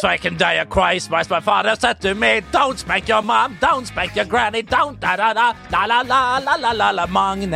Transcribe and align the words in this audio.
so 0.00 0.08
I 0.08 0.18
can 0.18 0.36
die 0.36 0.54
a 0.54 0.66
Christ, 0.66 1.06
Christmas. 1.06 1.30
My 1.30 1.40
father 1.40 1.76
said 1.78 2.00
to 2.00 2.14
me, 2.14 2.42
Don't 2.52 2.78
spank 2.78 3.08
your 3.08 3.22
mom, 3.22 3.58
don't 3.60 3.86
spank 3.86 4.16
your 4.16 4.24
granny, 4.24 4.62
don't 4.62 4.98
da 4.98 5.16
da 5.16 5.32
da 5.32 5.52
la 5.70 5.84
la 5.84 6.00
la 6.00 6.38
la 6.38 6.56
la 6.56 6.72
la 6.72 6.90
la 6.90 7.06
Magne. 7.06 7.54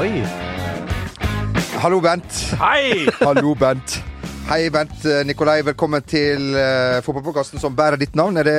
Oi. 0.00 0.22
Hallo, 1.78 2.00
Bent. 2.00 2.32
Hei! 2.58 3.06
Hallo, 3.20 3.54
Bent. 3.54 4.02
Hei, 4.46 4.68
Bent 4.70 5.02
eh, 5.04 5.24
Nikolai. 5.26 5.56
Velkommen 5.66 6.04
til 6.06 6.52
uh, 6.54 7.00
fotballpodkasten 7.02 7.58
som 7.58 7.74
bærer 7.76 7.98
ditt 7.98 8.14
navn. 8.16 8.36
Er 8.38 8.46
det, 8.46 8.58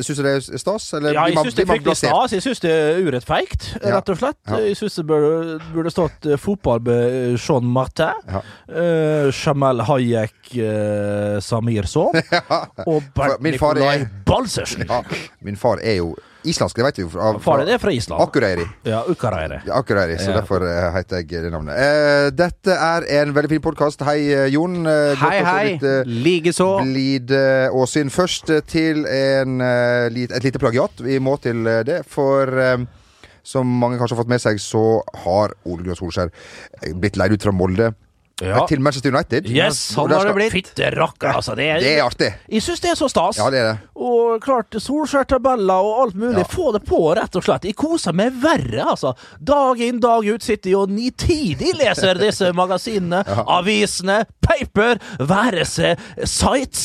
syns 0.00 0.16
du 0.16 0.22
det 0.24 0.30
er 0.38 0.60
stas? 0.62 0.86
Eller 0.96 1.12
Ja, 1.12 1.26
jeg 1.28 1.36
man- 1.36 1.44
syns 1.44 1.58
det 1.58 1.64
er 1.66 1.68
fryktelig 1.68 1.96
stas. 2.00 2.32
Jeg 2.32 2.44
syns 2.46 2.62
det 2.64 2.70
er 2.72 3.02
urettferdig, 3.04 3.58
Ja. 3.82 3.90
rett 3.98 4.08
og 4.08 4.16
slett. 4.22 4.38
Ja. 4.48 4.60
Jeg 4.64 4.78
syns 4.80 4.96
det 4.96 5.04
burde, 5.10 5.58
burde 5.74 5.92
stått 5.92 6.30
uh, 6.32 6.36
fotball 6.40 6.80
med 6.80 7.36
Jean 7.44 7.64
Martin, 7.76 8.24
Ja. 8.32 8.40
uh, 8.72 9.28
Jamal 9.44 9.84
Hayek, 9.90 10.32
uh, 10.56 11.36
Samir 11.44 11.84
Son 11.86 12.16
og 12.88 13.02
er- 13.20 13.36
Nikolai 13.44 14.06
Balsersen. 14.24 14.88
Min 15.44 15.56
far 15.60 15.76
er 15.84 16.00
jo 16.00 16.14
islandsk, 16.44 16.76
det 16.78 16.84
vet 16.84 16.98
vi 16.98 17.02
jo. 17.02 17.08
Fra, 17.42 17.64
det 17.66 17.72
er 17.74 17.78
fra 17.82 17.90
Island. 17.92 18.22
Akureyri. 18.22 18.64
Ja, 18.86 19.00
Ukareyri. 19.10 19.58
Ja, 19.66 19.74
Akureyri, 19.80 20.18
så 20.18 20.30
Ja. 20.30 20.36
derfor 20.40 20.62
eh, 20.62 20.92
heter 20.94 21.16
jeg 21.24 21.28
det 21.42 21.50
navnet. 21.52 21.74
Eh, 21.76 22.30
dette 22.30 22.70
er 22.76 23.06
en 23.22 23.32
veldig 23.34 23.48
fin 23.50 23.60
podkast. 23.60 24.00
Hei, 24.06 24.32
eh, 24.32 24.46
Jon. 24.54 24.86
Eh, 24.86 25.14
Hei, 25.16 25.42
hei. 25.44 25.72
eh, 25.82 26.04
Likeså. 26.06 26.68
Blid 26.84 27.30
åsyn. 27.72 28.10
Først 28.10 28.50
uh, 28.50 28.60
til 28.60 29.04
en, 29.06 29.58
lit- 30.14 30.32
et 30.32 30.44
lite 30.44 30.58
plagiat. 30.58 31.00
Vi 31.00 31.18
må 31.18 31.36
til 31.42 31.64
det, 31.84 32.04
for 32.06 32.46
som 33.48 33.66
mange 33.66 33.96
kanskje 33.98 34.14
har 34.16 34.22
fått 34.24 34.28
med 34.28 34.40
seg, 34.42 34.58
så 34.60 35.00
har 35.24 35.54
Ole 35.64 35.82
Gunnar 35.82 35.96
Solskjær 35.96 36.28
blitt 37.00 37.16
leid 37.16 37.32
ut 37.32 37.42
fra 37.42 37.52
Molde 37.56 37.94
Ja. 38.44 38.64
til 38.70 38.80
Manchester 38.84 39.10
United. 39.14 39.48
Yes, 39.50 39.80
sånn 39.94 40.12
har 40.14 40.28
det 40.28 40.34
blitt. 40.36 40.52
Fitte 40.54 40.90
rakker, 40.94 41.32
altså. 41.40 41.56
Det 41.58 41.66
er, 41.66 41.80
Det 41.82 41.94
er 41.98 42.04
artig. 42.04 42.30
Jeg 42.48 42.62
syns 42.62 42.82
det 42.84 42.92
er 42.92 42.98
så 43.00 43.08
stas. 43.10 43.38
Ja, 43.40 43.48
det 43.50 43.62
er 43.62 43.68
det. 43.72 43.76
Og 43.98 44.38
klart, 44.44 44.76
Solskjær-tabeller 44.78 45.88
og 45.88 46.02
alt 46.04 46.18
mulig. 46.18 46.44
Ja. 46.44 46.46
Få 46.52 46.70
det 46.76 46.84
på, 46.86 47.00
rett 47.18 47.34
og 47.38 47.44
slett. 47.44 47.66
Jeg 47.66 47.76
koser 47.78 48.14
meg 48.16 48.36
verre, 48.42 48.84
altså. 48.94 49.14
Dag 49.40 49.80
inn, 49.82 49.98
dag 50.02 50.26
ut 50.28 50.44
sitter 50.46 50.70
jeg 50.70 50.78
og 50.78 50.92
nitidig 50.94 51.72
leser 51.80 52.20
disse 52.20 52.52
magasinene, 52.60 53.24
avisene, 53.58 54.20
paper, 54.44 55.00
være 55.28 55.64
seg 55.68 55.98
sites. 56.28 56.84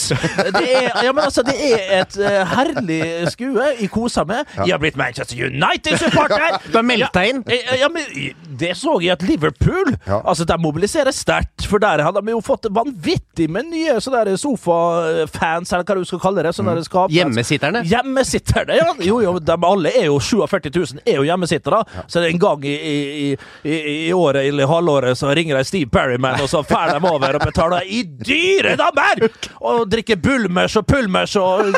Det 0.58 0.64
er, 0.64 0.90
ja, 1.06 1.14
men 1.14 1.24
altså, 1.28 1.46
det 1.48 1.56
er 1.70 1.94
et 2.02 2.18
uh, 2.20 2.42
herlig 2.56 3.02
skue. 3.34 3.70
Jeg 3.80 3.92
koser 3.94 4.26
meg. 4.30 4.50
Jeg 4.64 4.74
har 4.74 4.82
blitt 4.82 4.98
Manchester 5.00 5.46
United-supporter. 5.48 6.60
Du 6.74 6.78
har 6.80 6.86
meldt 6.88 7.14
deg 7.14 7.30
inn. 7.30 7.42
Ja, 7.52 7.76
ja, 7.84 7.88
men 7.92 8.06
Det 8.60 8.72
så 8.80 8.96
jeg 9.04 9.14
at 9.14 9.24
Liverpool 9.28 9.94
Ja. 10.08 10.22
Altså, 10.24 10.46
de 10.48 10.56
mobiliserer 10.62 11.14
sterkt, 11.16 11.43
for 11.64 11.80
der 11.82 12.02
hadde 12.06 12.22
de 12.22 12.34
jo 12.36 12.42
fått 12.44 12.66
vanvittig 12.76 13.48
med 13.50 13.66
nye 13.72 13.96
sånne 14.04 14.36
sofafans, 14.38 15.72
eller 15.74 15.86
hva 15.88 15.96
du 15.98 16.06
skal 16.06 16.20
kalle 16.22 16.44
det. 16.46 16.52
Sånne 16.54 16.76
der 16.78 16.86
skap- 16.86 17.12
Hjemmesitterne. 17.14 17.82
Hjemmesitterne, 17.88 18.76
ja. 18.78 18.90
Jo, 19.02 19.20
jo, 19.24 19.34
de 19.40 19.56
alle 19.70 19.94
er 19.96 20.06
jo 20.10 20.20
47 20.22 20.70
000 20.76 21.02
er 21.08 21.18
jo 21.20 21.26
hjemmesittere. 21.28 21.80
Så 22.08 22.20
det 22.22 22.28
er 22.30 22.34
en 22.36 22.42
gang 22.44 22.66
i, 22.68 22.76
i, 22.76 23.30
i, 23.64 23.78
i 24.10 24.14
året 24.14 24.46
eller 24.50 24.70
halvåret 24.70 25.18
så 25.18 25.32
ringer 25.36 25.58
de 25.58 25.64
Steve 25.68 25.90
Perryman, 25.94 26.40
og 26.44 26.50
så 26.52 26.62
drar 26.68 26.94
de 26.94 27.10
over 27.10 27.40
og 27.40 27.46
betaler 27.48 27.88
i 27.88 28.04
dyre 28.04 28.76
dammer! 28.80 29.24
Og 29.64 29.88
drikker 29.92 30.20
Bulmers 30.22 30.76
og 30.80 30.86
Pulmers 30.90 31.36
og 31.40 31.74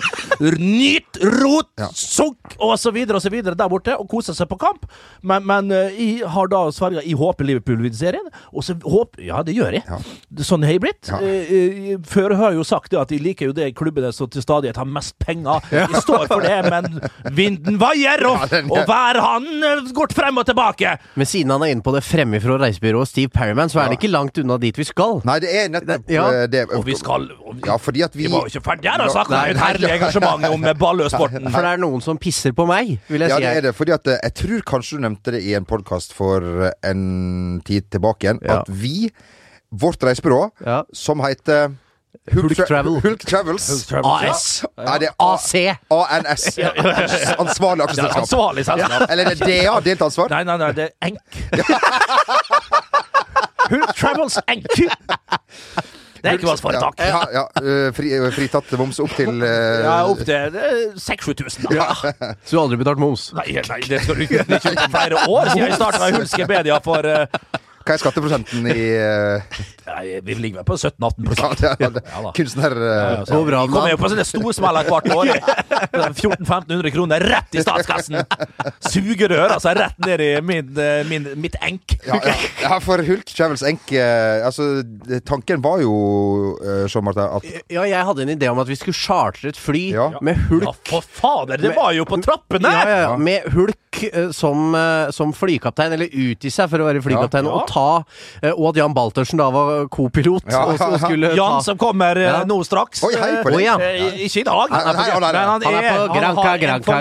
nyt, 0.59 1.21
rot, 1.39 1.69
Ja. 1.79 1.87
sukk 1.91 2.55
og 2.63 2.77
så 2.79 2.91
videre 2.95 3.17
og 3.19 3.23
så 3.23 3.29
videre 3.33 3.55
der 3.57 3.69
borte, 3.71 3.95
og 3.99 4.07
koser 4.11 4.35
seg 4.37 4.47
på 4.51 4.57
kamp. 4.61 4.85
Men, 5.25 5.45
men 5.47 5.71
eh, 5.75 5.95
jeg 5.99 6.29
har 6.31 6.47
da 6.51 6.65
sverga 6.73 7.01
Jeg 7.05 7.17
håper 7.19 7.47
Liverpool 7.47 7.81
vinner 7.83 7.97
serien, 7.97 8.27
og 8.53 8.63
så 8.63 8.75
håper 8.83 9.23
Ja, 9.25 9.41
det 9.43 9.54
gjør 9.55 9.77
jeg. 9.77 9.83
Ja. 9.87 9.99
Sånn 10.45 10.63
har 10.67 10.71
jeg 10.75 10.81
blitt. 10.83 11.09
Ja. 11.09 11.19
Eh, 11.23 11.51
eh, 11.93 11.97
Før 12.05 12.35
har 12.37 12.51
jeg 12.53 12.59
jo 12.59 12.65
sagt 12.67 12.91
det 12.91 12.99
at 13.01 13.11
jeg 13.15 13.21
liker 13.23 13.49
jo 13.49 13.55
det 13.55 13.69
klubbene 13.77 14.11
som 14.15 14.29
til 14.31 14.43
stadighet 14.43 14.77
har 14.81 14.85
mest 14.89 15.15
penger. 15.23 15.63
Jeg 15.71 16.01
står 16.03 16.27
for 16.29 16.43
det, 16.45 16.57
men 16.71 16.99
vinden 17.35 17.79
vaier, 17.81 18.21
og, 18.29 18.45
Ja, 18.51 18.61
og 18.67 18.85
hver 18.89 19.19
han 19.23 19.47
eh, 19.63 19.83
går 19.95 20.13
frem 20.15 20.37
og 20.41 20.45
tilbake. 20.49 20.95
Men 21.15 21.25
siden 21.29 21.51
han 21.55 21.63
er 21.65 21.73
inne 21.75 21.85
på 21.85 21.93
det 21.95 22.03
fremmefra 22.05 22.59
reisebyrået 22.61 23.07
Steve 23.11 23.31
Perryman, 23.33 23.69
så 23.71 23.81
er 23.83 23.89
det 23.93 23.99
ikke 23.99 24.11
langt 24.13 24.37
unna 24.41 24.57
dit 24.61 24.75
vi 24.77 24.85
skal. 24.87 25.21
Nei, 25.27 25.39
det 25.43 25.51
er 25.63 25.69
nettopp 25.73 26.09
Ja. 26.11 26.27
det. 26.51 26.65
Og 26.75 26.85
vi 26.85 26.95
skal 26.99 27.29
og 27.31 27.55
vi, 27.55 27.61
Ja, 27.69 27.77
fordi 27.81 28.03
at 28.05 28.13
vi 28.15 28.25
vi 28.25 28.31
var 28.33 28.47
jo 28.47 28.53
ikke 28.59 28.65
ferdige 28.65 28.91
her 28.91 29.01
altså! 29.05 29.23
Det 29.29 29.35
er 29.37 29.41
Nei, 29.41 29.49
et 29.53 29.61
herlig 29.61 29.91
engasjement 29.95 30.45
om 30.49 30.65
balløsporten. 30.81 31.49
For 31.53 31.61
det 31.61 31.71
er 31.75 31.81
noen 31.81 32.01
som 32.03 32.17
pisser 32.21 32.51
på 32.57 32.65
meg, 32.69 32.95
vil 33.07 33.21
jeg 33.21 33.29
Ja, 33.29 33.37
si. 33.37 33.43
det 33.45 33.51
er 33.57 33.61
det. 33.69 33.75
Fordi 33.77 33.91
at 33.95 34.09
jeg 34.15 34.33
tror 34.41 34.63
kanskje 34.73 34.97
du 34.97 35.03
nevnte 35.05 35.31
det 35.35 35.43
i 35.45 35.53
en 35.57 35.65
podkast 35.65 36.13
for 36.17 36.41
en 36.83 37.61
tid 37.65 37.89
tilbake 37.93 38.25
igjen, 38.27 38.39
Ja. 38.45 38.59
at 38.61 38.69
vi, 38.69 39.09
vårt 39.71 40.03
reisebyrå, 40.03 40.49
Ja. 40.65 40.83
som 40.93 41.19
heter 41.25 41.71
Hulk 42.31 42.43
Hulk, 42.57 42.67
Travel. 42.67 42.99
Hulk 43.03 43.25
Travels. 43.27 43.67
Hulk 43.69 43.85
Travels, 43.87 44.31
AS. 44.31 44.63
Ja, 44.77 44.97
det 44.97 45.07
er 45.09 45.13
AC. 45.19 45.55
ANS. 45.91 46.57
Ansvarlig 47.37 47.81
Ja, 47.83 47.87
aksjeselskap. 47.89 48.21
ansvarlig 48.21 48.65
selskap. 48.65 49.09
Eller 49.11 49.23
er 49.25 49.29
det 49.35 49.39
DA, 49.45 49.79
delt 49.85 50.01
ansvar? 50.01 50.29
Nei, 50.31 50.43
nei, 50.47 50.57
nei, 50.57 50.71
det 50.77 50.83
er 50.89 50.93
enk. 51.09 51.19
Hulk 53.69 53.93
Travels 53.97 54.37
enk. 54.47 54.65
Det 56.25 56.31
er 56.31 56.35
ikke 56.39 56.47
valgsforetak. 56.49 56.95
Ja, 57.05 57.19
ja, 57.29 57.33
ja. 57.35 57.41
eh, 57.61 57.91
Fri, 57.93 58.07
eh, 58.17 58.31
fritatt 58.33 58.71
moms 58.79 58.97
opp 59.03 59.11
til 59.13 59.43
uh... 59.43 59.47
Ja, 59.85 59.97
opp 60.09 60.23
til 60.25 60.55
6000-7000. 60.97 61.69
Ja. 61.75 61.85
Så 61.93 62.09
du 62.49 62.55
har 62.57 62.63
aldri 62.63 62.77
betalt 62.81 62.97
moms? 63.01 63.27
Nei, 63.37 63.45
nei, 63.69 63.77
det 63.85 63.99
skal 64.01 64.15
du 64.17 64.21
ikke. 64.25 64.41
Det 64.47 64.57
er 64.57 64.61
ikke 64.73 64.89
flere 64.95 65.15
år 65.29 65.45
siden 65.51 65.67
jeg 65.67 65.75
starta 65.77 66.03
i 66.09 66.15
Hulske 66.17 66.47
Media 66.49 66.79
for 66.85 67.01
eh, 67.11 67.25
Hva 67.85 67.93
er 67.93 68.01
skatteprosenten 68.01 68.65
i 68.65 68.85
eh, 68.97 69.57
nei, 69.85 70.05
Vi 70.25 70.33
ligger 70.39 70.63
vel 70.63 70.65
på 70.65 70.73
17-18 70.73 71.61
ja, 71.61 71.73
Ja 71.85 71.89
da. 71.93 72.31
Kunstner... 72.33 72.73
Uh, 72.73 72.93
Ja, 72.95 73.19
så 73.29 73.37
bra, 73.45 73.59
kommer 73.69 73.91
jo 73.91 73.99
på 74.01 74.09
sånne 74.09 74.25
storsmeller 74.25 74.87
hvert 74.89 75.09
år. 75.13 75.29
1400-1500 76.15 76.91
kroner 76.95 77.25
rett 77.29 77.57
i 77.59 77.61
statskassen! 77.61 78.17
Sugerør, 78.89 79.53
altså, 79.53 79.75
rett 79.77 79.99
ned 80.05 80.23
i 80.25 80.29
min, 80.45 80.71
eh, 80.81 81.03
min, 81.09 81.27
mitt 81.43 81.57
enk. 81.61 81.95
ja, 82.07 82.17
ja. 82.25 82.33
ja, 82.63 82.79
for 82.83 83.03
Hulk 83.05 83.29
Travels 83.29 83.61
enk 83.67 83.93
Altså, 83.95 84.65
tanken 85.27 85.61
var 85.63 85.83
jo, 85.83 85.93
uh, 86.63 86.85
Sean 86.91 87.05
Martin, 87.05 87.27
at 87.37 87.45
Ja, 87.71 87.85
jeg 87.85 88.01
hadde 88.09 88.25
en 88.25 88.33
idé 88.33 88.49
om 88.51 88.61
at 88.63 88.69
vi 88.71 88.79
skulle 88.79 88.97
chartre 88.97 89.53
et 89.53 89.59
fly 89.61 89.83
Ja. 89.93 90.07
med 90.25 90.39
hulk. 90.49 90.65
Ja, 90.71 90.73
for 90.89 91.05
fader, 91.21 91.61
det 91.61 91.75
var 91.77 91.93
jo 91.97 92.07
på 92.09 92.17
trappene! 92.25 92.71
Ja, 92.73 92.89
ja, 92.89 92.99
ja. 93.05 93.13
Med 93.21 93.45
hulk 93.53 94.01
som, 94.35 94.73
som 95.15 95.31
flykaptein, 95.37 95.93
eller 95.95 96.09
utgi 96.11 96.49
seg 96.51 96.67
for 96.71 96.81
å 96.83 96.87
være 96.89 97.03
flykaptein, 97.05 97.45
Ja. 97.47 97.53
og 97.61 97.69
ta 97.69 97.74
eh, 98.41 98.51
Og 98.55 98.69
at 98.71 98.79
Jan 98.81 98.93
Baltersen 98.95 99.37
da 99.41 99.49
var 99.53 99.87
co-pilot 99.93 100.43
Ja. 100.51 100.63
Jan 101.35 101.61
som 101.65 101.77
kommer 101.77 102.15
eh, 102.17 102.23
Ja. 102.29 102.43
nå 102.47 102.57
straks. 102.65 103.03
Oi, 103.03 103.13
hei 103.19 103.31
på 103.43 103.51
Oi, 103.53 103.57
det. 103.57 103.65
ja. 103.65 103.75
Eh, 103.79 104.25
ikke 104.25 104.41
i 104.41 104.45
dag, 104.47 104.67
Han 104.71 104.87
er 104.87 104.93
på, 104.93 105.05
han 105.15 105.23
er, 105.23 105.33
men 105.33 105.49
han 105.49 105.63
er 105.65 105.69
på 105.85 106.13
Granca, 106.15 106.57
Granca, 106.57 106.57
Granca. 106.59 106.95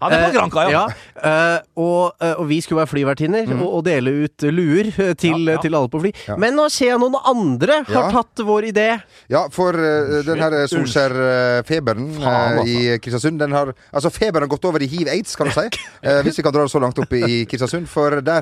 Han 0.00 0.12
er 0.12 0.24
på 0.26 0.32
Granca, 0.34 0.64
ja. 0.70 0.84
eh, 1.22 1.58
og, 1.76 2.12
og 2.38 2.44
vi 2.48 2.60
skulle 2.64 2.80
være 2.82 2.90
flyvertinner 2.92 3.50
og, 3.60 3.66
og 3.80 3.84
dele 3.86 4.12
ut 4.24 4.46
luer 4.50 4.90
til, 5.20 5.46
Ja, 5.46 5.56
ja. 5.56 5.60
til 5.62 5.74
alle 5.76 5.90
på 5.92 6.00
fly. 6.02 6.12
Men 6.40 6.56
nå 6.58 6.68
ser 6.72 6.92
jeg 6.94 7.00
noen 7.02 7.16
andre 7.26 7.80
har 7.88 8.10
tatt 8.14 8.42
vår 8.46 8.68
idé. 8.70 8.88
Ja, 9.30 9.44
for 9.52 9.76
uh, 9.76 10.20
den 10.26 10.40
her 10.42 10.56
Solskjær-feberen 10.70 12.08
i 12.66 12.76
Kristiansund 13.02 13.38
den 13.40 13.52
har, 13.56 13.72
Altså, 13.94 14.10
feberen 14.12 14.46
har 14.46 14.50
gått 14.52 14.64
over 14.68 14.82
i 14.82 14.88
hiv-aids, 14.90 15.36
kan 15.38 15.48
du 15.48 15.54
si. 15.54 15.66
Eh, 16.02 16.20
hvis 16.24 16.38
vi 16.38 16.42
kan 16.46 16.52
dra 16.54 16.64
det 16.64 16.72
så 16.72 16.80
langt 16.82 16.98
opp 17.02 17.12
i 17.16 17.44
Kristiansund. 17.50 17.88
For 17.90 18.20
der 18.24 18.39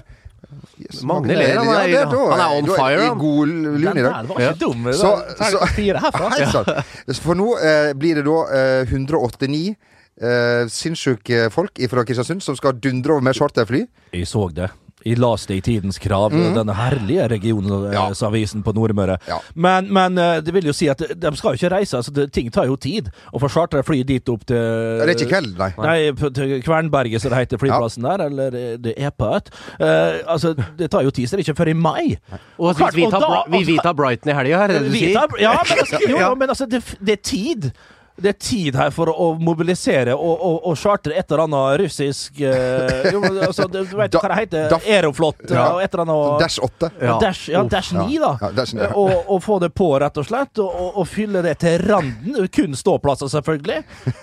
Yes, 0.79 1.03
Magne 1.05 1.35
ler, 1.37 1.59
han 1.59 1.67
er- 1.69 1.89
ja, 1.91 2.05
da- 2.09 2.31
han 2.31 2.41
er 2.41 2.53
on 2.57 2.67
fire, 2.71 3.05
I 3.05 3.09
god 3.19 3.47
Den 3.49 3.77
i 3.77 3.83
der 3.83 4.03
dag. 4.03 4.29
var 4.29 4.41
Ja. 4.41 4.53
ikke 4.53 4.61
dum. 4.61 4.85
Det 4.85 4.95
Så- 4.95 5.07
var 5.11 5.23
terningkast 5.35 5.53
så- 5.53 5.75
fire 5.75 5.99
herfra. 5.99 6.31
Helt 6.39 6.53
sant. 6.53 7.21
For 7.23 7.35
nå 7.35 7.49
eh, 7.59 7.93
blir 7.95 8.15
det 8.15 8.25
da 8.25 8.39
eh, 8.55 8.85
189 8.87 9.75
eh, 10.23 10.67
sinnssyke 10.69 11.51
folk 11.53 11.79
fra 11.91 12.05
Kristiansund 12.05 12.43
som 12.43 12.57
skal 12.57 12.73
dundre 12.81 13.13
over 13.13 13.21
med 13.23 13.35
charterfly. 13.37 13.87
Jeg 14.15 14.27
så 14.27 14.49
det. 14.55 14.71
Jeg 15.07 15.19
las 15.23 15.45
det 15.47 15.57
i 15.59 15.61
Tidens 15.63 15.99
Krav, 16.03 16.33
denne 16.33 16.75
herlige 16.75 17.29
regionsavisen 17.31 18.63
på 18.67 18.73
Nordmøre. 18.75 19.19
Ja. 19.29 19.39
Men, 19.55 19.89
men 19.95 20.19
eh, 20.19 20.41
det 20.45 20.53
vil 20.57 20.67
jo 20.69 20.75
si 20.77 20.89
at 20.91 20.99
de 20.99 21.31
skal 21.39 21.55
jo 21.55 21.61
ikke 21.61 21.71
reise. 21.77 21.97
Altså, 22.01 22.13
det, 22.17 22.29
ting 22.35 22.51
tar 22.55 22.67
jo 22.67 22.77
tid. 22.81 23.11
Å 23.33 23.41
få 23.43 23.51
chartra 23.53 23.83
fly 23.87 24.01
dit 24.09 24.29
opp 24.33 24.43
til 24.49 24.59
det 24.59 25.07
er 25.07 25.13
ikke 25.15 25.29
kveld, 25.31 25.55
nei. 25.59 25.71
Nei, 25.79 26.31
til 26.35 26.57
Kvernberget, 26.67 27.23
som 27.23 27.33
det 27.35 27.43
heter, 27.45 27.61
flyplassen 27.63 28.09
der. 28.09 28.25
Eller 28.27 28.59
eh, 28.59 28.73
det 28.83 28.97
er 28.99 29.15
på 29.15 29.29
et. 29.39 29.53
Uh, 29.79 30.19
altså, 30.35 30.55
det 30.79 30.91
tar 30.93 31.07
jo 31.07 31.15
tid, 31.15 31.29
så 31.31 31.37
det 31.39 31.45
er 31.45 31.49
ikke 31.53 31.61
før 31.63 31.73
i 31.73 31.77
mai. 31.79 32.17
Og 32.59 32.75
Klart, 32.79 32.97
vi 32.99 33.07
og 33.07 33.15
tar, 33.15 33.23
da- 33.27 33.45
vi, 33.55 33.63
vi 33.69 33.79
tar 33.83 33.95
Brighton 33.99 34.33
i 34.33 34.37
helga, 34.39 34.65
er 34.67 34.75
det 34.75 34.81
det 34.83 34.91
du 34.91 34.99
sier? 34.99 35.39
Ja, 35.43 35.55
men 35.63 35.79
altså, 35.79 36.03
jo, 36.09 36.19
Ja. 36.25 36.33
men 36.35 36.51
altså 36.57 36.67
det, 36.71 36.83
det 36.99 37.19
er 37.19 37.23
tid. 37.23 37.71
Det 38.19 38.29
er 38.33 38.37
tid 38.43 38.75
her 38.79 38.91
for 38.95 39.11
å 39.13 39.29
mobilisere 39.39 40.15
og, 40.17 40.41
og, 40.43 40.57
og 40.67 40.77
chartre 40.81 41.15
et 41.15 41.31
eller 41.31 41.45
annet 41.45 41.81
russisk 41.85 42.41
uh, 42.43 43.07
jo, 43.13 43.21
altså, 43.47 43.69
Du 43.71 43.79
vet 43.97 44.11
Da- 44.13 44.21
hva 44.25 44.31
det 44.33 44.39
heter? 44.41 44.65
Da, 44.73 44.79
Aeroflot 44.85 45.45
Ja. 45.53 45.67
og 45.77 45.83
et 45.85 45.95
eller 45.95 46.05
annet 46.05 46.43
Dash 46.43 46.59
8. 46.65 46.91
Ja. 47.01 47.19
Dash, 47.23 47.49
ja, 47.53 47.63
Dash 47.71 47.93
9, 47.95 48.19
da. 48.23 48.33
Ja, 48.43 48.51
Dash 48.57 48.75
9, 48.75 48.83
ja. 48.83 48.91
og, 48.99 49.31
og 49.31 49.43
få 49.45 49.59
det 49.63 49.71
på, 49.79 49.89
rett 50.03 50.19
og 50.19 50.27
slett. 50.27 50.59
Og, 50.59 50.69
og, 50.69 50.99
og 51.03 51.09
fylle 51.09 51.43
det 51.47 51.57
til 51.63 51.79
randen. 51.87 52.49
Kun 52.55 52.75
ståplasser, 52.79 53.31
selvfølgelig. 53.33 53.79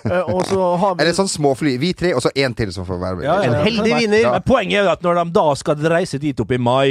Eh, 0.06 0.30
og 0.32 0.44
så 0.48 0.68
har 0.82 0.94
vi 0.96 1.04
Eller 1.06 1.16
sånn 1.16 1.30
småfly. 1.32 1.76
Vi 1.82 1.92
tre, 1.96 2.12
og 2.16 2.22
så 2.24 2.32
én 2.36 2.54
til 2.56 2.72
som 2.74 2.86
får 2.88 3.00
være 3.00 3.20
med. 3.22 3.26
Ja, 3.28 3.38
ja, 3.42 3.52
En 3.52 3.64
heldig 3.66 3.94
vinner. 4.02 4.28
Men 4.36 4.44
poenget 4.46 4.80
er 4.82 4.88
jo 4.90 4.92
at 4.96 5.06
når 5.06 5.22
de 5.22 5.26
da 5.40 5.46
skal 5.58 5.88
reise 5.96 6.20
dit 6.22 6.40
opp 6.44 6.52
i 6.52 6.60
mai 6.60 6.88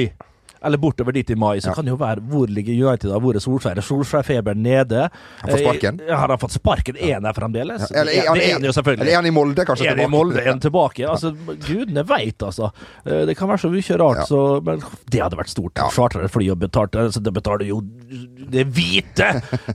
eller 0.66 0.82
bortover 0.82 1.16
dit 1.16 1.30
i 1.30 1.36
mai, 1.40 1.60
så 1.64 1.74
kan 1.76 1.86
det 1.86 1.94
jo 1.94 2.00
være 2.02 2.24
hvor 2.32 2.50
ligger 2.52 2.74
United 2.90 3.12
da? 3.12 3.20
Hvor 3.22 3.38
er 3.38 3.44
Solskjær? 3.44 3.78
Er 3.80 3.86
Solskjær-feberen 3.86 4.62
nede? 4.66 5.06
Han 5.42 5.52
får 5.54 5.62
sparken. 5.64 6.00
Eh, 6.06 6.16
Har 6.16 6.34
han 6.34 6.42
fått 6.42 6.56
sparken? 6.58 6.98
Er 7.00 7.18
han 7.20 7.28
der 7.28 7.36
fremdeles? 7.38 7.86
Eller 7.92 8.12
er 8.16 8.30
han, 8.30 8.40
det 8.40 8.50
er 8.50 8.54
han 8.58 8.68
jo 8.68 8.74
selvfølgelig. 8.76 9.06
Eller 9.06 9.14
er 9.14 9.22
han 9.22 9.30
i 9.30 9.34
Molde, 9.36 9.66
kanskje? 9.70 9.88
Er 9.92 9.96
han 9.96 10.04
i? 10.06 10.10
Molde, 10.16 10.42
er 10.42 10.50
han 10.52 10.64
tilbake? 10.64 11.06
Altså, 11.10 11.32
Gudene 11.68 12.04
veit, 12.10 12.42
altså. 12.44 12.72
Eh, 13.06 13.24
Det 13.30 13.38
kan 13.38 13.52
være 13.52 13.64
så 13.66 13.72
mye 13.74 14.00
rart, 14.02 14.24
Ja. 14.24 14.26
så 14.30 14.42
Men 14.66 14.82
det 15.12 15.22
hadde 15.22 15.38
vært 15.40 15.54
stort. 15.54 15.76
Ja. 15.78 15.90
Charter 15.94 16.26
et 16.26 16.32
fly 16.34 16.50
og 16.54 16.60
betalt 16.60 16.96
altså, 16.96 17.22
Det 17.24 17.34
betaler 17.34 17.68
jo 17.70 17.82
det 18.56 18.66
hvite 18.76 19.30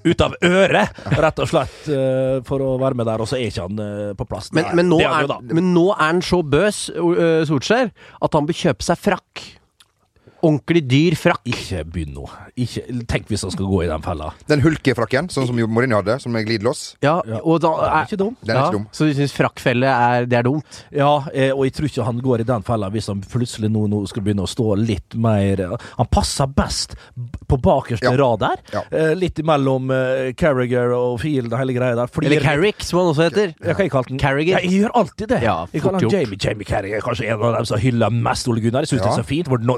ut 0.04 0.20
av 0.24 0.34
øret, 0.46 1.00
rett 1.20 1.40
og 1.42 1.48
slett, 1.50 1.78
eh, 1.90 2.40
for 2.46 2.62
å 2.62 2.74
være 2.80 2.94
med 3.00 3.06
der, 3.10 3.20
og 3.22 3.28
så 3.28 3.36
er 3.38 3.48
ikke 3.50 3.66
han 3.66 3.80
eh, 3.82 4.12
på 4.18 4.26
plass. 4.30 4.50
Men, 4.56 4.70
men, 4.78 4.88
nå 4.90 5.00
er 5.02 5.26
men 5.50 5.72
nå 5.74 5.88
er 5.94 6.04
han 6.04 6.22
så 6.24 6.42
bøs, 6.46 6.84
uh, 6.96 7.42
Solskjær, 7.48 7.90
at 8.22 8.36
han 8.38 8.46
bør 8.48 8.60
kjøpe 8.62 8.86
seg 8.86 9.00
frakk. 9.00 9.42
Ordentlig 10.42 10.82
dyr 10.88 11.14
frakk. 11.20 11.42
Ikke 11.50 11.82
begynn 11.84 12.14
nå. 12.16 12.24
Ikke, 12.56 12.82
tenk 13.10 13.28
hvis 13.28 13.42
han 13.44 13.52
skal 13.52 13.66
gå 13.68 13.82
i 13.84 13.88
den 13.90 14.00
fella. 14.04 14.30
Den 14.48 14.62
hulkefrakken, 14.64 15.28
sånn 15.32 15.46
som 15.50 15.58
Mourinho 15.60 15.98
hadde, 16.00 16.16
som 16.22 16.34
er 16.38 16.46
glidelås. 16.48 16.94
Ja, 17.04 17.20
Ja. 17.28 17.40
og 17.44 17.60
da 17.60 17.70
Den 17.76 17.90
er 17.98 18.06
ikke 18.08 18.18
dum. 18.18 18.36
Den 18.44 18.56
er 18.56 18.62
ikke 18.64 18.72
dum. 18.78 18.86
Så 18.92 19.04
du 19.06 19.12
syns 19.14 19.34
frakkfelle 19.36 19.84
er, 19.84 20.24
det 20.26 20.38
er 20.38 20.42
dumt? 20.48 20.84
Ja, 20.90 21.24
eh, 21.34 21.50
og 21.52 21.64
jeg 21.64 21.74
tror 21.76 21.88
ikke 21.90 22.04
han 22.06 22.20
går 22.24 22.40
i 22.40 22.48
den 22.48 22.62
fella 22.62 22.88
hvis 22.90 23.08
han 23.12 23.20
plutselig 23.20 23.70
nå, 23.70 23.86
nå 23.88 24.00
skal 24.08 24.22
begynne 24.22 24.46
å 24.46 24.48
stå 24.48 24.76
litt 24.80 25.14
mer 25.14 25.60
eh, 25.60 25.76
Han 25.98 26.06
passer 26.10 26.46
best 26.46 26.94
på 27.46 27.60
bakerste 27.60 28.04
Ja. 28.08 28.16
rad 28.16 28.40
der. 28.40 28.56
Ja. 28.72 28.82
Eh, 28.90 29.14
litt 29.14 29.38
imellom 29.38 29.90
Carriger 30.36 30.92
og 30.96 31.20
Field 31.20 31.52
og 31.52 31.58
hele 31.58 31.72
greia 31.76 31.94
der. 31.96 32.06
Fordi 32.06 32.26
Eller 32.30 32.40
Carrick, 32.40 32.80
som 32.82 33.00
han 33.00 33.12
også 33.12 33.28
heter. 33.28 33.54
Ja, 33.60 33.74
jeg? 33.76 33.90
Carriger. 34.18 34.56
Ja, 34.56 34.58
jeg 34.64 34.80
gjør 34.80 34.90
alltid 34.94 35.28
det. 35.28 35.42
Ja, 35.42 35.66
jeg 35.72 35.82
kaller 35.82 36.00
han. 36.00 36.10
Jamie. 36.10 36.38
Jamie 36.40 36.64
Carriger 36.64 36.96
er 36.96 37.00
kanskje 37.04 37.28
en 37.28 37.42
av 37.42 37.56
dem 37.56 37.66
som 37.66 37.78
hyller 37.78 38.10
mest 38.10 38.48
Ole 38.48 38.60
Gunnar. 38.60 38.86
Jeg 38.86 38.94
syns 38.94 39.02
det 39.02 39.10
er 39.12 39.22
så 39.22 39.26
fint. 39.26 39.48
No 39.50 39.76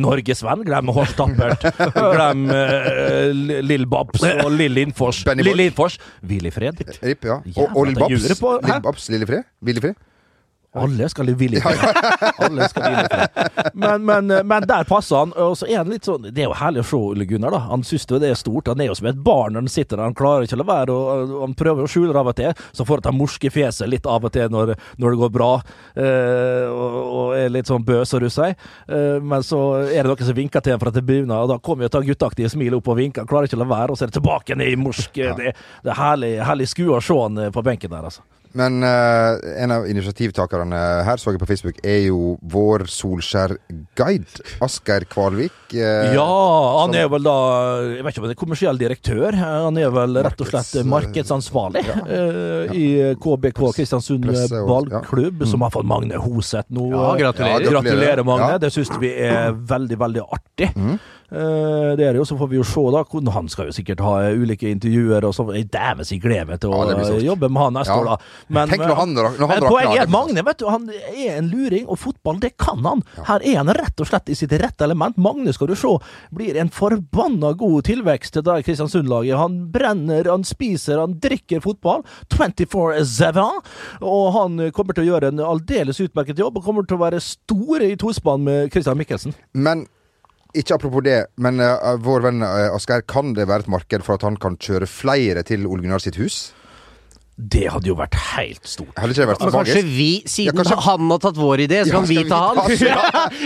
Norgesvenn. 0.00 0.64
Glem 0.66 0.92
Horst 0.96 1.16
Tappert. 1.18 1.66
Glem 1.94 2.46
uh, 2.50 3.62
Lill 3.64 3.86
Babs 3.90 4.24
og 4.30 4.52
Lill 4.56 4.84
Infors. 4.84 5.22
Benny 5.28 5.46
Lill 5.46 5.74
Boy. 5.76 5.96
Hvil 6.26 6.50
i 6.50 6.54
fred. 6.54 6.84
Ripp, 7.00 7.28
ja. 7.28 7.40
Og, 7.56 7.66
og 7.74 7.90
Lill 7.90 8.00
Babs. 8.00 8.30
Lill 8.30 8.84
Babs 8.84 9.10
Lillefred? 9.12 9.48
Villefred? 9.64 9.98
Alle 10.78 11.08
skal 11.10 11.32
hvile 11.34 11.58
i 11.58 11.62
fred. 11.64 11.80
Men, 13.74 14.04
men, 14.06 14.30
men 14.46 14.66
der 14.68 14.86
passer 14.86 15.22
han. 15.24 15.32
Og 15.34 15.56
så 15.58 15.66
er 15.66 15.80
han 15.80 15.90
litt 15.90 16.06
sånn 16.06 16.28
Det 16.30 16.44
er 16.44 16.48
jo 16.48 16.56
herlig 16.58 16.84
å 16.84 16.86
se 16.86 16.98
Ole 16.98 17.26
Gunnar, 17.28 17.54
da. 17.54 17.60
Han 17.70 17.82
syns 17.86 18.06
det 18.10 18.28
er 18.28 18.38
stort. 18.38 18.70
Han 18.70 18.80
er 18.82 18.90
jo 18.90 18.96
som 18.98 19.08
et 19.10 19.18
barn 19.24 19.56
når 19.56 19.66
han 19.66 19.72
sitter 19.72 19.98
der. 19.98 20.06
Han 20.08 20.16
klarer 20.18 20.46
ikke 20.46 20.58
å 20.58 20.62
la 20.62 20.68
være, 20.70 20.94
og 20.94 21.20
og 21.40 21.42
han 21.44 21.54
prøver 21.58 21.86
å 21.86 21.90
skjule 21.90 22.14
det 22.14 22.20
av 22.20 22.30
og 22.30 22.36
til. 22.38 22.62
Så 22.76 22.86
får 22.88 23.02
han 23.06 23.18
morske 23.18 23.50
fjeset 23.52 23.90
litt 23.90 24.06
av 24.08 24.24
og 24.26 24.32
til 24.34 24.50
når, 24.52 24.74
når 25.00 25.14
det 25.14 25.20
går 25.22 25.32
bra, 25.34 25.50
eh, 25.94 26.66
og, 26.70 26.98
og 27.20 27.36
er 27.38 27.52
litt 27.52 27.70
sånn 27.70 27.84
bøs 27.86 28.14
og 28.16 28.24
russei. 28.26 28.50
Eh, 28.88 29.18
men 29.22 29.46
så 29.46 29.60
er 29.86 30.02
det 30.02 30.10
noen 30.10 30.30
som 30.30 30.38
vinker 30.38 30.64
til 30.64 30.76
ham 30.76 30.82
fra 30.82 30.94
tribunen, 30.94 31.34
og 31.36 31.50
da 31.52 31.60
kommer 31.62 31.86
jo 31.86 31.94
ta 31.94 32.02
gutteaktige 32.04 32.52
smilet 32.52 32.80
opp 32.80 32.90
og 32.92 33.00
vinker. 33.00 33.24
Han 33.24 33.30
klarer 33.30 33.50
ikke 33.50 33.58
å 33.60 33.64
la 33.64 33.70
være, 33.72 33.94
og 33.94 34.00
så 34.00 34.06
er 34.06 34.12
det 34.12 34.18
tilbake 34.20 34.58
ned 34.58 34.74
i 34.74 34.80
morsk. 34.80 35.22
Det, 35.40 35.54
det 35.54 35.94
er 35.94 36.00
herlig, 36.00 36.34
herlig 36.46 36.68
skue 36.70 36.98
å 36.98 37.04
se 37.04 37.16
han 37.20 37.46
eh, 37.46 37.54
på 37.54 37.64
benken 37.66 37.92
der, 37.92 38.10
altså. 38.12 38.26
Men 38.58 38.82
uh, 38.82 39.38
en 39.62 39.74
av 39.74 39.88
initiativtakerne 39.90 40.80
her, 41.06 41.20
så 41.20 41.34
jeg 41.34 41.42
på 41.42 41.50
Facebook, 41.50 41.80
er 41.86 42.06
jo 42.08 42.36
vår 42.42 42.86
Solskjær-guide. 42.90 44.44
Asgeir 44.64 45.06
Kvalvik. 45.10 45.54
Uh, 45.74 46.10
Ja, 46.14 46.26
han 46.80 46.96
er 46.98 47.06
vel 47.12 47.22
da 47.22 47.36
Jeg 47.94 48.02
vet 48.02 48.16
ikke 48.16 48.24
om 48.24 48.28
det 48.30 48.34
er 48.34 48.40
kommersiell 48.40 48.80
direktør. 48.80 49.36
Han 49.38 49.78
er 49.78 49.92
vel 49.94 50.18
rett 50.24 50.42
og 50.42 50.50
slett 50.50 50.80
markedsansvarlig 50.82 51.40
markedsansvarlig 51.40 51.84
uh, 51.88 52.74
i 52.76 53.14
KBK, 53.20 53.60
Kristiansund 53.76 54.24
ballklubb, 54.24 54.52
ja. 54.52 54.66
ballklubb, 54.66 55.46
som 55.46 55.62
har 55.62 55.70
fått 55.70 55.86
Magne 55.86 56.18
Hoseth 56.20 56.70
nå. 56.74 56.90
Ja, 56.92 57.14
gratulerer. 57.18 57.64
Ja, 57.64 57.70
Gratulerer, 57.70 58.22
Magne. 58.24 58.52
Ja. 58.56 58.58
Det 58.58 58.72
syns 58.74 58.92
vi 59.00 59.12
er 59.14 59.52
veldig, 59.52 59.98
veldig 60.00 60.26
artig. 60.26 60.70
Eh, 60.74 60.96
det 61.30 62.04
er 62.04 62.12
det 62.12 62.18
jo, 62.18 62.24
så 62.26 62.36
får 62.40 62.48
vi 62.50 62.58
jo 62.58 62.64
se, 62.66 62.82
da. 62.90 63.04
Han 63.36 63.48
skal 63.48 63.68
jo 63.70 63.74
sikkert 63.76 64.00
ha 64.02 64.14
ulike 64.34 64.66
intervjuer, 64.70 65.24
og 65.28 65.34
så 65.36 65.46
Dæven, 65.50 66.04
så 66.06 66.18
gleder 66.20 66.48
meg 66.48 66.60
til 66.60 66.72
å 66.74 66.80
Ja, 66.90 67.18
jobbe 67.30 67.48
med 67.50 67.62
han 67.62 67.74
neste 67.74 67.94
Ja. 67.94 68.00
år, 68.00 68.04
da. 68.04 68.16
Men, 68.48 68.68
Tenk 68.68 68.82
når 68.82 68.96
han, 68.96 69.14
når 69.14 69.28
han 69.38 69.48
men 69.48 69.62
poenget 69.68 69.96
er 69.96 70.02
at 70.02 70.10
Magne 70.10 70.44
vet 70.44 70.58
du, 70.58 70.66
han 70.66 70.88
er 70.90 71.36
en 71.38 71.50
luring, 71.50 71.86
og 71.86 71.98
fotball 71.98 72.40
det 72.40 72.56
kan 72.58 72.82
han. 72.84 73.02
Her 73.26 73.40
er 73.44 73.56
han 73.60 73.68
rett 73.68 74.00
og 74.00 74.06
slett 74.10 74.28
i 74.28 74.34
sitt 74.34 74.50
rette 74.52 74.82
element. 74.82 75.16
Magne 75.18 75.52
skal 75.54 75.68
du 75.70 75.74
se 75.78 75.92
blir 76.34 76.56
en 76.60 76.68
forbanna 76.68 77.52
god 77.56 77.84
tilvekst 77.84 78.32
til 78.32 78.42
det 78.42 78.64
Kristiansund-laget. 78.66 79.36
Han 79.38 79.70
brenner, 79.70 80.24
han 80.30 80.42
spiser, 80.44 80.98
han 80.98 81.14
drikker 81.20 81.60
fotball 81.62 82.02
24-7. 82.28 83.62
Og 84.02 84.32
han 84.34 84.58
kommer 84.74 84.96
til 84.96 85.06
å 85.06 85.12
gjøre 85.14 85.30
en 85.32 85.42
aldeles 85.44 86.00
utmerket 86.02 86.38
jobb, 86.40 86.58
og 86.58 86.64
kommer 86.66 86.86
til 86.86 86.98
å 86.98 87.04
være 87.04 87.20
stor 87.22 87.84
i 87.86 87.94
tospann 88.00 88.44
med 88.46 88.70
Christian 88.74 88.98
Mikkelsen. 89.00 89.34
Men 89.54 89.86
ikke 90.54 90.74
apropos 90.78 91.02
det, 91.06 91.18
men 91.38 91.60
uh, 91.60 91.96
vår 92.02 92.24
venn 92.28 92.42
uh, 92.42 92.74
Asgeir, 92.74 93.02
kan 93.06 93.34
det 93.36 93.46
være 93.50 93.66
et 93.66 93.68
marked 93.68 94.02
for 94.06 94.14
at 94.18 94.22
han 94.26 94.36
kan 94.40 94.56
kjøre 94.60 94.88
flere 94.90 95.42
til 95.46 95.66
Ole 95.66 95.82
Gunnar 95.84 96.02
sitt 96.02 96.16
hus? 96.20 96.50
Det 97.40 97.62
hadde 97.72 97.88
jo 97.88 97.94
vært 97.96 98.12
helt 98.36 98.66
stort. 98.68 98.90
Hadde 99.00 99.14
ikke 99.14 99.22
det 99.22 99.28
vært 99.30 99.40
Og 99.46 99.52
kanskje 99.54 99.76
magisk? 99.80 99.92
vi, 99.96 100.08
siden 100.28 100.50
Ja, 100.50 100.56
kanskje- 100.58 100.82
han 100.84 101.06
har 101.14 101.20
tatt 101.22 101.38
vår 101.40 101.62
idé, 101.64 101.78
så 101.86 101.88
Ja, 101.88 101.94
kan 101.94 102.08
vi 102.10 102.16
skal 102.18 102.24
vi 102.24 102.28
ta 102.28 102.40
han? 102.52 102.56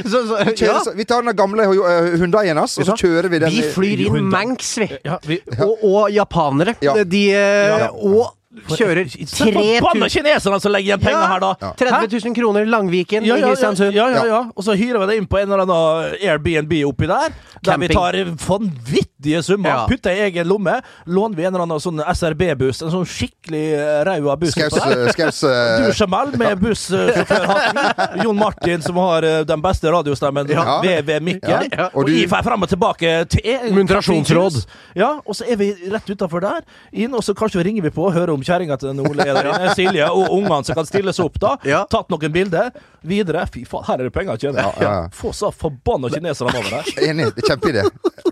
så, 0.11 0.23
så, 0.27 0.39
Kjøre, 0.51 0.67
ja. 0.67 0.81
så- 0.83 0.95
Vi 0.99 1.05
tar 1.07 1.23
den 1.23 1.37
gamle 1.39 1.67
uh, 1.71 2.17
Hundaien 2.19 2.59
hans, 2.59 2.75
og 2.83 2.89
så 2.89 2.97
kjører 2.99 3.29
vi 3.31 3.39
den 3.45 3.55
Vi 3.55 3.63
flyr 3.77 4.03
inn. 4.09 4.25
Manx, 4.33 4.73
vi. 4.83 4.89
Ja, 5.05 5.19
vi, 5.23 5.39
Og, 5.61 5.79
og 5.87 6.11
japanere. 6.11 6.75
Ja. 6.83 6.97
De 7.05 7.23
Ja. 7.31 7.91
Og 7.95 8.35
kjører 8.69 9.09
Se 9.29 9.45
forbanna 9.53 10.07
3000 10.09 10.15
kineserne 10.15 10.61
som 10.63 10.73
legger 10.73 10.93
igjen 10.95 11.01
penger 11.05 11.21
Ja. 11.21 11.27
her, 11.33 11.41
da! 11.41 11.53
Ja. 11.61 11.73
30 12.01 12.21
000 12.29 12.35
kroner 12.35 12.67
Langviken 12.67 13.25
Ja, 13.25 13.37
i 13.37 13.41
ja, 13.41 13.47
ja, 13.47 13.53
Kristiansund. 13.53 13.95
ja, 13.95 14.09
ja, 14.11 14.25
Ja. 14.27 14.41
Og 14.57 14.65
så 14.65 14.75
hyrer 14.79 15.01
vi 15.01 15.07
det 15.13 15.17
inn 15.23 15.27
på 15.27 15.39
en 15.41 15.51
eller 15.53 15.63
annen 15.67 16.15
Airbnb 16.23 16.73
oppi 16.87 17.07
der. 17.11 17.33
Der 17.65 17.79
vi 17.81 17.89
tar 17.89 18.13
vanvittige 18.47 19.43
summer. 19.43 19.71
Ja. 19.71 19.87
Putter 19.89 20.11
i 20.13 20.21
egen 20.29 20.47
lomme. 20.49 20.81
Låner 21.07 21.37
vi 21.37 21.45
en 21.45 21.55
eller 21.55 21.65
annen 21.65 21.81
sånn 21.81 22.03
SRB-buss. 22.15 22.83
En 22.85 22.91
sånn 22.93 23.07
skikkelig 23.09 23.65
uh, 23.79 24.03
ræva 24.05 24.37
buss. 24.37 24.53
Skaus, 24.55 25.43
uh, 25.45 25.79
Du, 25.81 25.93
Jamal, 25.97 26.33
med 26.37 26.59
bussjåførhatten. 26.61 28.23
Jon 28.25 28.37
Martin, 28.39 28.83
som 28.83 28.97
har 28.97 29.23
eh, 29.25 29.41
den 29.49 29.63
beste 29.65 29.91
radiostemmen 29.93 30.49
Ja. 30.53 30.81
ved, 30.83 31.05
ved 31.09 31.23
mikken. 31.23 31.69
Ja. 31.73 31.89
Og, 31.95 32.03
Og 32.05 32.07
du- 32.07 32.13
jeg 32.19 32.29
får 32.31 32.45
frem 32.47 32.63
og 32.63 32.69
tilbake 32.69 33.15
til 33.33 33.73
Muntrasjonsråd. 33.75 34.61
Ja, 34.97 35.15
og 35.25 35.35
så 35.35 35.45
er 35.51 35.57
vi 35.57 35.73
rett 35.91 36.11
utafor 36.11 36.41
der, 36.45 36.61
inn, 36.93 37.15
og 37.15 37.23
så 37.25 37.35
kanskje 37.35 37.65
ringer 37.65 37.83
vi 37.83 37.91
på 37.91 38.05
og 38.07 38.13
hører 38.13 38.35
om 38.35 38.43
kjerringa 38.45 38.79
til 38.81 38.93
den 38.93 39.05
Ole 39.07 39.27
er 39.27 39.35
der 39.41 39.51
inne, 39.55 39.75
Silje, 39.77 40.09
og 40.11 40.31
ungene 40.37 40.65
som 40.65 40.75
kan 40.79 40.87
stilles 40.89 41.19
opp 41.25 41.39
da. 41.43 41.57
Ja. 41.69 41.85
Tatt 41.91 42.11
noen 42.13 42.33
bilder. 42.35 42.71
Videre. 43.05 43.43
Fy 43.53 43.67
faen, 43.69 43.85
her 43.85 44.01
er 44.01 44.09
det 44.09 44.13
penger 44.15 44.33
å 44.37 44.41
tjene. 44.41 44.63
Ja, 44.65 44.71
ja, 44.81 44.93
ja. 45.05 45.09
Få 45.13 45.33
så 45.37 45.51
forbanna 45.53 46.09
kineserne 46.09 46.55
over 46.57 46.71
der. 46.79 46.87
Enig. 47.11 47.27
Det 47.37 47.45
Kjempeidé. 47.45 47.83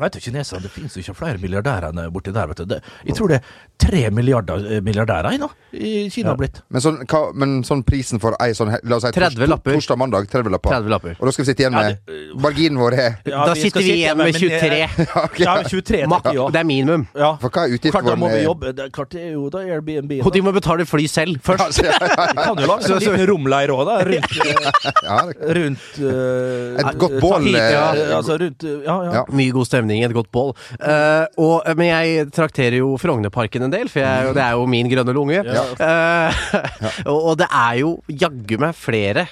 Vet 0.01 0.15
du, 0.17 0.21
kineserne, 0.25 0.63
Det 0.65 0.71
finnes 0.73 0.95
jo 0.97 1.03
ikke 1.05 1.17
flere 1.19 1.41
milliardærer 1.43 1.91
enn 1.91 2.07
borti 2.15 2.33
der. 2.33 2.49
vet 2.49 2.63
du. 2.63 2.65
Det, 2.71 2.79
jeg 3.05 3.17
tror 3.19 3.29
det 3.35 3.41
er 3.43 3.59
tre 3.83 4.01
milliarder 4.15 4.65
eh, 4.77 4.81
milliardærer 4.85 5.37
i 5.37 5.41
nå, 5.43 5.49
i 5.77 5.93
Kina 6.15 6.33
har 6.33 6.39
blitt. 6.41 6.63
Men 6.73 6.81
sånn, 6.85 7.01
hva, 7.11 7.21
men 7.37 7.59
sånn 7.69 7.83
prisen 7.85 8.21
for 8.23 8.37
ei 8.41 8.55
sånn 8.57 8.73
La 8.89 8.97
oss 8.97 9.05
si 9.05 9.13
30 9.13 9.45
lapper. 9.51 9.77
torsdag, 9.77 9.99
mandag. 10.01 10.29
30 10.33 10.49
lapper. 10.55 10.73
30 10.79 10.89
lapper. 10.95 11.17
Og 11.21 11.29
da 11.29 11.33
skal 11.37 11.45
vi 11.45 11.51
sitte 11.51 11.65
igjen 11.67 11.77
Ja, 11.77 11.83
med 11.83 12.01
det- 12.09 12.41
Marginen 12.43 12.81
vår 12.81 12.97
er 12.97 13.11
Ja, 13.29 13.45
Da 13.51 13.55
sitter 13.59 13.81
vi 13.85 13.93
igjen 13.99 14.17
med 14.17 14.33
men, 14.33 14.35
eh, 14.35 14.41
23. 14.41 15.43
Ja, 15.45 15.55
23 15.69 16.07
Mak- 16.09 16.31
Det 16.33 16.61
er 16.61 16.65
minimum. 16.65 17.07
ja. 17.15 17.35
For 17.37 17.51
hva 17.51 17.67
er 17.69 17.77
Klart, 17.77 17.93
da 17.93 18.01
utgiften 18.01 18.19
må 18.25 18.33
vi 18.33 18.43
jobbe. 18.47 18.73
Det 18.73 18.87
er 18.87 18.91
klart, 18.97 19.11
det 19.13 19.21
er 19.29 19.33
jo 19.37 19.51
da 19.53 19.59
Airbnb. 19.69 20.02
Og 20.25 20.31
de 20.35 20.43
må 20.45 20.53
betale 20.55 20.85
fly 20.89 21.07
selv 21.11 21.39
først. 21.45 21.81
De 21.83 21.91
kan 22.47 22.59
jo 22.61 22.69
lage 22.69 22.89
en 22.91 23.01
liten 23.03 23.27
romleir 23.31 23.73
òg, 23.75 23.83
da. 23.89 23.97
Rundt, 24.09 24.37
Ja, 25.07 25.19
det- 25.29 25.57
rundt 25.59 25.99
uh, 26.03 26.79
Et 26.83 26.99
godt 27.03 27.17
bål, 27.23 27.49
ja. 27.55 27.67
eh, 27.95 28.13
Altså 28.17 28.37
rundt 28.43 28.65
eh, 28.69 28.79
Ja, 28.87 28.97
ja. 29.07 29.13
Ja. 29.21 29.25
Mye 29.39 29.55
god 29.55 29.69
stemning, 29.69 30.05
et 30.07 30.15
godt 30.17 30.31
bål. 30.35 30.53
Uh, 30.79 31.27
og, 31.43 31.69
men 31.79 31.89
jeg 31.91 32.29
trakterer 32.35 32.79
jo 32.81 32.95
Frognerparken 33.01 33.67
en 33.69 33.75
del, 33.75 33.91
for 33.93 34.03
jeg, 34.05 34.33
det 34.37 34.43
er 34.45 34.57
jo 34.59 34.67
min 34.71 34.91
grønne 34.93 35.15
lunge. 35.17 35.43
Ja. 35.47 35.67
Eh, 35.89 36.47
og, 37.13 37.19
og 37.33 37.39
det 37.43 37.49
er 37.51 37.81
jo 37.83 37.97
jaggu 38.09 38.59
meg 38.63 38.77
flere 38.79 39.27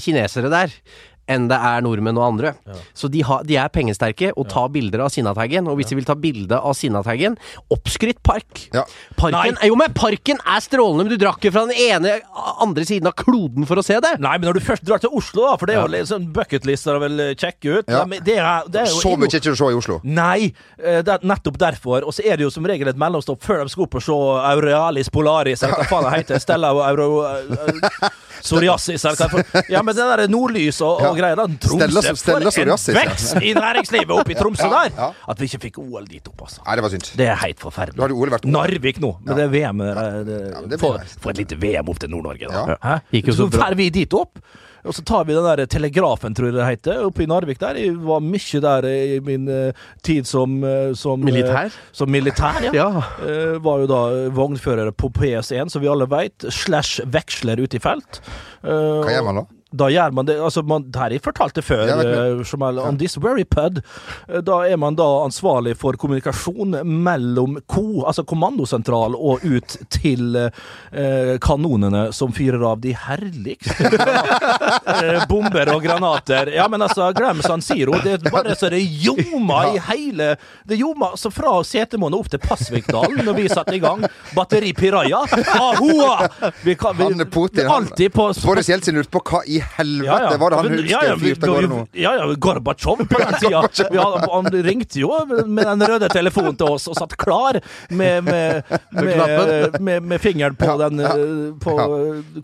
kinesere 0.00 0.50
der 0.52 0.72
enn 1.28 1.48
det 1.50 1.58
er 1.70 1.84
nordmenn 1.84 2.18
og 2.18 2.24
andre. 2.26 2.54
Så 2.96 3.10
de, 3.12 3.22
har, 3.26 3.44
de 3.48 3.58
er 3.60 3.70
pengesterke 3.72 4.32
og 4.34 4.48
tar 4.50 4.70
bilder 4.74 5.04
av 5.04 5.12
Sinnataggen. 5.12 5.68
Og 5.68 5.78
hvis 5.78 5.90
de 5.92 5.98
vil 5.98 6.06
ta 6.08 6.16
bilde 6.18 6.58
av 6.58 6.76
Sinnataggen 6.76 7.36
Oppskrytt 7.74 8.22
park! 8.24 8.64
Ja. 8.74 8.84
Parken, 9.18 9.58
jo, 9.66 9.76
men 9.78 9.92
parken 9.96 10.40
er 10.44 10.62
strålende, 10.64 11.06
men 11.06 11.12
du 11.14 11.20
drakk 11.20 11.44
jo 11.44 11.52
fra 11.54 11.66
den 11.68 11.76
ene 11.78 12.18
andre 12.62 12.86
siden 12.88 13.10
av 13.10 13.16
kloden 13.18 13.68
for 13.68 13.80
å 13.80 13.84
se 13.84 13.98
det! 14.04 14.14
Nei, 14.24 14.36
men 14.38 14.48
når 14.48 14.58
du 14.58 14.64
først 14.64 14.86
drar 14.88 15.02
til 15.02 15.12
Oslo, 15.14 15.44
da, 15.46 15.56
for 15.60 15.68
det 15.70 15.76
er 15.76 15.82
jo 15.82 15.92
liksom 15.94 16.28
bucketlister 16.36 16.98
å 16.98 17.02
vel 17.04 17.24
sjekke 17.38 17.78
ut 17.80 17.92
Ja. 17.92 18.04
Det 18.08 18.38
er, 18.38 18.68
det 18.70 18.84
er 18.84 18.92
Så 18.92 19.14
mye 19.18 19.30
ikke 19.30 19.52
å 19.52 19.58
se 19.58 19.70
i 19.72 19.78
Oslo. 19.78 19.98
Nei, 20.04 20.50
eh, 20.80 21.00
det 21.04 21.18
er 21.18 21.26
nettopp 21.28 21.58
derfor. 21.60 22.06
Og 22.08 22.14
så 22.16 22.24
er 22.26 22.38
det 22.38 22.46
jo 22.46 22.52
som 22.52 22.66
regel 22.68 22.90
et 22.90 23.00
mellomstopp 23.00 23.42
før 23.44 23.62
de 23.64 23.72
skal 23.72 23.86
opp 23.86 23.98
og 24.00 24.04
se 24.04 24.16
Aurealis 24.52 25.12
Polaris, 25.12 25.62
eller 25.66 25.82
hva 25.82 25.88
faen 25.90 26.08
det 26.08 26.14
heter. 26.16 26.42
Stella 26.46 26.72
og 26.76 26.84
Euro... 26.88 27.10
eh, 27.28 28.08
Psoriasis, 28.38 29.04
eller 29.04 29.18
hva 29.18 29.42
det 29.42 29.44
er. 29.58 29.70
Ja, 29.74 29.82
men 29.82 29.96
det 29.96 30.04
der 30.06 30.30
nordlys 30.30 30.78
og, 30.84 31.02
og 31.02 31.17
Ja. 31.18 31.34
da. 31.38 31.46
Tromsø, 31.64 32.14
for 32.22 32.46
en 32.46 32.72
ja. 32.72 32.76
vekst 32.98 33.42
i 33.42 33.54
næringslivet 33.56 34.14
oppe 34.14 34.34
i 34.34 34.38
Tromsø 34.38 34.68
Ja, 34.68 34.84
der! 34.88 35.16
At 35.28 35.40
vi 35.40 35.50
ikke 35.50 35.62
fikk 35.68 35.80
OL 35.82 36.06
dit 36.08 36.28
opp, 36.30 36.46
altså. 36.46 36.62
Nei, 36.66 36.78
det 36.78 36.86
var 36.86 36.94
synd. 36.94 37.10
Det 37.18 37.28
er 37.28 37.42
helt 37.42 37.60
forferdelig. 37.62 38.04
hadde 38.04 38.18
Ole 38.18 38.36
vært 38.36 38.48
Narvik 38.48 39.02
nå, 39.04 39.16
med 39.24 39.34
Ja. 39.34 39.40
det 39.42 39.50
VM. 39.56 39.84
der, 39.84 40.22
det, 40.24 40.38
men 40.54 40.70
det 40.70 40.78
blir 40.78 40.86
få, 40.86 40.94
nice. 40.98 41.20
få 41.20 41.34
et 41.34 41.42
lite 41.44 41.60
VM 41.60 41.88
opp 41.88 41.98
til 41.98 42.10
Nord-Norge, 42.14 42.48
da. 42.48 42.64
Ja. 42.72 42.80
Hæ? 42.82 42.96
Gikk 43.18 43.32
jo 43.32 43.38
så 43.42 43.50
bra. 43.50 43.58
drar 43.58 43.78
vi 43.78 43.90
dit 43.90 44.14
opp. 44.14 44.38
Og 44.86 44.94
så 44.94 45.02
tar 45.02 45.26
vi 45.26 45.34
den 45.34 45.44
der 45.44 45.66
Telegrafen, 45.66 46.34
tror 46.36 46.48
jeg 46.48 46.56
det 46.56 46.66
heter, 46.66 47.02
oppe 47.08 47.24
i 47.24 47.28
Narvik 47.28 47.58
der. 47.60 47.76
Jeg 47.80 47.96
var 47.98 48.22
mye 48.24 48.60
der 48.64 48.86
i 48.88 49.18
min 49.24 49.48
eh, 49.50 49.84
tid 50.06 50.28
som, 50.28 50.54
eh, 50.64 50.94
som 50.96 51.20
eh, 51.20 51.28
Militær? 51.28 51.74
Som 51.92 52.12
militær, 52.14 52.62
ja. 52.68 52.72
Ja. 52.76 52.88
Uh, 53.20 53.58
var 53.64 53.82
jo 53.82 53.90
da 53.90 54.00
vognfører 54.34 54.92
på 54.96 55.10
PS1, 55.18 55.72
som 55.74 55.82
vi 55.82 55.90
alle 55.90 56.06
veit, 56.08 56.46
slash 56.54 57.02
veksler 57.10 57.60
ute 57.60 57.76
i 57.76 57.82
felt. 57.82 58.22
Uh, 58.62 59.02
Hva 59.02 59.12
gjør 59.16 59.26
man 59.28 59.42
da? 59.42 59.46
Da 59.70 59.90
gjør 59.92 60.14
man 60.16 60.24
det 60.24 60.38
altså 60.40 60.62
man, 60.64 60.86
Det 60.88 60.96
har 60.96 61.12
jeg 61.12 61.20
fortalt 61.20 61.56
det 61.58 61.64
før, 61.66 61.84
Ja, 61.90 61.96
uh, 62.00 62.40
eh, 62.40 62.44
Jamal. 62.48 62.78
On 62.80 62.96
this 62.96 63.18
very 63.20 63.44
pud. 63.44 63.82
Uh, 64.28 64.40
Da 64.40 64.62
er 64.64 64.78
man 64.80 64.96
da 64.96 65.06
ansvarlig 65.24 65.74
for 65.76 65.98
kommunikasjon 66.00 66.78
mellom 66.88 67.58
ko, 67.68 68.04
altså 68.08 68.24
kommandosentral, 68.24 69.16
og 69.16 69.44
ut 69.44 69.76
til 69.92 70.38
uh, 70.38 71.36
kanonene 71.44 72.08
som 72.16 72.32
fyrer 72.32 72.64
av 72.64 72.80
de 72.80 72.94
herligste 72.96 73.90
eh, 74.94 75.26
bomber 75.28 75.72
og 75.74 75.82
granater. 75.84 76.52
Ja, 76.54 76.68
men 76.70 76.82
altså, 76.82 77.10
glem 77.16 77.42
San 77.44 77.62
Siro. 77.64 77.98
Det 78.04 78.16
er 78.16 78.32
bare 78.32 78.56
så 78.56 78.70
det 78.72 78.80
ljomer 78.80 79.74
i 79.74 79.82
hele 79.90 80.30
Det 80.68 80.78
ljomer 80.78 81.14
altså 81.16 81.30
fra 81.34 81.58
Setermoen 81.66 82.16
opp 82.16 82.30
til 82.32 82.40
Pasvikdalen 82.42 83.20
når 83.26 83.36
vi 83.36 83.48
satte 83.52 83.76
i 83.76 83.82
gang. 83.82 84.06
Batteri 84.36 84.72
Piraja. 84.76 85.24
Ahoa! 85.58 86.28
Vi 86.64 86.74
kan, 86.78 86.96
vi, 86.96 87.04
Han 87.04 87.20
er 87.20 87.30
Putin, 87.32 87.68
alltid 87.68 88.12
på, 88.14 88.30
Boris 88.44 88.68
Jeltsin 88.70 88.96
lurte 88.96 89.12
på 89.12 89.22
hva 89.28 89.44
i 89.44 89.57
helvete 89.76 90.38
var 90.40 90.50
det 90.50 90.56
han 90.58 90.68
husker 90.72 90.90
ja, 90.92 91.00
ja, 91.08 91.14
vi-? 91.20 91.34
Ja, 92.02 92.12
ja, 92.18 92.26
Gorbatsjov 92.34 93.02
på 93.08 93.18
den 93.22 93.34
tida. 93.40 93.62
Hadde- 94.02 94.28
Han 94.32 94.50
ringte 94.64 95.00
jo 95.00 95.12
med 95.46 95.64
den 95.66 95.82
røde 95.88 96.08
telefonen 96.12 96.56
til 96.60 96.68
oss 96.76 96.88
og 96.88 96.96
satt 96.98 97.16
klar 97.20 97.60
med, 97.90 98.24
med, 98.24 98.62
med, 99.80 100.02
med 100.02 100.20
fingeren 100.20 100.56
på, 100.58 100.76
den, 100.80 101.00
eh, 101.00 101.54
på 101.62 101.76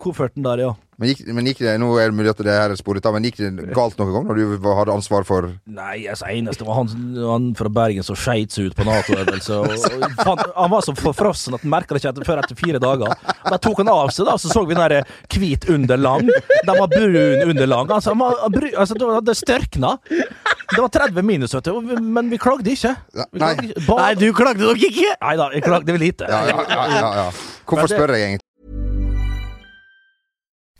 kofferten 0.01 0.43
der, 0.45 0.57
ja. 0.67 0.73
Men 0.97 1.09
gikk, 1.11 1.25
men 1.35 1.45
gikk 1.49 1.59
det, 1.59 1.73
nå 1.81 1.89
er 1.99 2.07
det 2.07 2.15
mulig 2.15 2.29
at 2.31 2.37
det 2.45 2.53
her 2.55 2.71
er 2.71 2.79
sporet 2.79 3.03
av, 3.05 3.13
men 3.17 3.25
gikk 3.27 3.35
det 3.41 3.73
galt 3.75 3.97
noen 3.99 4.13
gang 4.15 4.27
når 4.29 4.37
du 4.39 4.67
hadde 4.77 4.93
ansvar 4.95 5.25
for 5.27 5.49
Nei, 5.67 6.05
altså, 6.07 6.29
eneste 6.31 6.63
var 6.63 6.77
han, 6.79 6.87
han 7.19 7.49
fra 7.59 7.67
Bergen 7.67 8.05
som 8.07 8.15
skeit 8.15 8.55
seg 8.55 8.69
ut 8.69 8.77
på 8.77 8.85
Nato-øvelse. 8.87 9.57
og- 9.59 9.73
og 9.75 10.23
Han, 10.25 10.43
han 10.55 10.71
var 10.71 10.81
så 10.87 10.95
forfrossen 10.95 11.57
at 11.57 11.61
han 11.65 11.73
merka 11.73 11.93
det 11.97 12.01
ikke 12.03 12.13
etter, 12.13 12.27
før 12.29 12.39
etter 12.43 12.55
fire 12.55 12.79
dager. 12.79 13.11
Da 13.49 13.57
tok 13.59 13.81
han 13.83 13.91
av 13.91 14.09
seg, 14.15 14.25
da, 14.29 14.37
så 14.39 14.47
så 14.53 14.63
vi 14.67 14.73
den 14.73 14.87
der 14.87 15.03
hvit 15.35 15.67
underlang. 15.69 16.29
Den 16.63 16.79
var 16.79 16.87
brun 16.87 17.43
underlang. 17.49 17.91
Altså, 17.91 18.15
han 18.15 18.23
var, 18.23 18.39
altså 18.79 19.21
det, 19.25 19.35
størkna. 19.35 19.97
Det 20.07 20.79
var 20.79 20.89
30 20.95 21.21
minus, 21.27 21.53
vet 21.53 21.67
du, 21.67 21.73
og 21.75 21.83
vi- 21.91 21.99
men 22.01 22.29
vi 22.31 22.37
klagde 22.41 22.71
ikke. 22.71 22.95
Vi 23.33 23.39
klagde 23.43 23.67
nei. 23.67 23.73
Bare- 23.85 24.01
Nei, 24.05 24.13
du 24.15 24.31
klagde 24.33 24.63
nok 24.63 24.77
ikke! 24.89 25.11
Nei 25.21 25.35
da, 25.35 25.49
jeg 25.53 25.63
klagde 25.67 25.91
vel 25.91 25.99
lite. 26.07 26.25
Ja, 26.29 26.41
ja, 26.47 26.65
ja. 26.69 26.87
ja, 26.95 27.13
ja. 27.25 27.31
Hvorfor 27.67 27.91
spør 27.91 28.15
jeg 28.15 28.29
egentlig? 28.29 28.44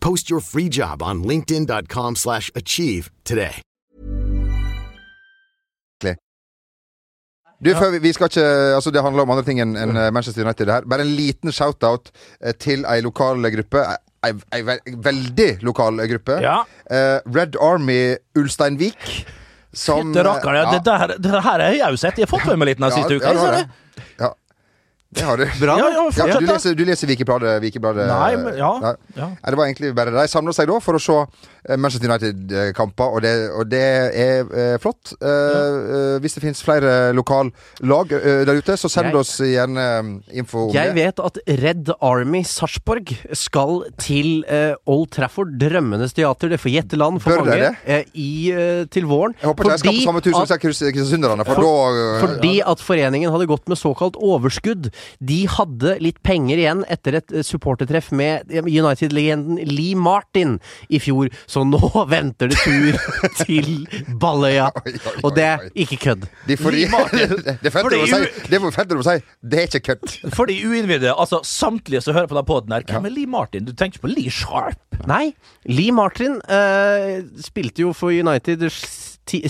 Post 0.00 0.30
your 0.30 0.40
free 0.40 0.68
job 0.68 1.02
on 1.02 1.22
linkedin.com/achieve 1.22 2.16
slash 2.16 2.50
achieve 2.54 3.10
today. 3.24 3.60
Du, 7.60 7.74
før 7.76 7.90
vi, 7.92 7.98
vi 8.00 8.12
skal 8.16 8.30
ikke 8.30 8.44
Altså, 8.74 8.90
det 8.90 9.02
handler 9.04 9.26
om 9.26 9.30
andre 9.34 9.44
ting 9.44 9.60
enn 9.60 9.74
en 9.76 9.96
eh, 9.96 10.06
Manchester 10.16 10.46
United 10.46 10.70
her. 10.72 10.86
Bare 10.88 11.04
en 11.04 11.10
liten 11.12 11.52
shout-out 11.52 12.08
eh, 12.40 12.54
til 12.56 12.86
ei 12.88 13.02
lokal 13.04 13.44
gruppe. 13.52 13.82
Ei, 14.24 14.32
ei, 14.56 14.62
ve- 14.64 14.94
veldig 15.04 15.50
lokal 15.68 16.00
gruppe. 16.08 16.38
Ja. 16.40 16.62
Eh, 16.88 17.18
Red 17.36 17.60
Army 17.60 18.16
Ulsteinvik. 18.40 19.26
Som 19.76 20.08
Fytte 20.08 20.24
rakkeren, 20.26 20.56
ja. 20.56 20.62
ja, 20.64 20.70
Det, 20.72 20.84
der, 20.88 21.12
det 21.22 21.30
her 21.30 21.44
har 21.46 21.62
jeg 21.62 21.84
jo 21.84 22.00
sett. 22.00 22.16
Jeg 22.18 22.26
har 22.26 22.32
fått 22.32 22.48
med 22.48 22.58
meg 22.58 22.72
litt 22.72 22.80
den 22.80 22.88
ja, 22.88 22.96
siste 22.96 23.20
uka. 23.20 23.34
Ja, 23.36 23.50
det. 23.60 23.89
Det 25.12 25.24
har 25.26 25.36
du. 25.40 25.42
Bra. 25.58 25.74
Ja, 25.78 25.88
ja, 25.90 26.02
Ja, 26.28 26.38
du, 26.38 26.46
leser, 26.46 26.74
du 26.78 26.84
leser 26.86 27.08
Vikebladet, 27.10 27.56
Vikebladet 27.64 28.04
Nei, 28.06 28.36
men- 28.38 28.54
ja, 28.56 28.68
Nei. 28.78 28.92
ja. 29.16 29.26
Nei, 29.26 29.50
det 29.50 29.56
var 29.58 29.66
egentlig 29.66 29.88
bare 29.96 30.12
De 30.14 30.22
samla 30.30 30.52
seg 30.54 30.68
da 30.70 30.76
for 30.78 30.94
å 30.94 31.00
se 31.02 31.16
eh, 31.66 31.76
Manchester 31.76 32.06
United-kamper, 32.08 33.16
og, 33.16 33.20
det- 33.24 33.50
og 33.50 33.66
det 33.72 33.80
er 34.14 34.44
eh, 34.54 34.76
flott. 34.78 35.10
Eh, 35.18 35.26
eh, 35.26 36.18
hvis 36.22 36.34
det 36.38 36.42
finnes 36.44 36.62
flere 36.62 36.92
lokallag 37.18 38.12
eh, 38.20 38.44
der 38.46 38.60
ute, 38.62 38.76
så 38.78 38.88
send 38.88 39.10
Jeg- 39.10 39.18
oss 39.18 39.32
gjerne 39.42 39.88
eh, 39.98 40.38
info 40.38 40.68
om 40.68 40.72
Jeg 40.76 40.94
det. 40.94 40.94
vet 40.94 41.18
at 41.26 41.38
Red 41.64 41.90
Army 42.00 42.44
Sarpsborg 42.46 43.10
skal 43.34 43.82
til 43.98 44.44
eh, 44.46 44.76
Old 44.86 45.10
Trafford, 45.10 45.58
drømmenes 45.58 46.14
teater. 46.14 46.48
Det 46.54 46.60
får 46.62 46.70
gjette 46.76 46.96
land 47.02 47.18
for 47.20 47.34
Bør 47.34 47.44
mange. 47.50 47.58
det 47.58 47.76
eh, 47.84 48.04
i, 48.14 48.86
til 48.94 49.10
våren. 49.10 49.34
Jeg 49.42 49.50
håper 49.50 49.64
ikke 49.64 49.74
de 49.74 49.82
skal 49.82 49.98
på 49.98 50.06
samme 50.06 50.22
tur 50.22 50.38
som 50.38 50.58
kristiansunderne, 50.68 51.44
for, 51.50 51.54
For- 51.58 52.20
Fordi 52.28 52.54
at 52.62 52.78
foreningen 52.78 53.34
hadde 53.34 53.50
gått 53.50 53.66
med 53.68 53.76
såkalt 53.82 54.14
overskudd. 54.14 54.92
De 55.18 55.40
hadde 55.50 55.96
litt 56.02 56.20
penger 56.26 56.60
igjen 56.60 56.84
etter 56.90 57.18
et 57.20 57.34
eh, 57.34 57.44
supportertreff 57.46 58.10
med 58.16 58.50
eh, 58.52 58.64
United-legenden 58.64 59.60
Lee 59.70 59.96
Martin 59.98 60.58
i 60.88 61.00
fjor, 61.02 61.30
så 61.50 61.64
nå 61.66 61.80
venter 62.14 62.52
det 62.52 62.60
tur 62.62 62.98
til 63.42 63.86
Balløya. 64.20 64.70
Og 65.22 65.34
det 65.36 65.46
er 65.46 65.66
ikke 65.74 66.00
kødd. 66.06 66.28
de 66.48 66.58
får, 66.60 66.76
Lee 66.76 66.90
Martin. 66.92 67.36
det 67.62 67.70
er 67.70 67.74
fett 67.74 67.86
Fordi 67.86 68.02
å 68.02 68.10
si. 68.10 68.46
Det 68.50 68.60
er 68.60 68.76
fett 68.76 68.96
å 68.96 69.06
si. 69.06 69.16
Det 69.40 69.62
er 69.62 69.70
ikke 69.70 69.84
kødd. 69.90 70.16
For 70.36 70.50
de 70.50 70.58
uinnvidde, 70.66 71.14
altså 71.14 71.42
samtlige 71.46 72.04
som 72.04 72.16
hører 72.16 72.30
på 72.30 72.38
den 72.38 72.48
poden 72.48 72.76
her, 72.76 72.86
hvem 72.88 73.08
er 73.08 73.16
Lee 73.16 73.30
Martin? 73.30 73.66
Du 73.68 73.74
tenker 73.74 73.98
ikke 73.98 74.08
på 74.08 74.14
Lee 74.14 74.32
Sharp? 74.34 74.78
Nei, 75.08 75.32
Lee 75.68 75.94
Martin 75.96 76.38
uh, 76.50 77.20
spilte 77.40 77.86
jo 77.86 77.94
for 77.96 78.12
United 78.12 78.64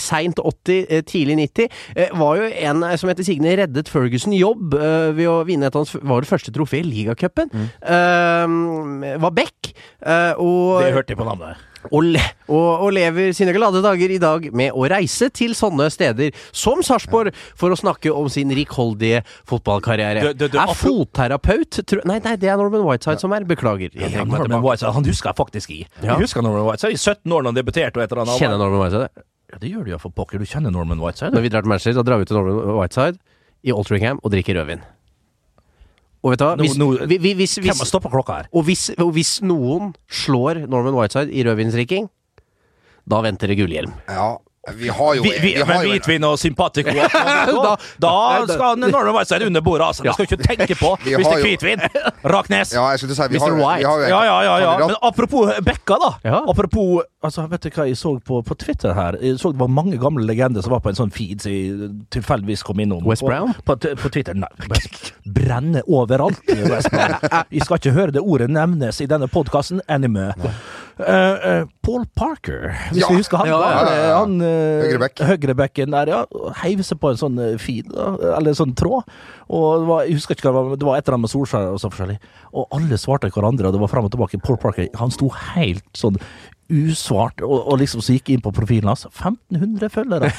seint 0.01 0.39
80, 0.39 0.87
eh, 0.89 1.03
tidlig 1.09 1.37
90. 1.41 1.69
Eh, 1.97 2.13
var 2.21 2.37
jo 2.41 2.51
en 2.51 2.83
eh, 2.87 2.97
som 3.01 3.09
heter 3.13 3.27
Signe 3.27 3.57
reddet 3.61 3.89
Ferguson 3.91 4.33
jobb 4.37 4.75
ved 5.17 5.27
å 5.31 5.41
vinne 5.49 5.67
et 5.69 5.75
av 5.77 5.85
hans 5.85 5.97
var 6.03 6.21
det 6.25 6.31
første 6.31 6.53
trofé 6.55 6.81
i 6.83 6.87
ligacupen. 6.87 7.51
Eh, 7.83 9.17
var 9.21 9.35
Beck. 9.37 9.73
og, 10.39 10.81
Det 10.85 10.95
hørte 10.95 11.13
jeg 11.15 11.19
på 11.21 11.27
navnet. 11.29 11.67
og, 11.91 12.05
og, 12.53 12.83
og 12.85 12.91
lever 12.93 13.31
sine 13.37 13.55
glade 13.57 13.81
dager 13.85 14.13
i 14.13 14.19
dag 14.21 14.51
med 14.53 14.75
å 14.77 14.85
reise 14.93 15.31
til 15.33 15.55
sånne 15.57 15.87
steder 15.93 16.35
som 16.53 16.83
Sarpsborg 16.85 17.33
for 17.57 17.73
å 17.73 17.79
snakke 17.81 18.13
om 18.13 18.29
sin 18.33 18.53
rikholdige 18.53 19.23
fotballkarriere. 19.49 20.21
Du- 20.27 20.35
du- 20.45 20.49
du- 20.53 20.59
er 20.61 20.75
fotterapeut 20.77 21.81
tro, 21.87 22.01
Nei, 22.05 22.19
nei, 22.25 22.37
det 22.37 22.51
er 22.53 22.57
Norman 22.61 22.85
Whiteside 22.85 23.21
som 23.21 23.33
er. 23.33 23.45
Beklager. 23.49 23.91
Jeg 23.95 24.13
Ja, 24.13 24.25
Norman. 24.25 24.63
Whiteside, 24.63 24.93
han 24.93 25.05
husker 25.05 25.31
jeg 25.33 25.37
faktisk 25.41 25.71
i. 25.71 25.81
Ja. 26.03 26.15
Jeg 26.17 26.27
husker 26.27 26.43
Norman 26.45 26.67
Whiteside 26.69 26.93
i 26.93 27.01
17 27.01 27.33
år 27.33 27.43
da 27.43 27.49
han 27.49 27.55
debuterte. 27.57 27.97
og 27.97 28.03
et 28.05 28.13
eller 28.13 28.23
annet. 28.27 28.39
Kjenner 28.41 28.59
Norman 28.61 28.81
Whiteside? 28.85 29.25
Ja, 29.51 29.59
det 29.59 29.71
gjør 29.73 29.85
du 29.85 29.91
ja, 29.91 29.99
for 29.99 30.11
pokker. 30.15 30.39
Du 30.39 30.47
kjenner 30.47 30.71
Norman 30.71 31.01
Whiteside. 31.03 31.33
Når 31.35 31.43
vi 31.43 31.49
drar 31.51 31.63
til 31.67 31.69
Manchester, 31.73 32.03
da 32.03 32.07
drar 32.07 32.19
vi 32.23 32.25
til 32.31 32.37
Norman 32.39 32.77
Whiteside 32.79 33.19
i 33.67 33.73
Altringham 33.75 34.21
og 34.23 34.31
drikker 34.33 34.55
rødvin. 34.61 34.83
Og 36.23 36.31
vet 36.35 36.39
du 36.39 36.45
hva? 36.45 36.55
Nå- 36.61 36.69
no, 36.79 36.87
nå- 36.93 37.07
vi- 37.09 37.17
vi- 37.19 37.35
hvis, 37.35 37.55
Hvem 37.59 37.65
hvis, 37.71 37.79
har 37.81 37.87
stoppa 37.89 38.11
klokka 38.13 38.33
her? 38.43 38.49
og, 38.53 38.65
hvis, 38.65 38.91
og 38.99 39.11
hvis 39.17 39.41
noen 39.43 39.95
slår 40.09 40.67
Norman 40.69 40.95
Whiteside 40.95 41.33
i 41.33 41.43
rødvinsdrikking, 41.45 42.11
da 43.09 43.21
venter 43.25 43.49
det 43.49 43.57
gullhjelm. 43.59 43.93
Ja, 44.09 44.37
vi 44.77 44.89
har 44.89 45.15
jo 45.15 45.23
Vi, 45.23 45.31
vi, 45.31 45.55
vi 45.55 45.61
har 45.61 45.67
men 45.67 45.87
hvitvin 45.89 46.25
og 46.29 46.35
sympatico 46.39 46.93
da, 46.93 47.77
da 47.97 48.11
skal 48.45 48.77
Norway 48.83 49.15
White 49.17 49.29
Side 49.31 49.47
under 49.47 49.61
bordet, 49.65 49.87
altså. 49.87 50.03
Det 50.05 50.13
skal 50.13 50.27
du 50.27 50.35
ikke 50.35 50.45
tenke 50.45 50.77
på 50.77 50.91
hvis 51.05 51.17
det 51.17 51.33
er 51.33 51.45
hvitvin. 51.47 51.85
Raknes. 52.29 52.75
Ja, 52.77 52.83
jeg 52.93 53.01
skulle 53.01 53.17
si 53.17 53.29
vi 53.33 53.41
har, 53.41 53.55
White. 53.57 53.79
Vi 53.81 53.89
har 53.89 54.03
jo 54.03 54.05
en 54.05 54.11
Ja, 54.13 54.21
ja, 54.29 54.37
ja, 54.45 54.57
ja. 54.81 54.87
Men 54.91 54.97
apropos 55.03 55.49
Bekka, 55.65 55.97
da. 56.03 56.11
Ja. 56.29 56.43
Apropos 56.53 57.07
altså, 57.25 57.47
Vet 57.49 57.65
du 57.65 57.71
hva 57.73 57.87
jeg 57.89 57.97
så 57.97 58.13
på, 58.21 58.43
på 58.45 58.55
Twitter 58.61 58.93
her? 58.97 59.17
Jeg 59.25 59.39
så 59.41 59.53
Det 59.55 59.63
var 59.63 59.73
mange 59.73 59.97
gamle 60.01 60.27
legender 60.29 60.61
som 60.65 60.75
var 60.77 60.85
på 60.85 60.93
en 60.93 60.99
sånn 61.01 61.13
feed 61.15 61.41
som 61.41 61.57
jeg 61.57 61.89
tilfeldigvis 62.13 62.63
kom 62.69 62.85
innom. 62.85 63.01
West 63.09 63.25
På- 63.25 63.33
Brown? 63.33 63.57
På, 63.65 63.79
på 63.81 64.13
Twitter. 64.13 64.37
Nei, 64.37 64.51
West, 64.69 65.15
brenner 65.25 65.89
overalt 65.89 66.45
i 66.53 66.61
West 66.69 66.93
Brown. 66.93 67.17
Vi 67.55 67.65
skal 67.65 67.81
ikke 67.81 67.97
høre 67.97 68.13
det 68.19 68.21
ordet 68.21 68.51
nevnes 68.53 69.01
i 69.01 69.09
denne 69.09 69.29
podkasten 69.33 69.81
anime. 69.89 70.29
Eh, 71.01 71.49
eh, 71.51 71.65
Paul 71.83 72.05
Parker, 72.17 72.71
hvis 72.91 73.01
Ja. 73.03 73.09
vi 73.09 73.17
husker 73.21 73.41
han. 73.41 73.49
Ja, 73.49 73.59
ja, 73.61 73.83
ja, 73.85 74.09
ja. 74.11 74.19
han 74.21 74.41
uh, 74.41 75.27
Høyrebekken 75.31 75.91
der, 75.95 76.07
ja. 76.13 76.21
Heiv 76.63 76.83
seg 76.87 77.01
på 77.01 77.11
en 77.11 77.21
sånn 77.21 77.39
feed, 77.59 77.91
eller 77.97 78.53
en 78.53 78.59
sånn 78.59 78.75
tråd. 78.79 79.09
Og 79.51 79.81
det 79.81 79.89
var, 79.89 80.05
jeg 80.07 80.19
husker 80.21 80.37
ikke 80.37 80.51
hva 80.51 80.53
det 80.53 80.71
var, 80.71 80.77
det 80.77 80.89
var 80.89 80.99
et 80.99 81.09
eller 81.09 81.17
annet 81.19 81.27
med 81.27 81.35
Solskjær 81.35 81.73
og 81.73 81.81
så 81.83 81.91
forskjellig. 81.91 82.19
Og 82.55 82.69
alle 82.77 82.99
svarte 83.01 83.31
hverandre, 83.33 83.71
og 83.71 83.75
det 83.77 83.83
var 83.83 83.93
fram 83.93 84.07
og 84.07 84.13
tilbake. 84.15 84.43
Paul 84.45 84.61
Parker 84.63 84.89
han 85.01 85.11
sto 85.15 85.31
helt 85.55 85.85
sånn 85.99 86.21
usvart, 86.71 87.43
og, 87.45 87.67
og 87.73 87.79
liksom 87.83 88.03
så 88.05 88.17
gikk 88.17 88.31
inn 88.35 88.43
på 88.45 88.53
profilen 88.55 88.89
hans. 88.93 89.07
1500 89.11 89.91
følgere! 89.93 90.31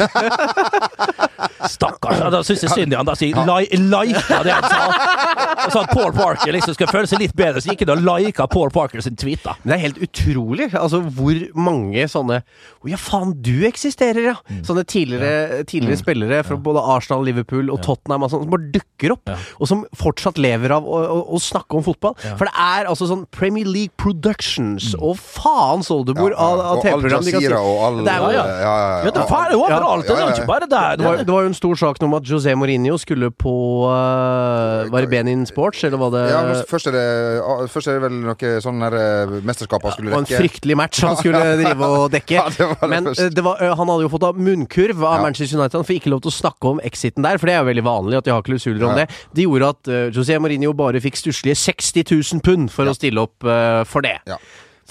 Stakkars. 1.71 2.19
Da 2.33 2.41
syns 2.45 2.63
jeg 2.65 2.71
synd 2.73 2.93
i 2.93 2.97
han. 2.97 3.05
Da 3.07 3.13
sier 3.17 3.37
lika 3.37 4.41
det 4.45 4.53
han 4.53 4.65
sa. 4.65 5.67
Så 5.71 5.81
at 5.83 5.91
Paul 5.93 6.11
Parker 6.15 6.53
liksom 6.55 6.75
skal 6.77 6.89
føle 6.91 7.09
seg 7.09 7.21
litt 7.21 7.35
bedre, 7.37 7.61
så 7.61 7.71
gikk 7.73 7.83
han 7.85 7.93
og 8.01 8.21
lika 8.25 8.47
Paul 8.51 8.71
Parker 8.73 9.01
sin 9.05 9.17
tweet, 9.19 9.43
da. 9.45 9.53
Men 9.61 9.71
det 9.73 9.77
er 9.77 9.83
helt 9.85 9.99
utrolig 10.07 10.67
altså 10.77 11.01
hvor 11.13 11.37
mange 11.57 12.05
sånne 12.09 12.41
Å 12.81 12.89
ja, 12.89 12.97
faen, 12.97 13.33
du 13.45 13.65
eksisterer, 13.67 14.31
ja! 14.31 14.35
Mm. 14.49 14.61
Sånne 14.65 14.83
tidligere, 14.89 15.61
tidligere 15.69 15.99
spillere 16.01 16.39
fra 16.47 16.57
både 16.57 16.81
Arsenal, 16.95 17.25
Liverpool 17.27 17.69
og 17.73 17.81
Tottenham 17.85 18.25
og 18.25 18.31
sånt, 18.33 18.47
som 18.47 18.53
bare 18.55 18.71
dukker 18.73 19.13
opp, 19.15 19.29
Ja. 19.31 19.37
og 19.61 19.69
som 19.69 19.83
fortsatt 19.97 20.39
lever 20.41 20.73
av 20.73 20.87
å, 20.89 20.97
å, 21.13 21.19
å 21.37 21.41
snakke 21.41 21.77
om 21.77 21.85
fotball. 21.85 22.15
For 22.39 22.47
det 22.49 22.55
er 22.57 22.89
altså 22.89 23.05
sånn 23.11 23.27
Premier 23.33 23.69
League 23.69 23.93
Productions 24.01 24.91
Mm. 24.91 25.03
og 25.05 25.19
faens 25.21 25.91
oldemor 26.21 26.37
av, 26.37 26.59
av 26.71 26.81
TV-program. 26.85 27.23
de 27.25 27.31
kan 27.31 27.41
si. 27.41 27.47
Og 27.51 27.83
all 27.85 27.97
Det 28.05 28.13
er 28.13 28.19
jo- 28.21 28.31
ja, 28.31 28.45
ja, 28.45 28.57
ja, 28.61 28.75
Ja, 29.01 29.11
det 29.11 29.17
er 29.17 29.25
overalt! 29.57 30.05
Det 30.07 30.11
Ja, 30.11 30.19
ja, 30.19 30.27
er 30.27 30.35
ikke 30.35 30.47
bare 30.47 30.67
der. 30.69 30.95
Det 30.97 31.05
var, 31.05 31.17
det 31.17 31.27
var 31.33 31.41
jo 31.41 31.47
en 31.51 31.53
stor 31.57 31.75
sak 31.75 31.99
nå 32.01 32.05
om 32.09 32.13
at 32.17 32.23
José 32.23 32.55
Mourinho 32.55 32.97
skulle 33.01 33.29
på 33.31 33.53
uh, 33.89 34.89
Var 34.91 35.01
det 35.05 35.09
Benin 35.11 35.45
Sports, 35.45 35.83
eller 35.83 35.97
var 36.01 36.11
det 36.15 36.23
Ja, 36.31 36.41
først 36.69 36.87
er 36.87 36.95
det, 36.95 37.05
ah, 37.43 37.65
først 37.71 37.87
er 37.91 37.99
det 37.99 38.03
vel 38.05 38.17
noe 38.25 38.51
sånn 38.63 38.81
her 38.85 38.95
eh, 38.97 39.35
mesterskap 39.47 39.83
han 39.85 39.91
skulle 39.95 40.11
Det 40.11 40.15
var 40.17 40.25
en 40.25 40.31
fryktelig 40.41 40.77
match 40.79 41.01
han 41.05 41.17
skulle 41.19 41.41
drive 41.61 41.89
og 41.89 42.11
dekke. 42.13 42.37
Ja, 42.37 42.45
det 42.49 42.67
var 42.71 42.77
det 42.81 42.89
Men 42.93 43.07
eh, 43.11 43.29
det 43.29 43.43
var, 43.45 43.57
han 43.61 43.87
hadde 43.93 44.05
jo 44.07 44.11
fått 44.13 44.23
av 44.29 44.39
munnkurv 44.39 45.03
av 45.03 45.17
Ja. 45.19 45.21
Manchester 45.25 45.59
United. 45.59 45.77
Han 45.81 45.87
fikk 45.87 46.01
ikke 46.03 46.13
lov 46.15 46.21
til 46.25 46.31
å 46.33 46.37
snakke 46.37 46.71
om 46.75 46.81
exiten 46.83 47.23
der, 47.25 47.37
for 47.41 47.49
det 47.49 47.55
er 47.57 47.63
jo 47.63 47.69
veldig 47.71 47.85
vanlig 47.87 48.17
at 48.21 48.25
de 48.29 48.31
har 48.35 48.41
klausuler 48.47 48.83
om 48.87 48.95
Ja. 48.97 49.03
det. 49.05 49.19
Det 49.33 49.45
gjorde 49.47 49.69
at 49.75 49.91
uh, 49.91 50.09
José 50.13 50.39
Mourinho 50.41 50.73
bare 50.77 51.01
fikk 51.03 51.17
stusslige 51.19 51.55
60 51.57 52.03
000 52.33 52.41
pund 52.45 52.71
for 52.73 52.85
å 52.89 52.95
stille 52.97 53.21
opp 53.21 53.45
for 53.87 54.01
det. 54.05 54.17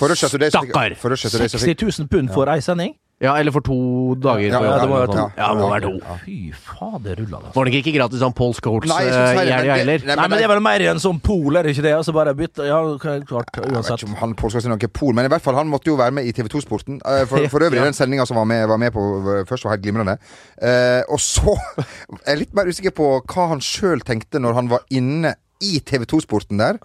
Stakkar. 0.01 0.97
For 1.01 1.13
Russia 1.13 1.31
Today 1.31 1.49
60 1.53 1.75
000 2.01 2.09
pund 2.11 2.33
for 2.35 2.51
ei 2.53 2.61
sending? 2.65 2.97
Ja, 3.21 3.35
eller 3.37 3.53
for 3.53 3.61
to 3.61 3.75
dager. 4.17 4.47
Ja, 4.49 4.61
ja, 4.65 4.77
det 4.81 4.87
må 4.89 4.97
være 4.97 5.11
to. 5.13 5.25
Ja, 5.37 5.49
det 5.53 5.61
må 5.61 5.67
være 5.69 5.83
to. 5.85 6.15
Fy 6.25 6.37
fader, 6.57 7.19
rulla 7.21 7.41
det. 7.43 7.51
Var 7.53 7.69
det 7.69 7.81
ikke 7.83 7.93
gratis 7.99 8.23
han 8.25 8.33
Paul 8.33 8.55
Scholes 8.57 8.89
i 8.89 9.11
helga 9.11 9.75
heller. 9.77 10.07
Nei, 10.09 10.17
men 10.23 10.33
det 10.39 10.47
er 10.47 10.49
vel 10.49 10.63
mer 10.65 10.85
enn 10.87 10.95
en 10.95 11.03
sånn 11.03 11.19
pol, 11.21 11.59
er 11.61 11.67
det 11.69 11.75
ikke 11.75 11.85
det? 11.85 11.93
Altså 11.99 12.15
bare 12.17 12.33
bytte 12.39 12.65
Ja, 12.65 12.79
klart, 13.03 13.27
Jeg 13.61 13.75
vet 13.77 13.91
ikke 13.93 14.09
om 14.09 14.15
han 14.23 14.33
Paul 14.41 14.55
skal 14.55 14.65
er 14.65 14.73
noe 14.73 14.89
pol, 14.89 15.13
men 15.19 15.29
i 15.29 15.33
hvert 15.35 15.45
fall 15.45 15.59
han 15.61 15.69
måtte 15.69 15.93
jo 15.93 15.99
være 16.01 16.17
med 16.17 16.31
i 16.31 16.33
TV 16.33 16.49
2-sporten. 16.49 17.03
Eh, 17.05 17.27
For, 17.29 17.45
for 17.53 17.61
øvrig, 17.67 17.77
Ja. 17.83 17.85
den 17.91 17.99
sendinga 17.99 18.25
som 18.25 18.41
var 18.41 18.49
med, 18.49 18.65
var 18.73 18.81
med 18.81 18.97
på 18.97 19.05
eh, 19.21 19.45
først, 19.45 19.69
var 19.69 19.77
helt 19.77 19.85
glimrende. 19.85 20.17
Eh, 20.57 21.03
og 21.13 21.21
så 21.21 21.53
er 22.25 22.33
jeg 22.33 22.47
litt 22.47 22.57
mer 22.57 22.73
usikker 22.73 22.97
på 22.97 23.11
hva 23.21 23.51
han 23.53 23.61
sjøl 23.61 24.01
tenkte 24.01 24.41
når 24.41 24.57
han 24.63 24.73
var 24.73 24.89
inne 24.89 25.35
i 25.61 25.77
TV 25.85 26.09
2-sporten 26.09 26.57
der. 26.57 26.81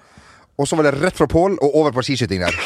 Og 0.60 0.68
så 0.68 0.76
var 0.76 0.90
det 0.90 0.98
rett 1.00 1.16
fra 1.16 1.32
Pål 1.32 1.56
og 1.64 1.80
over 1.80 1.96
på 1.96 2.04
skiskyting 2.10 2.44
der. 2.44 2.60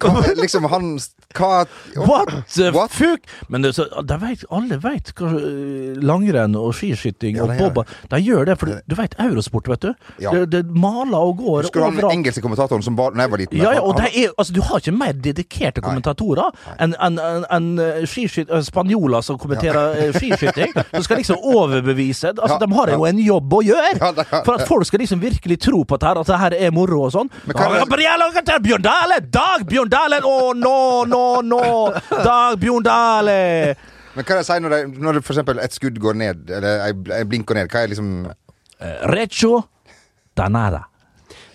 Hva, 0.00 0.22
liksom 0.36 0.64
han 0.70 0.98
Hva 1.36 1.66
What 2.06 2.30
the 2.54 2.70
What? 2.74 2.90
fuck? 2.92 3.26
Men 3.48 3.62
det, 3.62 3.74
så, 3.76 3.84
de 4.02 4.16
vet, 4.22 4.44
alle 4.50 4.78
vet 4.82 5.12
hva 5.18 5.30
øh, 5.36 5.96
langrenn 6.02 6.56
og 6.58 6.74
skiskyting 6.76 7.36
Ja, 7.36 7.44
og 7.46 7.54
boba 7.58 7.84
bobba 7.84 8.16
De 8.16 8.20
gjør 8.24 8.46
det, 8.50 8.56
for 8.60 8.72
du 8.86 8.94
vet 8.98 9.14
eurosport, 9.20 9.68
vet 9.72 9.86
du. 9.86 9.92
Ja. 10.22 10.32
Det, 10.34 10.44
det 10.52 10.62
maler 10.70 11.18
og 11.18 11.38
går 11.42 11.62
Husker 11.66 11.80
du 11.80 11.84
han 11.86 11.96
overalt. 11.98 12.16
engelske 12.18 12.42
kommentatoren 12.44 12.82
som 12.86 12.96
var 12.98 13.12
da 13.16 13.24
jeg 13.26 13.30
var 13.34 13.42
liten? 13.42 13.58
Ja, 13.62 13.72
ja, 13.78 13.82
og 13.82 13.94
Han- 14.00 14.04
det 14.04 14.24
er, 14.24 14.32
altså, 14.38 14.52
Du 14.56 14.62
har 14.62 14.78
ikke 14.82 14.96
mer 14.96 15.12
dedikerte 15.12 15.80
kommentatorer 15.84 16.52
enn 16.80 16.94
en, 17.00 17.18
en, 17.18 17.44
en, 17.50 17.68
eh, 17.80 18.62
spanjoler 18.62 19.22
som 19.26 19.38
kommenterer 19.38 19.96
eh, 20.06 20.12
skiskyting. 20.16 20.72
Som 20.94 21.02
skal 21.06 21.20
liksom 21.20 21.36
overbevise 21.42 22.32
altså, 22.42 22.58
De 22.62 22.68
har 22.74 22.92
jo 22.94 23.04
en 23.08 23.18
jobb 23.18 23.52
å 23.58 23.62
gjøre! 23.66 24.12
Det- 24.16 24.26
For 24.46 24.54
at 24.56 24.66
folk 24.68 24.86
skal 24.88 25.00
liksom 25.02 25.20
virkelig 25.22 25.58
tro 25.66 25.82
på 25.84 25.98
det 26.00 26.08
her, 26.08 26.20
at 26.20 26.26
det 26.30 26.38
her 26.40 26.54
er 26.68 26.70
moro 26.74 27.02
og 27.06 27.12
sånn. 27.14 27.30
Men 27.46 27.56
hva 27.56 27.68
ja, 27.76 27.84
det- 28.46 28.62
Bjørn 28.66 28.82
Dale! 28.82 29.20
Dag 29.32 29.66
Bjørn 29.68 29.85
Dale! 29.92 30.20
Å, 30.24 30.52
nå, 30.56 30.76
nå, 31.10 31.22
nå! 31.46 31.60
Dag 32.10 32.58
Bjørn 32.62 32.84
Dale! 32.86 33.38
Men 34.16 34.24
hva 34.24 34.32
er 34.32 34.38
det 34.38 34.42
jeg 34.42 34.48
sier 34.48 34.62
når, 34.64 34.72
det, 34.72 35.00
når 35.04 35.18
det 35.18 35.24
for 35.26 35.34
eksempel 35.36 35.58
et 35.60 35.74
skudd 35.76 35.98
går 36.00 36.16
ned, 36.16 36.46
eller 36.56 36.86
ei 36.86 36.92
ei 37.18 37.24
blink 37.28 37.44
går 37.50 37.58
ned? 37.60 37.72
Hva 37.72 37.82
er 37.84 37.92
liksom 37.92 38.12
Eh, 38.76 38.98
Recho 39.08 39.62
Danada. 40.36 40.82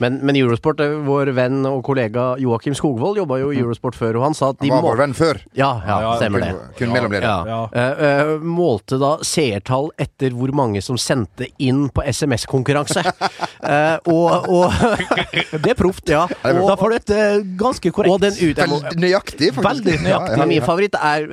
Men, 0.01 0.17
men 0.25 0.37
Eurosport, 0.39 0.79
eh, 0.81 0.95
vår 1.05 1.29
venn 1.37 1.61
og 1.69 1.83
kollega 1.85 2.31
Joakim 2.41 2.73
Skogvold 2.77 3.19
jobba 3.21 3.37
jo 3.41 3.51
i 3.53 3.59
Eurosport 3.61 3.97
før, 3.97 4.17
og 4.17 4.25
han 4.29 4.37
sa 4.37 4.49
at 4.55 4.61
de 4.61 4.71
Han 4.71 4.79
var 4.79 4.81
må... 4.81 4.93
vår 4.95 5.01
venn 5.03 5.13
før. 5.17 5.39
Ja, 5.57 5.69
ja, 5.85 5.97
Ja, 6.01 6.13
stemmer 6.17 6.41
det. 6.41 6.51
Kun, 6.55 6.87
kun 6.87 6.93
mellomleder. 6.95 7.27
Ja. 7.27 7.37
Ja. 7.51 7.59
uh, 7.69 8.05
eh, 8.07 8.31
målte 8.41 8.97
da 9.01 9.11
seertall 9.25 9.91
etter 10.01 10.33
hvor 10.37 10.53
mange 10.57 10.81
som 10.81 10.97
sendte 11.01 11.51
inn 11.61 11.83
på 11.93 12.05
SMS-konkurranse. 12.09 13.03
uh, 13.05 13.97
og, 14.15 14.49
og 14.49 14.73
Det 15.61 15.73
er 15.75 15.77
proft. 15.77 16.09
Ja, 16.09 16.23
og, 16.25 16.63
da 16.65 16.75
får 16.79 16.93
du 16.93 16.97
et 16.97 17.13
ganske 17.59 17.93
korrekt 17.93 18.15
Og 18.15 18.23
den 18.23 18.39
ut... 18.41 18.63
må- 18.71 18.81
nøyaktig, 18.97 19.51
faktisk. 19.53 19.85
Veldig 19.85 19.97
nøyaktig. 20.07 20.39
Men 20.41 20.49
min 20.51 20.65
favoritt 20.65 20.97
er 20.97 21.27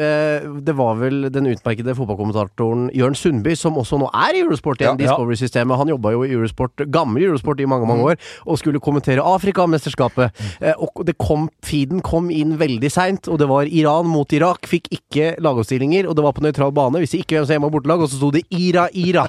Det 0.64 0.74
var 0.76 0.98
vel 1.00 1.28
den 1.32 1.48
utmerkede 1.50 1.94
fotballkommentatoren 1.96 2.88
Jørn 2.96 3.16
Sundby, 3.18 3.54
som 3.58 3.78
også 3.80 3.98
nå 4.00 4.10
er 4.12 4.36
i 4.36 4.44
Eurosport 4.44 4.82
igjen, 4.82 4.98
Ja. 4.98 5.08
Discovery-systemet. 5.08 5.78
Han 5.80 5.92
jobba 5.94 6.12
jo 6.14 6.24
i 6.26 6.32
Eurosport, 6.36 6.84
gammel 6.92 7.24
Eurosport 7.30 7.60
i 7.64 7.68
mange, 7.70 7.88
mange 7.88 8.12
år, 8.12 8.20
og 8.44 8.57
skulle 8.60 8.82
kommentere 8.82 9.24
Afrikamesterskapet. 9.24 10.42
Eh, 10.60 10.74
og 10.78 11.04
det 11.08 11.16
kom, 11.20 11.48
feeden 11.64 12.02
kom 12.04 12.30
inn 12.34 12.56
veldig 12.60 12.90
seint, 12.92 13.28
og 13.30 13.38
det 13.42 13.48
var 13.50 13.70
Iran 13.70 14.08
mot 14.10 14.32
Irak. 14.36 14.68
Fikk 14.68 14.90
ikke 14.98 15.34
lagoppstillinger, 15.42 16.08
og 16.08 16.18
det 16.18 16.26
var 16.26 16.36
på 16.36 16.44
nøytral 16.44 16.74
bane. 16.76 17.02
Visste 17.02 17.20
ikke 17.22 17.38
hvem 17.38 17.46
som 17.48 17.56
hjemme- 17.56 17.70
og 17.70 17.76
bortelag, 17.78 18.04
og 18.04 18.10
så 18.12 18.20
sto 18.20 18.32
det 18.34 18.44
Ira, 18.50 18.88
Ira. 18.92 19.28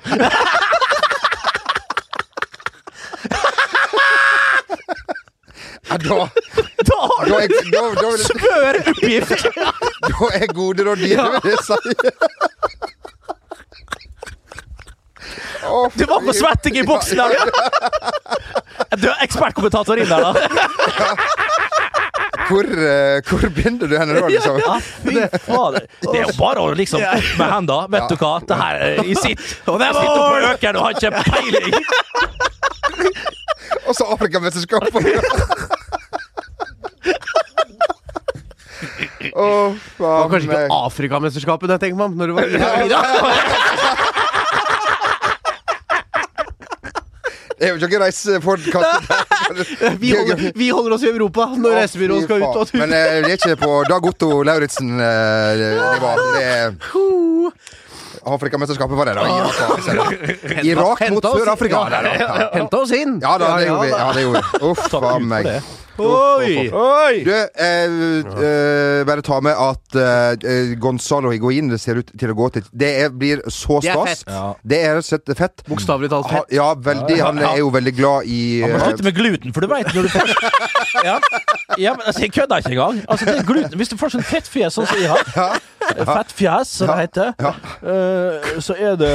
Ja, 5.90 5.98
da, 5.98 6.30
Da 6.86 6.98
har 7.02 7.26
du 7.26 7.34
er, 7.34 7.48
da, 10.06 10.28
er 10.38 10.54
gode 10.54 10.86
råd 10.86 11.02
dine, 11.02 11.42
vil 11.44 11.58
si. 15.60 16.06
Var 16.10 16.26
på 16.26 16.36
svetting 16.38 16.80
i 16.80 16.86
boksen 16.88 17.18
der! 17.20 17.30
Du 19.00 19.08
er 19.12 19.24
ekspertkommentator 19.26 20.00
inn 20.02 20.10
der, 20.10 20.22
da. 20.30 20.32
Hvor, 22.50 22.66
uh, 22.66 23.22
hvor 23.30 23.44
begynner 23.54 23.88
du 23.88 23.94
henne 23.94 24.14
da? 24.16 24.26
Liksom? 24.26 24.56
Ja, 24.58 24.80
fy 24.82 25.14
fader. 25.44 25.84
Det 26.02 26.16
er 26.18 26.24
jo 26.24 26.34
bare 26.40 26.64
å 26.64 26.72
liksom 26.74 27.04
opp 27.06 27.28
med 27.38 27.52
hendene. 27.54 27.86
Vet 27.94 28.10
du 28.10 28.16
hva? 28.18 28.32
Det 28.42 28.58
her 28.58 28.80
er 28.86 29.04
i 29.06 29.14
sitt 29.20 29.44
Og 29.70 29.78
det 29.82 29.90
sitter 29.94 30.18
på 30.18 30.38
økeren 30.50 30.80
og 30.80 30.84
har 30.88 30.92
ikke 30.98 31.12
peiling. 31.30 31.74
Og 33.90 33.94
så 33.98 34.04
Afrikamesterskapet! 34.16 34.94
Å, 39.30 39.76
Det 39.76 40.00
var 40.00 40.30
kanskje 40.32 40.48
ikke 40.48 40.74
Afrikamesterskapet 40.74 41.74
jeg 41.76 41.82
tenker 41.84 41.98
meg 42.00 42.06
om, 42.08 42.14
når 42.18 42.26
det 42.32 42.36
var 42.38 42.46
Ira, 42.50 42.70
Ira. 42.88 43.00
Det 47.62 47.68
er 47.68 47.74
jo 47.76 47.88
ikke 47.88 48.00
reisepodkast. 48.00 49.10
Vi 50.00 50.14
vi 50.56 50.70
holder 50.70 50.96
oss 50.96 51.04
i 51.04 51.10
Europa 51.10 51.50
når 51.60 51.76
reisebyrået 51.82 52.24
skal 52.24 52.46
ut 52.46 52.60
og 52.62 52.70
Men 52.80 52.94
vi 52.94 52.96
det 52.96 53.34
er 53.34 53.36
ikke 53.36 53.58
på 53.60 53.72
Dag 53.90 54.06
Otto 54.12 54.30
Lauritzen-nivå. 54.48 56.14
det 56.38 56.46
er 56.46 56.74
Afrikamesterskapet 58.30 58.98
var 58.98 59.06
det, 59.06 59.16
da. 59.16 59.22
Irak, 59.26 59.60
var-. 59.60 60.66
Irak 60.66 61.04
mot 61.10 61.24
Sør-Afrika. 61.24 61.84
ja, 61.90 62.02
der. 62.02 62.10
Ja. 62.20 62.50
Henta 62.54 62.82
oss 62.84 62.92
inn! 62.92 63.20
Ja 63.24 63.38
da, 63.40 63.54
det 63.58 63.70
gjorde 63.70 63.86
vi. 63.86 63.92
Ja, 63.94 64.10
det 64.14 64.26
gjorde 64.26 64.42
vi. 64.44 64.72
Uff 64.72 64.94
a 64.94 65.20
meg. 65.20 65.48
Oi! 66.00 67.24
Du, 67.26 67.32
eh, 67.34 67.46
eh, 67.64 69.04
bare 69.08 69.22
ta 69.26 69.40
med 69.44 69.56
at 69.60 69.96
eh, 70.00 70.74
Gonzalo 70.80 71.32
Higuain 71.34 71.70
det 71.72 71.80
ser 71.82 72.00
ut 72.02 72.12
til 72.20 72.32
å 72.34 72.36
gå 72.38 72.50
til 72.56 72.64
Det 72.72 72.90
er, 73.04 73.10
blir 73.10 73.42
så 73.52 73.80
Det 73.84 73.92
er 73.92 73.98
stas. 74.00 74.24
fett. 74.24 74.34
Ja. 74.34 74.44
Det 74.64 74.80
er 74.86 74.96
rett 75.00 75.04
og 75.06 75.10
slett 75.10 75.34
fett. 75.40 75.64
Bokstavelig 75.70 76.10
talt 76.14 76.30
Han, 76.32 76.40
Ha- 76.40 76.46
ja, 76.56 76.70
veldig. 76.76 77.20
Han 77.24 77.40
er 77.40 77.58
jo 77.62 77.70
veldig 77.74 77.96
glad 77.98 78.30
i 78.30 78.40
Han 78.64 78.72
må 78.76 78.80
eh, 78.80 78.86
slutte 78.90 79.08
med 79.10 79.16
gluten, 79.20 79.54
for 79.56 79.62
du 79.66 79.68
veit 79.72 79.90
når 79.96 80.08
du 80.08 80.14
får 80.14 80.34
ja. 81.10 81.18
ja, 81.78 81.92
men 81.96 82.06
altså, 82.08 82.22
Jeg 82.26 82.32
kødder 82.34 82.64
ikke 82.64 82.72
engang. 82.76 83.02
Altså, 83.08 83.26
det 83.30 83.36
er 83.40 83.48
gluten. 83.50 83.78
Hvis 83.80 83.92
du 83.94 83.98
får 84.00 84.16
sånn 84.16 84.26
fettfjes 84.26 84.74
sånn 84.80 84.88
som 84.90 85.00
jeg 85.04 85.12
har, 85.12 85.60
fettfjes 86.10 86.72
som 86.80 86.90
det 86.92 86.98
heter, 87.04 87.34
eh, 87.84 88.50
så 88.64 88.76
er 88.78 88.96
det, 89.00 89.12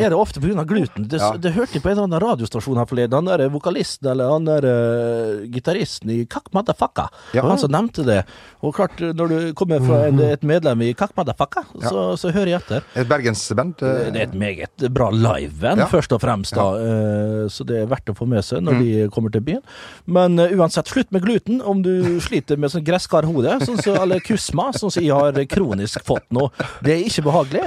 er 0.00 0.12
det 0.12 0.18
ofte 0.18 0.40
pga. 0.42 0.64
gluten. 0.68 1.08
Det, 1.10 1.20
Ja. 1.20 1.32
det 1.36 1.52
hørte 1.54 1.74
jeg 1.76 1.82
på 1.82 1.90
en 1.90 1.96
eller 1.98 2.06
annen 2.08 2.22
radiostasjon 2.22 2.78
her 2.80 2.86
forleden. 2.88 3.12
Han 3.20 3.28
der 3.30 3.48
vokalisten 3.52 4.10
eller 4.12 4.30
han 4.32 4.44
der 4.48 4.64
uh, 4.66 5.42
gitaristen 5.52 6.09
i 6.10 6.24
Kak 6.26 6.50
Madafaka. 6.52 7.08
Ja. 7.34 7.42
han 7.46 7.58
som 7.58 7.70
nevnte 7.72 8.04
det. 8.06 8.24
Og 8.62 8.74
klart, 8.76 8.98
når 9.00 9.28
du 9.32 9.38
kommer 9.56 9.80
fra 9.80 10.02
en, 10.08 10.18
et 10.20 10.42
medlem 10.44 10.82
i 10.82 10.92
Kak 10.94 11.14
Madafaka, 11.16 11.62
ja. 11.80 11.88
så, 11.88 12.02
så 12.20 12.32
hører 12.34 12.52
jeg 12.54 12.60
etter. 12.60 12.82
et 13.00 13.08
bergensband. 13.08 13.80
eh, 13.82 14.10
Det 14.12 14.20
er 14.20 14.28
et 14.28 14.34
meget 14.34 14.86
bra 14.92 15.10
liveband, 15.10 15.80
Ja. 15.80 15.86
først 15.86 16.12
og 16.12 16.20
fremst. 16.20 16.54
da 16.54 16.66
eh, 16.76 17.46
Så 17.48 17.64
det 17.66 17.80
er 17.82 17.86
verdt 17.86 18.10
å 18.12 18.16
få 18.18 18.26
med 18.28 18.44
seg 18.44 18.62
når 18.66 18.78
de 18.82 19.08
kommer 19.14 19.30
til 19.32 19.40
byen. 19.46 19.62
Men 20.06 20.38
eh, 20.38 20.52
uansett, 20.58 20.88
slutt 20.90 21.10
med 21.12 21.22
gluten 21.24 21.62
om 21.62 21.82
du 21.82 22.20
sliter 22.20 22.58
med 22.58 22.70
sånn 22.70 22.84
gresskarhode, 22.84 23.60
sånn 23.64 23.80
som- 23.82 23.96
eller 24.02 24.20
kusma, 24.20 24.70
sånn 24.76 24.90
som 24.90 25.02
jeg 25.02 25.12
har 25.14 25.32
kronisk 25.46 26.04
fått 26.04 26.26
nå. 26.30 26.50
Det 26.82 26.92
er 26.98 27.04
ikke 27.08 27.24
behagelig. 27.30 27.64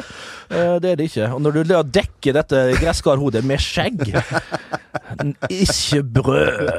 Eh, 0.50 0.80
Det 0.80 0.92
er 0.92 0.96
det 0.96 1.10
ikke. 1.10 1.32
Og 1.34 1.42
når 1.42 1.52
du 1.64 1.74
dekker 1.94 2.34
dette 2.34 2.60
gresskarhodet 2.80 3.44
med 3.44 3.60
skjegg 3.60 4.04
Ikke 5.50 6.04
brød. 6.04 6.70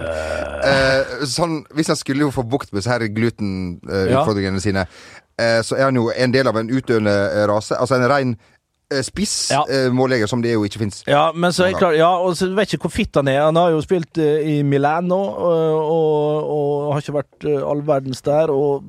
Eh, 0.65 1.27
sånn, 1.29 1.61
hvis 1.75 1.91
han 1.93 1.99
skulle 2.01 2.27
jo 2.27 2.33
få 2.35 2.45
bukt 2.49 2.73
med 2.73 2.83
disse 2.83 3.09
glutenutfordringene 3.17 4.63
sine, 4.63 4.87
eh, 5.39 5.61
så 5.67 5.77
er 5.79 5.89
han 5.91 5.99
jo 5.99 6.11
en 6.15 6.35
del 6.35 6.49
av 6.51 6.57
en 6.61 6.71
utdøende 6.73 7.15
eh, 7.15 7.47
rase. 7.51 7.77
Altså 7.77 7.99
en 7.99 8.09
rein 8.11 8.37
eh, 8.93 9.03
spiss 9.05 9.51
Ja. 9.53 9.65
eh, 9.69 10.27
som 10.27 10.43
det 10.43 10.55
jo 10.55 10.65
ikke 10.65 10.79
fins. 10.85 11.03
Ja, 11.07 11.31
men 11.35 11.53
så 11.53 11.65
er 11.65 11.73
jeg 11.73 11.81
klar, 11.83 11.93
ja, 11.99 12.13
og 12.17 12.37
så 12.37 12.49
vet 12.55 12.73
ikke 12.75 12.89
hvor 12.89 12.97
fitt 12.97 13.15
han 13.17 13.29
er. 13.29 13.43
Han 13.45 13.57
har 13.57 13.71
jo 13.75 13.83
spilt 13.85 14.19
i 14.19 14.63
Milano 14.63 15.21
og, 15.21 15.91
og, 15.91 16.51
og 16.55 16.93
har 16.95 17.01
ikke 17.05 17.19
vært 17.21 17.51
all 17.65 17.83
verdens 17.87 18.23
der. 18.23 18.51
Og 18.51 18.85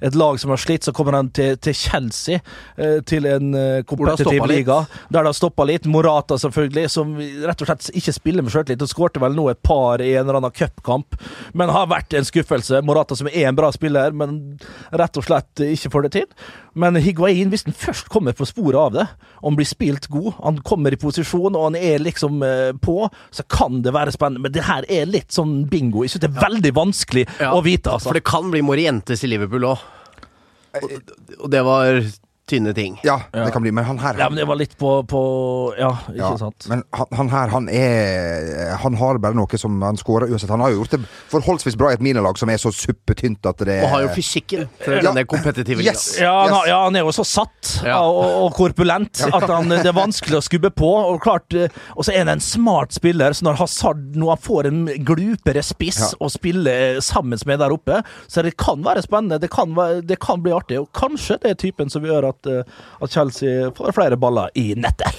et 0.00 0.14
lag 0.18 0.40
som 0.40 0.52
har 0.52 0.60
slitt, 0.60 0.84
så 0.86 0.92
kommer 0.96 1.16
han 1.18 1.30
til, 1.34 1.56
til 1.62 1.74
Chelsea, 1.76 2.40
eh, 2.76 2.98
til 3.06 3.26
en 3.30 3.54
eh, 3.56 3.82
kompetitiv 3.88 4.46
liga. 4.50 4.82
Der 5.08 5.22
det 5.22 5.32
har 5.32 5.38
stoppa 5.38 5.66
litt. 5.68 5.86
Morata, 5.90 6.38
selvfølgelig, 6.38 6.90
som 6.92 7.14
rett 7.18 7.62
og 7.64 7.70
slett 7.70 7.90
ikke 7.96 8.14
spiller 8.16 8.46
med 8.46 8.54
sjøltillit. 8.54 8.84
Han 8.84 8.92
skårte 8.92 9.22
vel 9.22 9.36
nå 9.36 9.48
et 9.52 9.62
par 9.66 10.02
i 10.04 10.12
en 10.14 10.26
eller 10.26 10.40
annen 10.40 10.54
cupkamp, 10.54 11.18
men 11.56 11.72
har 11.72 11.88
vært 11.90 12.16
en 12.16 12.26
skuffelse. 12.26 12.82
Morata 12.86 13.16
som 13.18 13.30
er 13.32 13.48
en 13.48 13.58
bra 13.58 13.72
spiller, 13.74 14.14
men 14.16 14.38
rett 14.92 15.18
og 15.18 15.26
slett 15.26 15.64
ikke 15.66 15.92
får 15.94 16.06
det 16.06 16.14
til. 16.20 16.30
Men 16.76 16.98
Higuain, 17.00 17.48
hvis 17.48 17.64
han 17.64 17.72
først 17.76 18.10
kommer 18.12 18.36
på 18.36 18.44
sporet 18.48 18.76
av 18.76 18.92
det, 18.92 19.06
og 19.40 19.48
han 19.48 19.56
blir 19.56 19.68
spilt 19.68 20.10
god, 20.12 20.34
han 20.42 20.58
kommer 20.66 20.92
i 20.92 20.98
posisjon 21.00 21.56
og 21.56 21.70
han 21.70 21.78
er 21.78 22.02
liksom 22.04 22.42
eh, 22.44 22.72
på, 22.82 22.98
så 23.32 23.46
kan 23.48 23.80
det 23.84 23.94
være 23.96 24.12
spennende. 24.12 24.44
Men 24.44 24.52
det 24.52 24.66
her 24.66 24.84
er 24.92 25.08
litt 25.08 25.32
sånn 25.32 25.62
bingo. 25.70 26.04
Jeg 26.04 26.14
synes 26.14 26.26
det 26.26 26.32
er 26.34 26.44
veldig 26.44 26.74
vanskelig 26.76 27.24
Ja, 27.40 27.54
å 27.56 27.62
vite, 27.64 27.94
altså. 27.94 28.10
For 28.10 28.18
det 28.18 28.26
kan 28.28 28.52
bli 28.52 28.60
Morientes 28.66 29.24
i 29.24 29.30
Liverpool 29.32 29.70
òg. 29.70 29.85
Og, 30.82 31.52
det 31.52 31.62
var 31.64 32.00
tynne 32.46 32.72
ting. 32.74 32.98
Ja, 33.02 33.20
det 33.34 33.48
kan 33.52 33.62
bli. 33.64 33.72
Men 33.74 33.84
han 33.84 33.98
her 33.98 34.14
Ja, 34.18 34.28
men 34.30 34.38
det 34.38 34.44
var 34.46 34.54
litt 34.58 34.76
på, 34.78 34.90
på 35.10 35.20
Ja, 35.78 35.88
ikke 36.08 36.16
Ja, 36.20 36.36
sant? 36.38 36.66
Men 36.70 36.84
han, 36.94 37.06
han 37.18 37.28
her, 37.32 37.48
han 37.50 37.68
er 37.68 38.76
Han 38.82 38.94
har 39.00 39.18
bare 39.22 39.34
noe 39.34 39.58
som 39.58 39.80
han 39.82 39.96
skårer 39.98 40.30
uansett. 40.30 40.50
Han 40.54 40.60
har 40.62 40.70
jo 40.70 40.80
gjort 40.84 40.94
det 40.96 41.00
forholdsvis 41.32 41.76
bra 41.78 41.90
i 41.90 41.96
et 41.98 42.04
minilag 42.04 42.38
som 42.38 42.50
er 42.52 42.60
så 42.62 42.70
suppetynt 42.74 43.46
at 43.50 43.64
det 43.66 43.80
Og 43.82 43.90
har 43.96 44.04
jo 44.06 44.12
fysikken 44.14 44.68
for 44.82 44.94
Ja. 44.96 45.02
denne 45.08 45.24
kompetitive 45.28 45.82
yes, 45.82 45.86
Yes. 45.86 46.20
Ja, 46.22 46.34
han, 46.46 46.52
Yes. 46.54 46.68
ja, 46.70 46.78
han 46.84 46.96
er 46.96 47.00
jo 47.06 47.12
så 47.16 47.24
satt 47.26 47.72
Ja. 47.84 47.98
og, 48.00 48.46
og 48.46 48.54
korpulent 48.56 49.24
at 49.26 49.48
han, 49.50 49.68
det 49.68 49.86
er 49.86 49.96
vanskelig 49.96 50.38
å 50.38 50.44
skubbe 50.44 50.70
på. 50.70 50.88
Og 51.10 51.20
klart, 51.22 51.52
eh, 51.54 51.68
og 51.96 52.04
så 52.06 52.14
er 52.14 52.22
han 52.24 52.28
en 52.36 52.40
smart 52.44 52.94
spiller, 52.94 53.34
så 53.34 53.44
når 53.48 53.58
Hazard 53.60 54.14
nå 54.16 54.28
han 54.30 54.38
får 54.38 54.66
en 54.70 54.84
glupere 55.04 55.62
spiss 55.66 55.98
Ja. 56.00 56.12
å 56.20 56.30
spille 56.30 56.76
sammen 57.02 57.38
med 57.46 57.58
der 57.58 57.72
oppe, 57.74 58.02
så 58.30 58.42
det 58.46 58.54
kan 58.56 58.82
være 58.86 59.02
spennende. 59.02 59.40
Det 59.40 59.50
kan, 59.50 59.74
være, 59.74 60.00
det 60.06 60.18
kan 60.22 60.42
bli 60.42 60.52
artig. 60.54 60.78
Og 60.80 60.88
kanskje 60.94 61.40
det 61.42 61.50
er 61.50 61.54
typen 61.60 61.90
som 61.90 62.02
gjør 62.06 62.28
at, 62.28 62.35
eh, 62.46 62.62
at 63.00 63.10
Chelsea 63.10 63.70
får 63.76 63.92
flere 63.96 64.16
baller 64.20 64.52
i 64.54 64.74
nettet. 64.76 65.14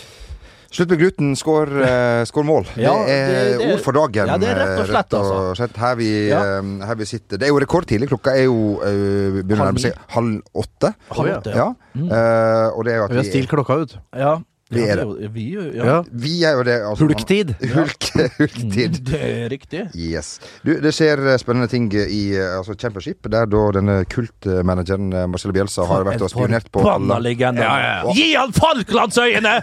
Slutt 0.70 0.90
med 0.92 1.00
gluten, 1.00 1.30
skår, 1.40 1.70
eh, 1.88 2.22
skår 2.28 2.44
mål. 2.46 2.66
Ja, 2.76 2.92
det 3.08 3.14
er 3.16 3.30
det- 3.32 3.60
det- 3.62 3.70
ord 3.74 3.80
for 3.86 3.96
dagen. 3.96 4.28
ja, 4.28 4.38
det 4.38 4.50
er 4.52 4.60
rett 4.60 4.74
og 4.76 4.84
eh, 4.84 4.90
slett, 4.92 4.98
rett 4.98 5.14
Og 5.16 5.56
slett. 5.58 5.78
Her, 5.78 5.96
vi, 5.96 6.10
Ja. 6.30 6.42
her 6.90 6.96
vi 7.00 7.06
sitter. 7.06 7.38
Det 7.40 7.48
er 7.48 7.54
jo 7.56 7.60
rekordtidlig. 7.64 8.10
Klokka 8.12 8.36
er 8.36 8.44
jo 8.46 8.76
uh, 8.84 9.42
begynner 9.42 9.56
å 9.56 9.64
Halv 9.64 9.72
nærme 9.72 9.80
seg 9.80 9.94
halv 10.10 10.42
åtte. 10.54 10.94
Halv 11.10 11.28
ja. 11.32 11.40
ja. 11.56 11.68
Mm. 11.96 12.12
Uh, 12.12 12.68
og 12.78 12.84
det 12.86 12.94
er 12.94 12.98
jo 12.98 13.04
at 13.08 13.12
Vi 13.16 13.22
har 13.24 13.30
stilt 13.32 13.50
klokka 13.50 13.80
ut. 13.82 13.98
Ja. 14.14 14.36
Vi 14.70 14.82
ja, 14.84 14.88
er 14.92 15.00
det. 15.00 15.28
Vi, 15.32 15.44
ja. 15.56 15.86
Ja. 15.88 15.98
Vi 16.12 16.34
er 16.44 16.58
jo 16.60 16.64
det. 16.68 16.76
Altså, 16.84 17.06
Hulktid. 17.06 17.54
Hulk, 17.72 18.08
hulktid. 18.38 18.98
Det 19.08 19.20
er 19.24 19.50
riktig. 19.52 19.84
Yes. 19.96 20.34
Du, 20.66 20.74
det 20.84 20.92
skjer 20.96 21.22
eh, 21.24 21.38
spennende 21.40 21.70
ting 21.72 21.86
i 21.96 22.22
eh, 22.36 22.58
altså 22.58 22.76
Championship, 22.76 23.30
der 23.32 23.48
da 23.48 23.62
denne 23.78 23.98
kultmanageren 24.12 25.08
eh, 25.16 25.28
Marcelo 25.32 25.56
Bielsa 25.56 25.86
har 25.88 26.04
vært 26.08 26.26
og 26.26 26.34
spionert 26.34 26.68
på 26.74 26.84
alle. 26.84 27.20
Ja, 27.38 27.54
ja, 27.56 27.78
ja. 27.80 28.16
Gi 28.18 28.28
han 28.36 28.52
Falklandsøyene! 28.56 29.56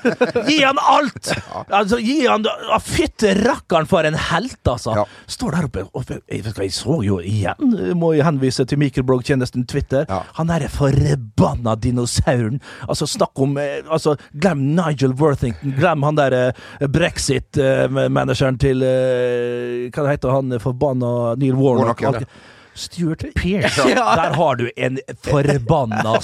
Gi 0.48 0.60
han 0.64 0.80
alt! 0.80 1.32
Altså, 1.74 1.96
gi 2.02 2.24
han 2.26 2.44
Fytte 2.84 3.32
rakkeren 3.38 3.86
for 3.88 4.06
en 4.06 4.16
helt, 4.30 4.58
altså! 4.68 4.94
Ja. 4.98 5.04
Står 5.30 5.54
der 5.56 5.66
oppe 5.68 5.84
og 5.96 6.08
jeg, 6.10 6.42
jeg 6.44 6.72
så 6.74 6.98
jo 7.04 7.18
igjen, 7.24 7.74
må 7.98 8.12
jeg 8.14 8.26
henvise 8.26 8.64
til 8.68 8.80
mikrobloggtjenesten 8.80 9.66
Twitter, 9.70 10.04
Ja. 10.10 10.20
han 10.38 10.50
derre 10.50 10.68
forbanna 10.72 11.74
dinosauren. 11.80 12.60
Altså, 12.88 13.08
snakk 13.10 13.40
om 13.42 13.56
altså, 13.58 14.16
Glem 14.40 14.64
Nigel 14.94 15.14
Worthington, 15.18 15.74
glem 15.78 16.02
han 16.06 16.18
der 16.18 16.52
brexit-manageren 16.86 18.58
til 18.62 18.82
eh, 18.86 19.90
Hva 19.94 20.06
heter 20.12 20.34
han 20.34 20.54
forbanna 20.62 21.34
Neil 21.40 21.56
Warnock? 21.58 22.02
Warnock, 22.02 22.22
ja. 22.22 22.52
Stuart 22.74 23.24
Pearce. 23.38 23.82
Der 23.94 24.34
har 24.34 24.56
du 24.56 24.70
en 24.76 24.98
forbanna 25.22 26.20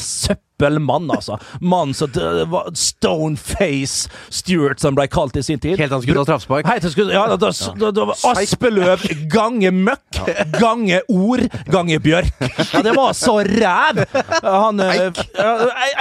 søppelmann, 0.60 1.10
altså. 1.10 1.38
Mann 1.60 1.94
som 1.94 2.10
det 2.12 2.46
var 2.50 2.68
Stoneface 2.76 4.08
Stewart, 4.30 4.80
som 4.80 4.94
ble 4.94 5.06
kalt 5.10 5.36
i 5.36 5.42
sin 5.42 5.58
tid. 5.60 5.78
Helt 5.78 5.88
til 5.90 5.96
han 5.96 6.02
skulle 6.04 6.24
ta 6.24 6.36
straffespark. 6.38 7.12
Ja, 7.12 7.26
da, 7.30 7.36
da, 7.36 7.50
da, 7.80 7.90
da 7.90 8.06
Aspeløv 8.30 9.04
gange 9.32 9.70
møkk, 9.74 10.20
gange 10.60 11.00
ord, 11.10 11.44
gange 11.70 11.98
bjørk. 12.02 12.30
Ja, 12.74 12.82
det 12.84 12.94
var 12.96 13.12
så 13.16 13.38
ræv! 13.46 14.02
Han, 14.44 14.80
eh, 14.80 15.22
ja, 15.36 15.52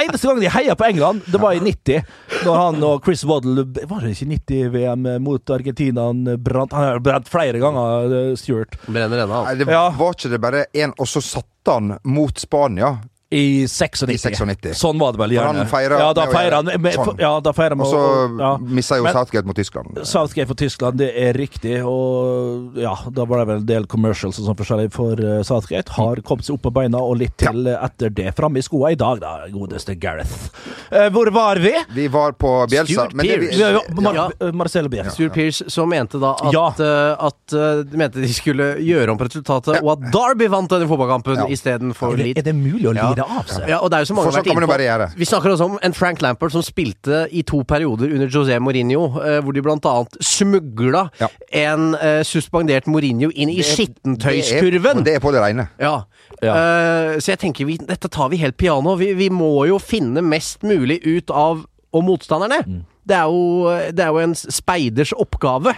eneste 0.04 0.28
gang 0.30 0.42
de 0.44 0.52
heia 0.54 0.76
på 0.80 0.88
England, 0.90 1.24
det 1.30 1.42
var 1.42 1.56
i 1.58 1.62
90. 1.64 2.04
da 2.44 2.56
han 2.60 2.84
og 2.86 3.04
Chris 3.06 3.24
Waddle 3.28 3.64
Var 3.90 4.04
det 4.06 4.14
ikke 4.16 4.30
90-VM 4.36 5.08
mot 5.24 5.50
Argentina? 5.56 6.08
Han 6.10 6.24
brant, 6.44 6.74
han 6.76 6.88
har 6.94 7.02
brent 7.04 7.30
flere 7.32 7.60
ganger, 7.62 8.14
eh, 8.20 8.34
Stuart. 8.40 8.78
Brenner 8.88 9.24
ennå. 9.26 9.44
Nei, 9.48 9.56
det 9.60 9.70
Ja. 9.70 9.88
var 9.98 10.16
ikke 10.16 10.32
det 10.34 10.42
bare 10.42 10.66
én, 10.74 10.94
og 11.00 11.08
så 11.08 11.22
satte 11.24 11.74
han 11.76 11.98
mot 12.04 12.38
Spania. 12.40 12.96
I 13.32 13.68
96. 13.68 14.10
I 14.10 14.18
96. 14.18 14.74
Sånn 14.74 14.98
var 14.98 15.12
det 15.14 15.20
vel, 15.22 15.34
gjerne. 15.36 15.64
Feirer, 15.70 16.00
ja, 16.02 16.14
da 16.18 16.24
feirer 16.32 16.56
han 16.64 16.70
med, 16.82 16.96
sånn. 16.98 17.20
Ja, 17.22 17.36
da 17.46 17.52
feirer 17.54 17.76
han 17.78 17.84
Og 17.86 17.92
så 17.92 18.00
ja. 18.42 18.48
missa 18.58 18.98
jo 18.98 19.06
Southgate 19.06 19.46
mot 19.46 19.56
Tyskland. 19.60 20.00
Southgate 20.10 20.48
for 20.50 20.58
Tyskland, 20.58 20.98
det 20.98 21.12
er 21.14 21.38
riktig. 21.38 21.76
Og 21.86 22.74
ja, 22.82 22.96
da 23.14 23.26
var 23.30 23.44
det 23.44 23.46
vel 23.52 23.60
en 23.62 23.68
del 23.70 23.86
commercials 23.92 24.40
og 24.42 24.48
sånn 24.48 24.58
forskjellig 24.58 24.90
for 24.96 25.22
eh, 25.22 25.44
Southgate. 25.46 25.94
Har 26.00 26.24
kommet 26.26 26.48
seg 26.48 26.58
opp 26.58 26.64
på 26.66 26.72
beina, 26.80 26.98
og 27.06 27.20
litt 27.22 27.36
til 27.38 27.70
ja. 27.70 27.78
etter 27.86 28.10
det. 28.18 28.32
Framme 28.40 28.64
i 28.64 28.66
skoa 28.66 28.96
i 28.96 28.98
dag, 28.98 29.22
da, 29.22 29.36
godeste 29.54 29.94
Gareth. 30.02 30.50
Eh, 30.90 31.12
hvor 31.14 31.30
var 31.36 31.62
vi? 31.62 31.76
Vi 32.00 32.08
var 32.10 32.34
på 32.34 32.56
Bjelsa. 32.74 33.06
Stuart 33.06 33.14
Pearce. 33.14 33.62
vi- 33.94 34.02
Mar 34.02 34.16
Ja. 34.18 34.26
eh, 34.42 34.52
Marcelo 34.58 34.90
Bielsa. 34.90 35.14
Stuart 35.14 35.34
Pearce 35.38 35.70
som 35.70 35.88
mente 35.94 36.18
da 36.18 36.34
at, 36.34 36.54
Ja. 36.58 36.66
eh, 36.82 37.26
at 37.30 37.54
eh, 37.54 37.84
de 37.86 37.98
mente 37.98 38.26
de 38.26 38.34
skulle 38.34 38.72
gjøre 38.82 39.14
om 39.14 39.22
på 39.22 39.30
resultatet, 39.30 39.84
og 39.84 39.92
at 40.02 40.10
Derby 40.18 40.50
vant 40.50 40.68
denne 40.74 40.90
fotballkampen 40.90 41.36
Ja. 41.44 41.46
istedenfor 41.46 42.14
Er 42.18 42.24
Leeds. 42.24 42.40
er 42.40 42.50
det 42.50 42.56
mulig 42.58 42.90
å 42.90 42.96
Ja. 42.98 43.14
Lire 43.20 43.40
av 43.40 43.50
seg? 43.52 43.68
Ja, 43.70 43.80
og 43.84 43.92
det 43.92 44.00
er 44.00 44.06
jo 44.06 44.10
så 44.10 44.18
mange 44.18 44.30
For 44.30 44.36
har 44.36 44.42
vært 44.42 44.50
kan 44.50 44.60
man 44.60 44.66
jo 44.66 44.72
bare 44.72 44.88
gjøre. 44.88 45.08
Vi 45.20 45.28
snakker 45.30 45.54
også 45.54 45.68
om 45.70 45.78
en 45.86 45.96
Frank 45.98 46.24
Lampard 46.26 46.54
som 46.56 46.66
spilte 46.66 47.22
i 47.36 47.44
to 47.48 47.62
perioder 47.68 48.14
under 48.16 48.32
José 48.32 48.60
Mourinho, 48.64 49.06
eh, 49.24 49.40
hvor 49.44 49.56
de 49.56 49.64
blant 49.66 49.90
annet 49.90 50.20
smugla 50.24 51.06
Ja. 51.20 51.30
en 51.66 51.94
uh, 51.96 52.22
suspendert 52.28 52.88
Mourinho 52.88 53.32
inn 53.34 53.52
i 53.52 53.60
skittentøyskurven. 53.66 55.04
Det 55.06 55.18
er 55.18 55.24
på 55.24 55.34
det 55.36 55.44
rene. 55.44 55.70
Ja. 55.82 56.04
Ja. 56.42 56.54
Uh, 56.54 57.20
så 57.20 57.34
jeg 57.34 57.42
tenker 57.44 57.68
vi, 57.68 57.80
dette 57.82 58.12
tar 58.12 58.32
vi 58.32 58.40
helt 58.42 58.58
piano. 58.60 58.96
Vi, 59.00 59.12
vi 59.18 59.30
må 59.34 59.66
jo 59.70 59.80
finne 59.82 60.24
mest 60.26 60.64
mulig 60.68 61.02
ut 61.08 61.34
av 61.34 61.66
og 61.90 62.06
motstanderne. 62.06 62.62
Det, 63.10 63.18
er 63.18 63.30
jo, 63.32 63.70
det 63.96 64.04
er 64.06 64.14
jo 64.14 64.22
en 64.22 64.36
speiders 64.38 65.14
oppgave. 65.18 65.74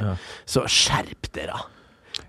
Så 0.50 0.66
skjerp 0.68 1.32
dere! 1.36 1.62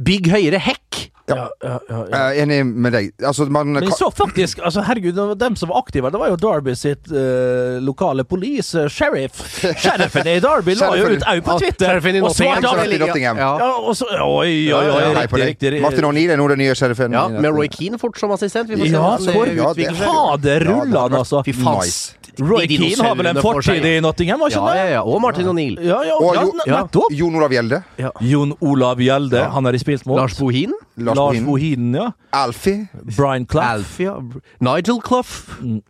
Bygg 0.03 0.31
høyere 0.33 0.61
hekk! 0.63 1.09
Ja, 1.37 1.49
ja, 1.63 1.79
ja, 1.89 1.99
ja. 1.99 2.05
Jeg 2.13 2.39
er 2.39 2.43
enig 2.45 2.59
med 2.67 2.95
deg. 2.97 3.11
Altså, 3.25 3.47
man 3.53 3.73
Men 3.77 3.87
jeg 3.87 3.97
så 3.99 4.11
faktisk 4.15 4.63
altså 4.63 4.85
Herregud, 4.87 5.19
dem 5.39 5.57
som 5.57 5.73
var 5.73 5.83
aktive, 5.83 6.11
det 6.13 6.21
var 6.21 6.33
jo 6.33 6.39
Derby 6.41 6.75
sitt 6.79 7.11
uh, 7.13 7.79
lokale 7.85 8.25
police, 8.29 8.75
uh, 8.79 8.89
sheriff. 8.93 9.43
Sheriffen 9.83 10.29
i 10.29 10.39
Derby 10.43 10.77
la 10.79 10.93
jo 10.99 11.11
ut 11.13 11.27
òg 11.33 11.43
på 11.47 11.59
Twitter. 11.63 12.01
Og 12.23 12.35
svarte 12.37 12.99
Nottingham. 12.99 13.41
Ja. 13.43 13.53
Ja, 13.63 13.95
så 13.97 14.09
Oi, 14.13 14.73
oi, 14.73 14.73
oi, 14.73 15.01
Ja, 15.03 15.13
hei 15.17 15.27
riktig, 15.27 15.73
riktig. 15.77 15.83
Martin 15.83 16.07
O'Neill 16.09 16.33
er 16.35 16.41
nå 16.41 16.49
den 16.53 16.63
nye 16.63 16.75
sheriffen. 16.79 17.15
Ja, 17.17 17.27
med. 17.33 17.51
Roy 17.53 17.69
Keane 17.73 17.99
fort 18.01 18.19
som 18.21 18.33
assistent. 18.35 18.71
Vi 18.71 18.79
får 18.79 18.87
se 18.87 18.93
Ja, 18.93 19.03
hvordan 19.03 19.27
det 19.27 19.35
for 19.35 19.47
Ja, 19.47 19.53
det- 19.53 19.71
utvikler 19.71 19.99
seg. 19.99 20.07
fader 20.07 20.53
Ja, 20.53 20.59
det 20.59 20.69
rullan, 20.69 21.15
altså. 21.23 21.43
Fy 21.45 21.53
faen. 21.53 21.81
Nice. 21.83 22.22
Roy 22.41 22.67
Keane 22.67 23.05
har 23.05 23.17
vel 23.19 23.27
en 23.27 23.41
fortid 23.45 23.85
i 23.85 24.01
Nottingham, 24.01 24.41
var 24.41 24.49
ikke 24.49 24.63
Ja, 24.63 24.75
ja, 24.77 24.91
ja. 24.97 25.03
Og 25.05 25.21
Martin 25.21 25.47
O'Neill. 25.51 25.77
Ja, 25.85 26.03
ja, 26.07 26.15
Og 26.17 26.35
ja, 26.35 26.43
jo- 26.47 26.53
ne- 26.57 26.73
nettopp. 26.73 27.13
Jon 27.13 27.35
Olav 27.37 27.51
Gjelde. 27.53 27.83
Jon 28.21 28.55
Olav 28.61 28.99
Gjelde, 28.99 29.51
han 29.53 29.65
har 29.65 29.73
de 29.73 29.79
spilt 29.79 30.07
mot. 30.07 30.17
Lars 30.17 30.39
Bohin. 30.39 30.73
Lars 30.97 31.17
Lars 31.17 31.37
Bohinen. 31.37 31.47
Bohinen, 31.47 31.95
ja. 31.95 32.13
Alfie. 32.33 32.89
Brian 33.17 33.47
Clough. 33.47 33.67
Alfie. 33.67 34.07
ja. 34.07 34.17
Nigel 34.61 35.01
Clough. 35.03 35.29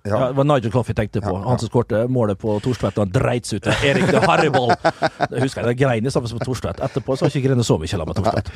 Ja. 0.04 0.28
det 0.28 0.36
var 0.36 0.44
Nigel 0.44 0.70
Clough 0.70 0.88
jeg 0.88 0.96
tenkte 0.96 1.20
på. 1.22 1.36
Han 1.46 1.58
som 1.58 1.68
skårte 1.68 2.08
målet 2.08 2.38
på 2.38 2.58
Torstvedt. 2.62 2.98
Han 2.98 3.12
dreit 3.14 3.46
seg 3.46 3.62
ut. 3.62 3.70
Erik 3.84 4.10
de 4.10 4.18
Harryball. 4.26 4.74
Det 5.30 5.42
husker 5.42 5.62
jeg. 5.62 5.76
Det 5.76 5.78
grein 5.84 6.06
i 6.06 6.10
sammen 6.10 6.30
med 6.32 6.46
Torstvedt. 6.46 6.82
Etterpå 6.82 7.16
så 7.16 7.26
har 7.26 7.30
ikke 7.30 7.48
grenet 7.48 7.66
så 7.66 7.78
mye 7.78 7.90
sammen 7.90 8.10
med 8.10 8.18
Torstvedt. 8.18 8.50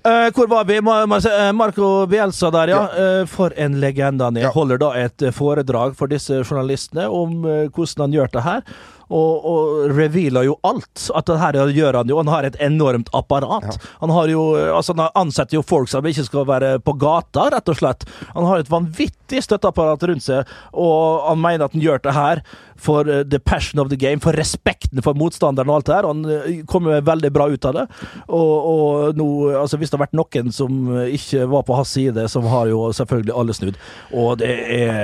Uh, 0.00 0.28
hvor 0.36 0.48
var 0.48 0.64
vi? 0.64 0.78
Eh, 0.80 1.52
Marco 1.52 2.06
Bielsa 2.08 2.50
der, 2.54 2.72
ja. 2.72 2.82
Uh, 3.20 3.26
for 3.28 3.52
en 3.56 3.76
legende 3.80 4.24
han 4.24 4.36
er. 4.36 4.48
Ja. 4.48 4.52
Holder 4.56 4.80
da 4.80 4.92
et 4.96 5.24
foredrag 5.36 5.96
for 5.98 6.08
disse 6.08 6.40
journalistene 6.40 6.69
om 7.10 7.44
eh, 7.44 7.68
hvordan 7.68 8.06
han 8.06 8.16
gjør 8.16 8.32
det 8.34 8.42
her. 8.46 8.64
Og, 9.10 9.46
og 9.50 9.90
revealer 9.96 10.46
jo 10.46 10.56
alt. 10.66 11.08
At 11.16 11.26
det 11.30 11.38
her 11.40 11.58
gjør 11.74 12.00
han 12.00 12.10
jo. 12.10 12.18
Han 12.20 12.30
har 12.30 12.46
et 12.46 12.58
enormt 12.62 13.10
apparat. 13.16 13.78
Han 14.00 14.14
har 14.14 14.30
jo 14.32 14.44
eh, 14.58 14.70
Altså, 14.70 14.94
han 14.96 15.10
ansetter 15.18 15.58
jo 15.58 15.66
folk 15.66 15.90
som 15.90 16.06
ikke 16.06 16.24
skal 16.24 16.46
være 16.48 16.72
på 16.84 16.94
gata, 17.00 17.48
rett 17.52 17.68
og 17.68 17.78
slett. 17.80 18.06
Han 18.32 18.46
har 18.48 18.62
et 18.62 18.70
vanvittig 18.70 19.42
støtteapparat 19.44 20.06
rundt 20.08 20.24
seg, 20.24 20.48
og 20.72 21.26
han 21.26 21.40
mener 21.42 21.66
at 21.66 21.74
han 21.76 21.82
gjør 21.84 22.00
det 22.06 22.14
her 22.16 22.42
for 22.80 23.08
eh, 23.10 23.24
the 23.28 23.40
passion 23.42 23.82
of 23.82 23.90
the 23.90 23.98
game, 24.00 24.22
for 24.24 24.36
respekten 24.36 25.02
for 25.04 25.18
motstanderen 25.18 25.68
og 25.68 25.80
alt 25.80 25.90
det 25.90 25.96
her. 25.98 26.08
Han 26.08 26.22
eh, 26.24 26.62
kommer 26.70 27.04
veldig 27.04 27.32
bra 27.34 27.50
ut 27.50 27.68
av 27.68 27.76
det. 27.76 27.86
Og, 28.30 28.54
og 28.72 29.18
nå, 29.20 29.28
altså 29.60 29.80
hvis 29.80 29.92
det 29.92 29.98
har 29.98 30.06
vært 30.06 30.16
noen 30.16 30.54
som 30.54 30.80
eh, 30.94 31.12
ikke 31.18 31.44
var 31.50 31.66
på 31.68 31.76
hans 31.76 31.92
side, 31.98 32.28
som 32.32 32.48
har 32.50 32.70
jo 32.70 32.86
selvfølgelig 32.96 33.36
alle 33.36 33.58
snudd. 33.58 33.80
Og 34.14 34.38
det 34.40 34.54
er 34.80 35.00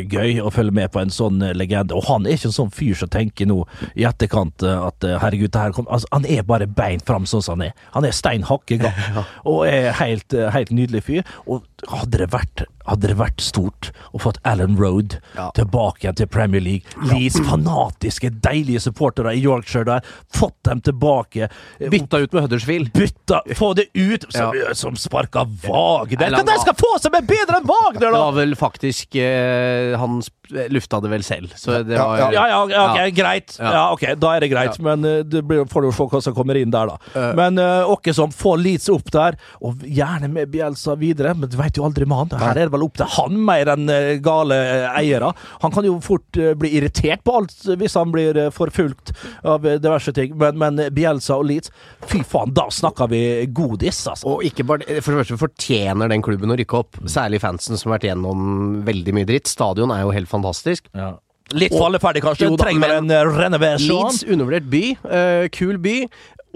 er 0.00 0.02
gøy 0.10 0.40
å 0.42 0.50
følge 0.52 0.74
med 0.74 0.90
på 0.92 1.00
en 1.02 1.12
sånn 1.12 1.40
eh, 1.44 1.54
legende. 1.56 1.96
Og 1.96 2.06
han 2.08 2.26
er 2.26 2.36
ikke 2.36 2.50
en 2.50 2.56
sånn 2.56 2.72
fyr 2.74 2.98
som 2.98 3.10
tenker 3.10 3.19
nå 3.50 3.58
i 3.94 4.06
etterkant 4.08 4.64
eh, 4.66 4.86
at 4.86 5.06
eh, 5.06 5.18
herregud, 5.20 5.50
det 5.52 5.60
her 5.60 5.74
kom 5.76 5.88
altså, 5.90 6.08
Han 6.12 6.26
er 6.26 6.46
bare 6.46 6.66
beint 6.66 7.06
fram 7.06 7.26
sånn 7.28 7.44
som 7.44 7.58
han 7.58 7.70
er. 7.70 7.86
Han 7.94 8.06
er 8.06 8.16
stein 8.16 8.46
hakke 8.48 8.80
gal. 8.80 9.24
Og 9.50 9.66
er 9.68 9.92
helt, 10.00 10.34
eh, 10.34 10.50
helt 10.54 10.72
nydelig 10.74 11.04
fyr. 11.06 11.34
Og 11.46 11.64
hadde 11.88 12.18
det 12.20 12.28
vært, 12.32 12.64
hadde 12.88 13.08
det 13.10 13.16
vært 13.18 13.40
stort 13.44 13.90
å 14.12 14.20
fått 14.22 14.40
Alan 14.48 14.76
Road 14.80 15.16
tilbake 15.56 16.04
igjen 16.04 16.18
til 16.20 16.28
Premier 16.30 16.62
League. 16.64 16.98
Leeds 17.10 17.38
fanatiske, 17.46 18.32
deilige 18.44 18.82
supportere 18.84 19.34
i 19.36 19.42
Yorkshire 19.44 19.86
der. 19.88 20.10
Fått 20.34 20.58
dem 20.68 20.82
tilbake. 20.84 21.48
Eh, 21.78 21.90
Bytta 21.92 22.22
ut 22.24 22.36
med 22.36 22.46
Huddersfield. 22.46 22.92
Bytta, 22.96 23.42
få 23.60 23.72
det 23.78 23.88
ut! 23.94 24.26
Som, 24.34 24.52
som 24.74 24.98
sparka 25.00 25.46
Wagner. 25.64 26.36
Hva 26.36 26.44
de 26.46 26.58
skal 26.64 26.76
få 26.78 26.92
som 27.02 27.16
er 27.16 27.24
bedre 27.26 27.60
enn 27.60 27.68
Wagner, 27.70 28.10
Det 28.10 28.18
var 28.18 28.36
vel 28.36 28.54
faktisk 28.58 29.16
eh, 29.20 29.96
Han 30.00 30.20
lufta 30.50 30.98
det 31.00 31.10
vel 31.12 31.22
selv, 31.22 31.52
så 31.56 31.82
det 31.86 31.94
Ja, 31.94 32.06
var 32.08 32.18
ja. 32.18 32.30
Ja, 32.32 32.46
ja, 32.48 32.66
ja, 32.70 32.84
ok, 32.90 32.98
Ja. 32.98 33.08
greit. 33.14 33.56
Ja. 33.58 33.72
Ja, 33.72 33.84
ok, 33.92 34.04
Da 34.18 34.34
er 34.34 34.40
det 34.40 34.50
greit, 34.50 34.78
men 34.82 35.04
eh, 35.04 35.22
det 35.22 35.44
blir, 35.46 35.64
får 35.70 35.86
du 35.86 35.92
se 35.94 36.06
hva 36.10 36.22
som 36.22 36.34
kommer 36.34 36.58
inn 36.58 36.72
der, 36.74 36.90
da. 36.90 37.32
Men 37.38 37.58
uh, 37.58 38.12
som, 38.12 38.32
få 38.32 38.56
Leeds 38.58 38.88
opp 38.92 39.10
der, 39.12 39.36
og 39.60 39.84
gjerne 39.86 40.28
med 40.32 40.50
Bielsa 40.50 40.96
videre, 40.98 41.34
men 41.34 41.48
du 41.50 41.56
veit 41.70 41.78
jo 41.78 41.86
aldri 41.86 42.06
med 42.08 42.18
han. 42.18 42.32
Her 42.40 42.58
er 42.58 42.68
det 42.68 42.74
vel 42.74 42.84
opp 42.84 42.98
til 42.98 43.10
han 43.16 43.38
mer 43.46 43.70
enn 43.74 43.90
eh, 43.92 44.18
gale 44.22 44.56
eh, 44.58 44.98
eiere. 44.98 45.32
Han 45.62 45.74
kan 45.74 45.86
jo 45.86 45.96
fort 46.02 46.38
eh, 46.38 46.52
bli 46.58 46.72
irritert 46.78 47.22
på 47.24 47.36
alt 47.38 47.54
hvis 47.80 47.96
han 47.98 48.12
blir 48.14 48.38
forfulgt 48.54 49.12
av 49.46 49.64
diverse 49.64 50.12
ting, 50.16 50.34
men, 50.40 50.58
men 50.60 50.80
Bielsa 50.94 51.38
og 51.38 51.46
Leeds, 51.50 51.72
fy 52.10 52.22
faen, 52.26 52.54
da 52.56 52.66
snakker 52.72 53.10
vi 53.10 53.22
godis, 53.54 54.02
altså. 54.10 54.36
Og 54.36 54.46
ikke 54.46 54.66
bare, 54.66 55.00
For 55.00 55.14
det 55.14 55.24
første 55.24 55.40
fortjener 55.40 56.10
den 56.10 56.24
klubben 56.24 56.52
å 56.52 56.58
rykke 56.58 56.80
opp. 56.80 57.00
Særlig 57.10 57.42
fansen 57.42 57.78
som 57.78 57.90
har 57.90 57.98
vært 57.98 58.10
gjennom 58.10 58.80
veldig 58.86 59.16
mye 59.16 59.28
dritt. 59.28 59.50
Stadion 59.50 59.92
er 59.94 60.04
jo 60.04 60.14
helt 60.14 60.30
fantastisk. 60.30 60.90
Ja. 60.96 61.14
Litt 61.56 61.74
falleferdig, 61.74 62.22
kanskje. 62.22 62.46
Jo 62.46 62.56
da, 62.58 62.66
Trenger 62.68 62.96
en 62.98 63.14
renovasjon. 63.34 64.10
Leeds, 64.10 64.24
undervurdert 64.26 64.68
by. 64.70 64.84
Uh, 65.02 65.46
kul 65.54 65.80
by. 65.82 65.96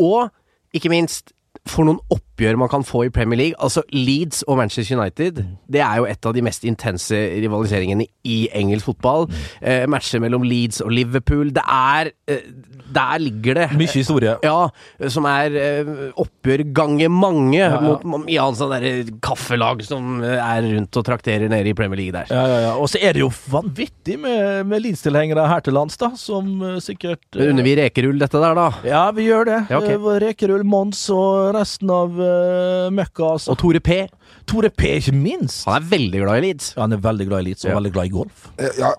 Og 0.02 0.30
ikke 0.74 0.90
minst 0.92 1.34
for 1.70 1.86
noen 1.88 2.00
oppgjør 2.34 2.58
man 2.58 2.70
kan 2.72 2.84
få 2.84 3.06
i 3.06 3.12
Premier 3.14 3.38
League. 3.38 3.58
Altså 3.62 3.82
Leeds 3.92 4.42
og 4.48 4.58
Manchester 4.58 4.98
United 4.98 5.44
Det 5.70 5.80
er 5.80 5.96
jo 6.00 6.06
et 6.10 6.26
av 6.26 6.34
de 6.34 6.42
mest 6.42 6.64
intense 6.66 7.14
rivaliseringene 7.14 8.06
i 8.24 8.48
engelsk 8.54 8.90
fotball. 8.90 9.28
Eh, 9.62 9.84
matcher 9.90 10.22
mellom 10.22 10.42
Leeds 10.42 10.80
og 10.84 10.90
Liverpool. 10.90 11.52
Det 11.54 11.62
er 11.64 12.10
eh, 12.28 12.46
Der 12.94 13.18
ligger 13.18 13.54
det. 13.54 13.68
Mye 13.78 13.90
historie. 13.94 14.36
Ja, 14.44 14.68
som 15.08 15.26
er 15.28 15.54
eh, 15.58 15.92
oppgjør 16.20 16.64
ganger 16.74 17.10
mange 17.12 17.58
ja. 17.58 17.70
ja. 17.78 17.94
mot 18.04 18.24
annet 18.24 18.58
sånn 18.58 18.72
derre 18.72 18.92
kaffelag 19.24 19.84
som 19.86 20.22
eh, 20.24 20.38
er 20.38 20.66
rundt 20.74 20.98
og 21.00 21.06
trakterer 21.06 21.50
nede 21.52 21.70
i 21.70 21.76
Premier 21.76 22.00
League 22.00 22.14
der. 22.14 22.30
Ja, 22.30 22.44
ja, 22.50 22.60
ja. 22.68 22.74
Og 22.80 22.90
så 22.90 23.00
er 23.02 23.16
det 23.16 23.22
jo 23.22 23.30
vanvittig 23.50 24.18
med, 24.20 24.64
med 24.70 24.84
Leeds-tilhengere 24.84 25.46
her 25.50 25.64
til 25.64 25.76
lands, 25.76 25.98
da, 26.00 26.10
som 26.18 26.50
eh, 26.62 26.80
sikkert 26.84 27.38
eh, 27.38 27.48
Unner 27.50 27.66
vi 27.66 27.76
rekerull 27.78 28.20
dette 28.20 28.40
der, 28.42 28.58
da? 28.58 28.68
Ja, 28.86 29.04
vi 29.14 29.28
gjør 29.28 29.48
det. 29.50 29.60
Ja, 29.72 29.80
ok. 29.80 29.90
Eh, 29.94 30.10
Rekerull, 30.24 30.64
Mons 30.68 31.02
og 31.14 31.54
resten 31.56 31.90
av 31.92 32.20
uh, 32.24 32.90
møkka. 32.94 33.30
Altså. 33.36 33.50
Og 33.54 33.58
Tore 33.60 33.80
P. 33.80 34.00
Tore 34.46 34.70
P, 34.70 34.90
ikke 35.00 35.14
minst. 35.16 35.64
Han 35.68 35.80
er 35.82 35.86
veldig 35.88 36.20
glad 36.24 36.36
i 36.42 36.46
Leeds. 36.48 36.72
Ja, 36.76 36.82
han 36.86 36.92
er 36.92 37.00
veldig 37.04 37.26
glad 37.30 37.40
i 37.44 37.50
Leeds 37.50 37.64
og 37.64 37.70
Ja. 37.70 37.78
veldig 37.78 37.92
glad 37.96 38.04
i 38.10 38.14
golf. 38.18 38.48
Eh, 38.58 38.68
Ja. 38.78 38.92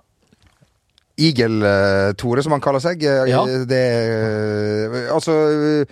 Igel-Tore, 1.17 2.43
som 2.43 2.51
han 2.55 2.61
kaller 2.61 2.79
seg. 2.83 3.03
Eh, 3.03 3.29
Ja. 3.29 3.43
Det 3.45 3.83
eh, 3.85 5.13
Altså, 5.13 5.31
eh, 5.31 5.85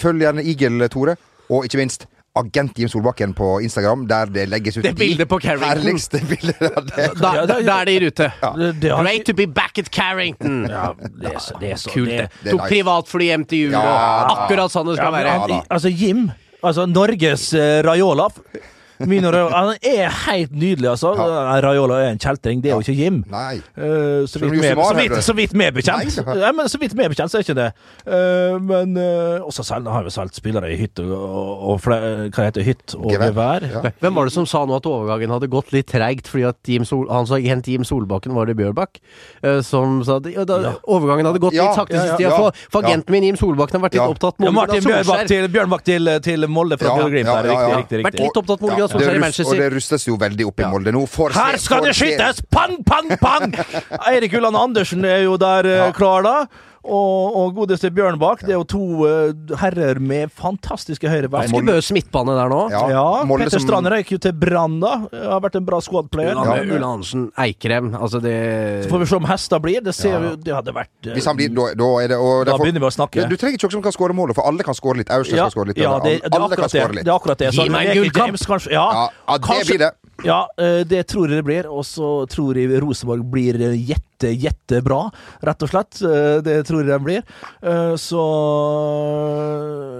følg 0.00 0.22
gjerne 0.24 0.44
Igel-Tore, 0.44 1.16
og 1.50 1.64
ikke 1.66 1.76
minst 1.82 2.06
Agent 2.34 2.78
Jim 2.80 2.88
Solbakken 2.88 3.34
på 3.36 3.58
Instagram, 3.60 4.06
der 4.08 4.24
det 4.32 4.46
legges 4.48 4.78
ut 4.78 4.84
Det 4.84 4.94
bildet 4.96 5.28
på 5.28 5.38
Carrington. 5.38 5.68
herligste 5.68 6.18
bilder 6.24 6.80
det. 6.80 7.10
Da, 7.20 7.34
Ja, 7.34 7.44
da, 7.46 7.58
det- 7.58 7.66
da 7.66 7.80
er 7.80 7.84
det 7.84 7.92
i 8.02 8.06
rute. 8.06 8.32
Det 8.80 8.90
Great 8.90 9.26
to 9.26 9.34
be 9.34 9.46
back 9.46 9.76
at 9.78 9.90
Carrington! 9.92 10.62
Ja, 10.70 10.92
det 10.96 11.34
er 11.34 11.38
så, 11.38 11.58
det 11.60 11.72
er 11.72 11.76
så 11.76 11.90
Kult, 11.92 12.08
det, 12.08 12.18
det. 12.18 12.28
det 12.44 12.46
er 12.46 12.56
Tok 12.56 12.60
nice. 12.62 12.70
privatfly 12.72 13.24
hjem 13.28 13.44
til 13.44 13.58
jul, 13.66 13.72
Ja, 13.72 13.80
og 13.82 14.48
akkurat 14.48 14.70
sånn 14.72 14.86
det 14.88 14.96
skal 14.96 15.12
være. 15.12 15.62
Altså, 15.70 15.88
Jim 15.92 16.30
Altså, 16.62 16.86
Norges 16.86 17.50
uh, 17.52 17.82
Raiola. 17.82 18.28
Min 19.08 19.24
Raiola. 19.26 19.52
Han 19.56 19.74
er 19.82 20.08
helt 20.26 20.52
nydelig, 20.52 20.88
altså. 20.92 21.12
Raiola 21.62 21.98
er 22.04 22.10
en 22.12 22.18
kjeltring, 22.22 22.62
det 22.62 22.70
er 22.72 22.76
jo 22.78 22.84
ikke 22.86 22.96
Jim. 22.98 23.22
Nei. 23.30 23.56
Uh, 23.76 24.26
så, 24.28 24.38
vidt 24.42 24.52
vi 24.52 24.60
med, 24.62 24.76
så, 24.76 24.94
vidt, 24.96 25.16
så 25.24 25.34
vidt 25.36 25.54
med 25.58 25.72
bekjent. 25.74 26.18
Nei, 26.26 26.38
Ja, 26.42 26.52
men 26.52 26.68
så 26.68 26.78
vidt 26.80 26.94
med 26.98 27.08
bekjent, 27.12 27.30
så 27.32 27.38
er 27.40 27.46
ikke 27.46 27.58
det. 27.58 27.68
Uh, 28.06 28.58
men 28.62 28.96
uh, 28.96 29.46
også 29.46 29.64
selv, 29.66 29.88
har 29.92 30.04
vi 30.06 30.10
solgt 30.14 30.36
spillere 30.38 30.72
i 30.72 30.76
hytte 30.80 31.04
og, 31.06 31.12
og 31.18 31.72
og 31.72 31.80
hva 31.88 32.44
heter 32.46 32.62
hytt 32.66 32.92
og 32.98 33.10
Gevær. 33.12 33.64
Ja. 33.64 33.80
Hvem 34.02 34.14
var 34.18 34.28
det 34.28 34.32
som 34.34 34.44
sa 34.46 34.60
nå 34.68 34.76
at 34.76 34.86
overgangen 34.86 35.30
hadde 35.32 35.48
gått 35.50 35.72
litt 35.72 35.88
treigt 35.90 36.28
fordi 36.30 36.44
at 36.48 36.58
Jim 36.68 36.84
Sol, 36.84 37.06
hans 37.10 37.30
agent 37.34 37.66
Jim 37.70 37.84
Solbakken 37.86 38.34
var 38.36 38.46
det 38.50 38.56
Bjørbakk? 38.58 39.00
eh, 39.42 39.60
som 39.64 40.02
sa 40.04 40.18
at 40.20 40.26
ja, 40.30 40.44
da, 40.48 40.74
overgangen 40.84 41.26
hadde 41.30 41.40
gått 41.42 41.54
Ja, 41.56 41.68
litt 41.70 41.78
sakte 41.80 41.96
ja, 41.96 42.02
siste 42.04 42.12
ja, 42.12 42.18
tida. 42.18 42.30
ja. 42.30 42.36
For, 42.38 42.68
for 42.76 42.84
agenten 42.86 43.12
min 43.16 43.24
Jim 43.30 43.38
Solbakken 43.40 43.78
har 43.80 43.84
vært 43.86 43.96
litt 43.96 44.02
Ja. 44.02 44.08
opptatt 44.12 44.38
med 44.42 44.50
Ja, 44.50 44.52
Martin 44.58 44.84
Bjørnbakk 44.84 45.26
til, 45.32 45.48
Bjørnbakk 45.56 45.84
til, 45.88 46.12
til 46.28 46.46
Molde 46.52 46.78
fra 46.80 46.88
Ja, 46.92 46.96
Bjørn 47.00 47.12
Glimt. 47.16 47.30
ja, 47.32 47.38
ja, 47.42 47.56
ja. 47.72 47.80
Riktig, 47.82 47.98
riktig, 47.98 48.04
Vært 48.04 48.12
riktig. 48.12 48.28
litt 48.28 48.40
opptatt 48.42 48.60
med 48.66 48.70
Ole 48.76 48.88
Det 48.98 49.14
rust, 49.16 49.40
og 49.46 49.56
det 49.58 49.70
rustes 49.74 50.04
jo 50.08 50.18
veldig 50.20 50.48
opp 50.50 50.60
i 50.60 50.68
Molde 50.72 50.92
nå. 50.94 51.04
For 51.10 51.34
Her 51.36 51.58
skal 51.60 51.80
for 51.82 51.88
det 51.88 51.94
skytes! 51.96 52.42
Pang, 52.52 52.76
pang, 52.84 53.08
pang! 53.20 53.54
Eirik 54.10 54.36
Ulland 54.38 54.58
Andersen 54.58 55.06
er 55.08 55.24
jo 55.26 55.38
der 55.40 55.68
eh, 55.70 55.88
klar, 55.96 56.26
da. 56.26 56.36
Og, 56.82 57.36
og 57.38 57.52
godeste 57.54 57.90
Bjørnbakk. 57.94 58.40
Det 58.42 58.50
er 58.50 58.58
jo 58.58 58.64
to 58.66 59.06
eh, 59.06 59.56
herrer 59.60 60.00
med 60.02 60.32
fantastiske 60.34 61.06
høyrebein. 61.06 61.46
Ganske 61.46 61.62
bøs 61.68 61.90
midtbane 61.94 62.34
der 62.34 62.50
nå. 62.50 62.58
Ja, 62.72 62.80
Ja, 62.90 63.04
Petter 63.28 63.54
som- 63.54 63.62
Strand 63.68 63.86
røyk 63.86 64.10
jo 64.10 64.18
til 64.18 64.32
Brann, 64.34 64.80
da. 64.82 64.96
Har 65.12 65.40
vært 65.44 65.54
en 65.60 65.64
bra 65.68 65.78
squad-player. 65.80 66.34
Ulla, 66.34 66.56
ja, 66.58 66.64
Ulla 66.74 66.90
Hansen, 66.96 67.28
Eikrem, 67.38 67.92
altså 67.94 68.20
det 68.22 68.34
Så 68.84 68.90
får 68.90 68.98
vi 69.04 69.06
se 69.12 69.16
om 69.16 69.24
hester 69.30 69.62
blir. 69.62 69.80
Det 69.82 69.94
ser 69.94 70.18
vi 70.20 70.34
Det 70.42 70.54
hadde 70.54 70.74
vært 70.74 70.90
eh, 71.06 71.14
Hvis 71.14 71.26
han 71.30 71.36
blir, 71.38 71.54
da, 71.54 71.68
da 71.78 71.90
er 72.02 72.08
det 72.08 72.18
og 72.18 72.44
Da 72.44 72.50
derfor- 72.52 72.66
begynner 72.66 72.80
vi 72.82 72.90
å 72.90 72.94
snakke. 72.98 73.28
Du 73.30 73.36
trenger 73.36 73.54
ikke 73.60 73.68
noen 73.70 73.76
som 73.78 73.82
kan 73.86 73.92
skåre 73.92 74.12
målet, 74.18 74.34
for 74.34 74.44
alle 74.50 74.62
kan 74.66 74.74
skåre 74.74 74.96
litt. 75.04 75.08
Aursnes 75.14 75.38
ja, 75.38 75.46
kan 75.46 75.54
skåre 75.54 75.68
litt. 75.70 75.78
ja, 75.78 75.98
det, 76.02 76.18
det, 76.26 76.34
alle 76.34 76.56
kan 76.56 76.68
skåre 76.68 76.94
litt. 76.98 77.04
det 77.06 77.12
er 77.14 77.18
akkurat 77.18 77.38
det. 77.38 77.52
Gi 77.54 77.68
meg 77.68 77.86
en 77.94 78.02
gullkamp. 78.02 78.42
Kanskje, 78.42 78.72
ja, 78.74 78.86
Ja, 78.92 79.08
ja, 79.28 79.38
det 79.38 79.46
kanskje- 79.46 79.70
blir 79.70 79.78
det. 79.86 79.92
Ja, 80.24 80.46
eh, 80.58 80.82
det 80.84 81.06
tror 81.08 81.28
jeg 81.30 81.38
det 81.38 81.44
blir. 81.46 81.66
Og 81.70 81.82
så 81.86 82.26
tror 82.28 82.54
jeg 82.58 82.82
Rosenborg 82.82 83.22
blir 83.30 83.54
eh, 83.62 83.76
jette, 84.30 84.78
jettebra, 84.78 85.00
rett 85.42 85.62
og 85.66 85.70
slett. 85.72 85.98
Eh, 86.06 86.38
Det 86.46 86.60
tror 86.68 86.82
jeg 86.82 86.90
de 86.92 86.98
blir. 87.04 87.22
Eh, 87.62 87.94
Så 88.00 88.22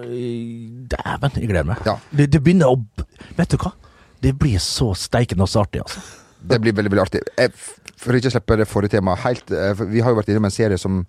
eh, 0.05 0.87
Dæven, 0.93 1.37
jeg 1.41 1.49
gleder 1.51 1.69
meg. 1.73 1.83
Ja. 1.87 1.97
Det, 2.13 2.29
det 2.33 2.43
begynner 2.45 2.73
å 2.73 2.81
Vet 3.37 3.55
du 3.55 3.57
hva? 3.63 3.73
Det 4.23 4.33
blir 4.39 4.59
så 4.63 4.93
steikende 4.99 5.47
og 5.47 5.51
så 5.51 5.63
artig, 5.65 5.83
altså. 5.83 6.01
Det 6.43 6.59
blir 6.63 6.75
veldig 6.75 6.91
veldig 6.93 7.03
artig. 7.05 7.21
Jeg, 7.39 7.53
for 8.03 8.19
ikke 8.19 8.31
å 8.31 8.35
slippe 8.35 8.57
det 8.59 8.67
forrige 8.71 8.97
temaet 8.97 9.23
helt 9.25 9.51
eh, 9.55 9.83
Vi 9.93 10.03
har 10.03 10.11
jo 10.13 10.19
vært 10.21 10.31
innom 10.33 10.47
en 10.49 10.55
serie 10.55 10.79
som 10.79 11.03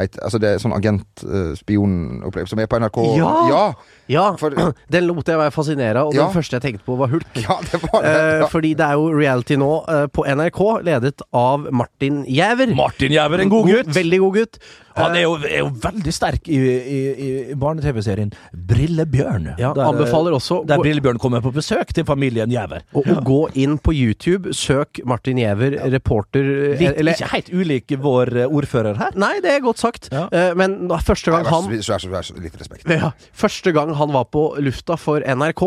heit, 0.00 0.18
altså 0.24 0.40
det 0.42 0.54
er 0.56 0.62
sånn 0.62 0.74
agent-spionopplegg 0.76 2.48
som 2.50 2.60
er 2.62 2.68
på 2.70 2.80
NRK. 2.82 3.00
Ja! 3.18 3.32
ja! 3.50 3.62
Ja, 4.10 4.24
For- 4.40 4.56
den 4.94 5.06
lot 5.06 5.28
jeg 5.30 5.38
være 5.38 5.54
fascinert 5.54 5.96
av, 6.00 6.08
og 6.10 6.14
Ja. 6.16 6.26
det 6.26 6.34
første 6.34 6.58
jeg 6.58 6.64
tenkte 6.64 6.84
på, 6.88 6.96
var 6.98 7.12
Hulk. 7.12 7.28
Ja, 7.38 7.56
det 7.70 7.78
var 7.84 8.02
det. 8.02 8.14
Eh. 8.42 8.46
Fordi 8.50 8.72
det 8.74 8.86
er 8.88 8.98
jo 8.98 9.10
reality 9.14 9.58
nå 9.60 9.70
eh, 9.86 10.06
på 10.10 10.24
NRK, 10.26 10.62
ledet 10.88 11.22
av 11.36 11.68
Martin 11.70 12.24
Jæver. 12.26 12.74
Martin 12.74 13.14
Jæver, 13.14 13.44
en 13.44 13.52
god 13.52 13.70
gutt. 13.70 13.92
Veldig 13.94 14.18
god 14.24 14.40
gutt. 14.40 14.58
Han 14.96 15.14
er 15.16 15.22
jo, 15.22 15.34
er 15.46 15.58
jo 15.62 15.68
veldig 15.82 16.12
sterk 16.14 16.48
i, 16.50 16.58
i, 16.58 16.98
i 17.26 17.28
barne-TV-serien 17.58 18.32
Brillebjørn. 18.70 19.50
Ja, 19.60 19.72
der, 19.76 19.84
anbefaler 19.86 20.34
også 20.36 20.60
Der 20.68 20.80
Brillebjørn 20.80 21.20
kommer 21.22 21.42
på 21.44 21.52
besøk 21.54 21.92
til 21.94 22.06
familien 22.08 22.50
Jæver. 22.52 22.82
og 22.96 23.06
ja. 23.06 23.18
gå 23.26 23.38
inn 23.60 23.76
på 23.78 23.94
YouTube, 23.94 24.54
søk 24.56 25.00
Martin 25.08 25.38
Jæver, 25.38 25.78
reporter 25.92 26.40
eh, 26.44 26.80
Litt, 26.80 26.98
eller, 27.00 27.14
ikke 27.16 27.30
helt 27.34 27.52
ulik 27.54 27.94
vår 28.02 28.32
eh, 28.44 28.48
ordfører 28.60 28.98
her. 29.00 29.16
Nei, 29.20 29.36
det 29.44 29.52
er 29.54 29.62
godt 29.64 29.82
sagt. 29.82 30.10
Ja. 30.12 30.26
Eh, 30.32 30.52
men 30.58 30.76
da, 30.90 30.98
første 31.04 31.34
gang 31.34 31.46
han 31.50 31.70
vær 31.70 32.26
så- 32.26 32.38
Litt 32.40 32.56
respekt. 32.60 32.88
ja, 32.88 33.12
Første 33.36 33.72
gang 33.76 33.94
han 33.98 34.12
var 34.14 34.24
på 34.32 34.44
lufta 34.62 34.96
for 35.00 35.20
NRK, 35.20 35.64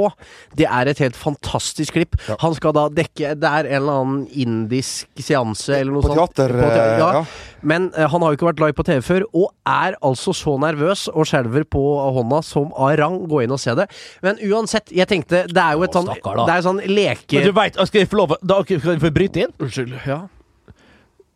det 0.60 0.68
er 0.68 0.92
et 0.92 1.00
helt 1.04 1.16
fantastisk 1.20 1.94
klipp. 1.98 2.18
Ja. 2.28 2.36
Han 2.44 2.56
skal 2.58 2.74
da 2.76 2.88
dekke 2.90 3.34
Det 3.40 3.50
er 3.50 3.68
en 3.70 3.82
eller 3.84 4.02
annen 4.04 4.28
indisk 4.32 5.08
seanse 5.20 5.76
eller 5.80 5.92
noe 5.96 6.04
På 6.04 6.14
sånt. 6.14 6.36
teater, 6.36 6.56
te- 6.60 6.86
ja. 7.00 7.10
ja. 7.20 7.26
Men 7.64 7.90
eh, 7.96 8.08
han 8.12 8.22
har 8.22 8.32
jo 8.34 8.38
ikke 8.38 8.50
vært 8.52 8.62
live 8.64 8.76
på 8.78 8.86
TV 8.88 9.02
før, 9.06 9.26
og 9.34 9.50
er 9.70 9.96
altså 10.04 10.34
så 10.36 10.58
nervøs 10.62 11.08
og 11.14 11.26
skjelver 11.30 11.64
på 11.72 11.82
hånda 12.18 12.42
som 12.44 12.72
av 12.76 12.94
rang. 13.00 13.18
Gå 13.32 13.44
inn 13.46 13.56
og 13.56 13.62
se 13.64 13.74
det. 13.80 13.88
Men 14.26 14.40
uansett, 14.44 14.92
jeg 14.94 15.08
tenkte 15.10 15.46
Det 15.48 15.64
er 15.64 15.78
jo 15.80 15.84
et 15.88 15.96
sånn. 15.96 16.12
Det 16.14 16.54
er 16.58 16.64
sånn 16.66 16.82
leke... 16.92 17.40
Men 17.40 17.48
du 17.50 17.56
vet, 17.58 17.80
Skal 17.88 18.04
jeg 18.04 18.10
få 18.12 18.20
lov 18.22 18.36
Da 18.44 18.60
skal 18.64 18.80
jeg 18.80 19.02
få 19.04 19.12
bryte 19.16 19.46
inn? 19.48 19.54
Unnskyld. 19.64 19.96
Ja. 20.08 20.22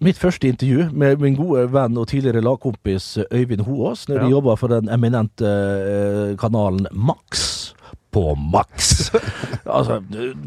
Mitt 0.04 0.20
første 0.22 0.46
intervju 0.52 0.92
med 0.94 1.18
min 1.24 1.34
gode 1.40 1.64
venn 1.74 1.96
og 1.98 2.06
tidligere 2.12 2.44
lagkompis 2.46 3.16
Øyvind 3.34 3.64
Hoås, 3.66 4.04
når 4.12 4.20
vi 4.20 4.28
Ja. 4.28 4.34
jobba 4.36 4.54
for 4.62 4.70
den 4.70 4.92
eminente 4.94 5.48
eh, 5.50 6.36
kanalen 6.38 6.86
Max. 6.94 7.48
På 8.12 8.36
maks. 8.36 9.12
altså 9.78 10.00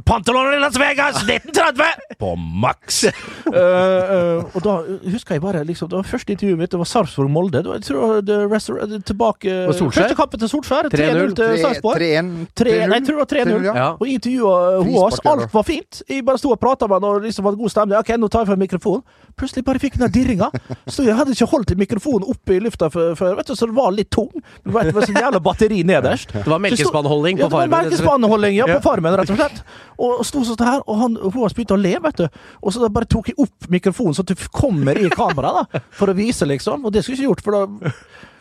Pantelon 0.06 0.54
i 0.54 0.60
Las 0.62 0.78
Vegas 0.80 1.20
1930! 1.22 2.16
På 2.20 2.34
maks! 2.36 3.04
uh, 3.04 3.52
uh, 3.54 4.56
og 4.56 4.64
da 4.64 4.74
husker 5.12 5.36
jeg 5.36 5.42
bare 5.44 5.62
liksom, 5.68 5.88
Det 5.90 5.98
var 6.00 6.08
første 6.08 6.32
intervjuet 6.34 6.58
mitt, 6.60 6.70
det 6.72 6.80
var 6.80 6.88
Sarpsborg-Molde. 6.88 7.62
Det 7.62 7.68
var- 7.68 7.80
Jeg 7.80 7.86
tror 7.90 8.20
det 8.20 8.38
var 8.50 8.58
tilbake 9.06 9.56
Første 9.80 10.14
kampen 10.16 10.40
til 10.40 10.48
Solskjær. 10.48 10.88
3-0 10.92 10.96
3-0 10.96 11.34
til 11.38 11.58
Sarpsborg. 11.64 12.00
3-1 12.00 12.88
nei, 12.90 12.98
jeg 12.98 13.06
tror 13.06 13.14
det 13.14 13.22
var 13.22 13.30
3-0. 13.34 13.64
ja. 13.70 13.88
Og 14.00 14.06
intervjua. 14.08 14.56
Frispark. 14.84 15.40
Alt 15.40 15.54
var 15.54 15.62
fint. 15.68 16.02
Jeg 16.08 16.24
bare 16.26 16.38
sto 16.40 16.50
og 16.54 16.60
prata 16.60 16.86
med 16.88 17.00
henne 17.00 17.12
og 17.14 17.24
liksom 17.26 17.44
hadde 17.48 17.60
god 17.60 17.72
stemning. 17.74 17.98
Ok, 17.98 18.12
nå 18.18 18.28
tar 18.32 18.44
jeg 18.44 18.50
fra 18.50 18.56
mikrofonen. 18.60 19.04
Plutselig 19.38 19.64
bare 19.64 19.78
fikk 19.82 19.98
den 19.98 20.06
der 20.06 20.12
dirringa. 20.14 20.50
Så 20.88 21.04
jeg 21.06 21.16
hadde 21.16 21.34
ikke 21.36 21.48
holdt 21.52 21.74
mikrofonen 21.78 22.26
oppe 22.30 22.56
i 22.56 22.60
lufta 22.64 22.88
før, 22.92 23.14
før, 23.18 23.36
vet 23.38 23.48
du, 23.52 23.54
så 23.56 23.68
det 23.70 23.76
var 23.76 23.92
litt 23.94 24.10
tung. 24.12 24.30
Du 24.64 24.72
vet, 24.74 24.90
det 24.90 24.96
var 24.96 25.06
sånn 25.08 25.20
jævla 25.20 25.40
batteri 25.44 25.82
nederst. 25.86 26.32
Det 26.34 26.46
var 26.50 26.62
melkespannholding 26.62 27.40
på 27.40 27.49
det 27.50 27.56
var 27.58 27.66
Farmen. 27.66 27.90
melkespannholding 27.90 28.56
ja, 28.56 28.68
på 28.70 28.76
Ja. 28.78 28.80
Farmen, 28.84 29.16
rett 29.20 29.32
og 29.34 29.40
slett. 29.40 29.62
Og 30.00 30.22
sto 30.24 30.42
sånn 30.46 30.64
her, 30.64 30.80
og 30.86 31.00
han, 31.02 31.16
Hoas 31.34 31.52
begynte 31.56 31.76
å 31.76 31.80
le, 31.80 31.96
vet 32.00 32.22
du. 32.22 32.26
Og 32.62 32.72
så 32.72 32.88
bare 32.88 33.08
tok 33.10 33.28
jeg 33.32 33.38
opp 33.42 33.68
mikrofonen, 33.72 34.16
så 34.16 34.24
du 34.24 34.34
kommer 34.54 34.96
i 34.96 35.10
kameraet, 35.12 35.68
da. 35.74 35.82
For 35.98 36.12
å 36.12 36.16
vise, 36.16 36.48
liksom. 36.48 36.86
Og 36.86 36.94
det 36.94 37.02
skulle 37.04 37.18
jeg 37.18 37.26
ikke 37.26 37.34
gjort, 37.34 37.44
for 37.44 37.58
da 37.58 37.90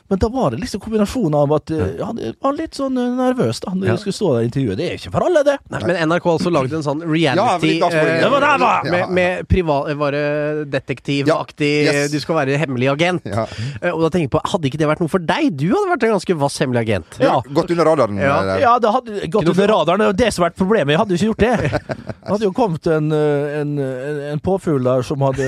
men 0.09 0.19
da 0.19 0.27
var 0.33 0.51
det 0.51 0.59
liksom 0.63 0.81
kombinasjonen 0.81 1.35
av 1.37 1.51
at 1.53 1.71
eh, 1.71 1.99
han 2.05 2.17
var 2.41 2.55
litt 2.57 2.73
sånn 2.77 2.97
eh, 2.97 3.11
nervøs 3.19 3.59
da 3.61 3.73
når 3.75 3.87
Ja. 3.91 3.95
skulle 4.01 4.17
stå 4.17 4.31
der 4.35 4.41
i 4.41 4.49
intervjuet. 4.49 4.77
Det 4.79 4.87
er 4.89 4.97
ikke 4.97 5.11
for 5.13 5.25
alle, 5.27 5.43
det. 5.45 5.57
Nei, 5.69 5.81
men 5.85 5.99
NRK 6.09 6.23
har 6.29 6.37
altså 6.39 6.51
lagd 6.53 6.73
en 6.73 6.85
sånn 6.85 7.03
reality 7.05 7.75
ja, 7.79 7.89
eh, 7.93 8.21
Det 8.23 8.31
var 8.33 8.41
der, 8.45 8.57
va! 8.63 8.71
med, 8.89 9.13
med 9.19 9.47
privat, 9.51 9.91
bare 9.99 10.21
detektivaktig 10.65 11.71
Ja, 11.85 11.93
yes. 11.93 12.11
Du 12.11 12.19
skal 12.23 12.35
være 12.41 12.57
hemmelig 12.61 12.89
agent. 12.93 13.25
Ja. 13.29 13.45
Eh, 13.81 13.91
Og 13.93 14.01
da 14.05 14.09
tenker 14.13 14.27
jeg 14.27 14.33
på, 14.35 14.41
Hadde 14.53 14.69
ikke 14.71 14.79
det 14.81 14.89
vært 14.89 15.03
noe 15.03 15.11
for 15.11 15.19
deg? 15.23 15.51
Du 15.59 15.67
hadde 15.73 15.91
vært 15.93 16.07
en 16.09 16.15
ganske 16.17 16.37
vass 16.41 16.57
hemmelig 16.63 16.81
agent. 16.87 17.19
Ja. 17.21 17.37
Gått 17.53 17.71
under 17.75 17.85
radaren. 17.91 18.17
Ja. 18.21 18.37
eh. 18.55 18.61
Ja, 18.63 18.73
det 18.81 18.93
hadde 18.95 19.29
gått 19.33 19.49
under 19.53 19.67
radaren. 19.75 19.99
Det 20.03 20.09
var 20.13 20.19
det 20.25 20.31
som 20.33 20.43
har 20.43 20.49
vært 20.51 20.59
problemet. 20.61 20.93
Jeg 20.95 21.01
hadde 21.03 21.15
jo 21.15 21.19
ikke 21.19 21.31
gjort 21.33 21.45
det. 21.45 21.83
Det 22.29 22.33
hadde 22.35 22.45
jo 22.45 22.51
kommet 22.53 22.87
en, 22.93 23.07
eh, 23.15 23.59
en, 23.61 23.71
en, 23.81 24.19
en 24.35 24.41
påfugl 24.45 24.83
der 24.85 25.01
som 25.07 25.21
hadde 25.25 25.47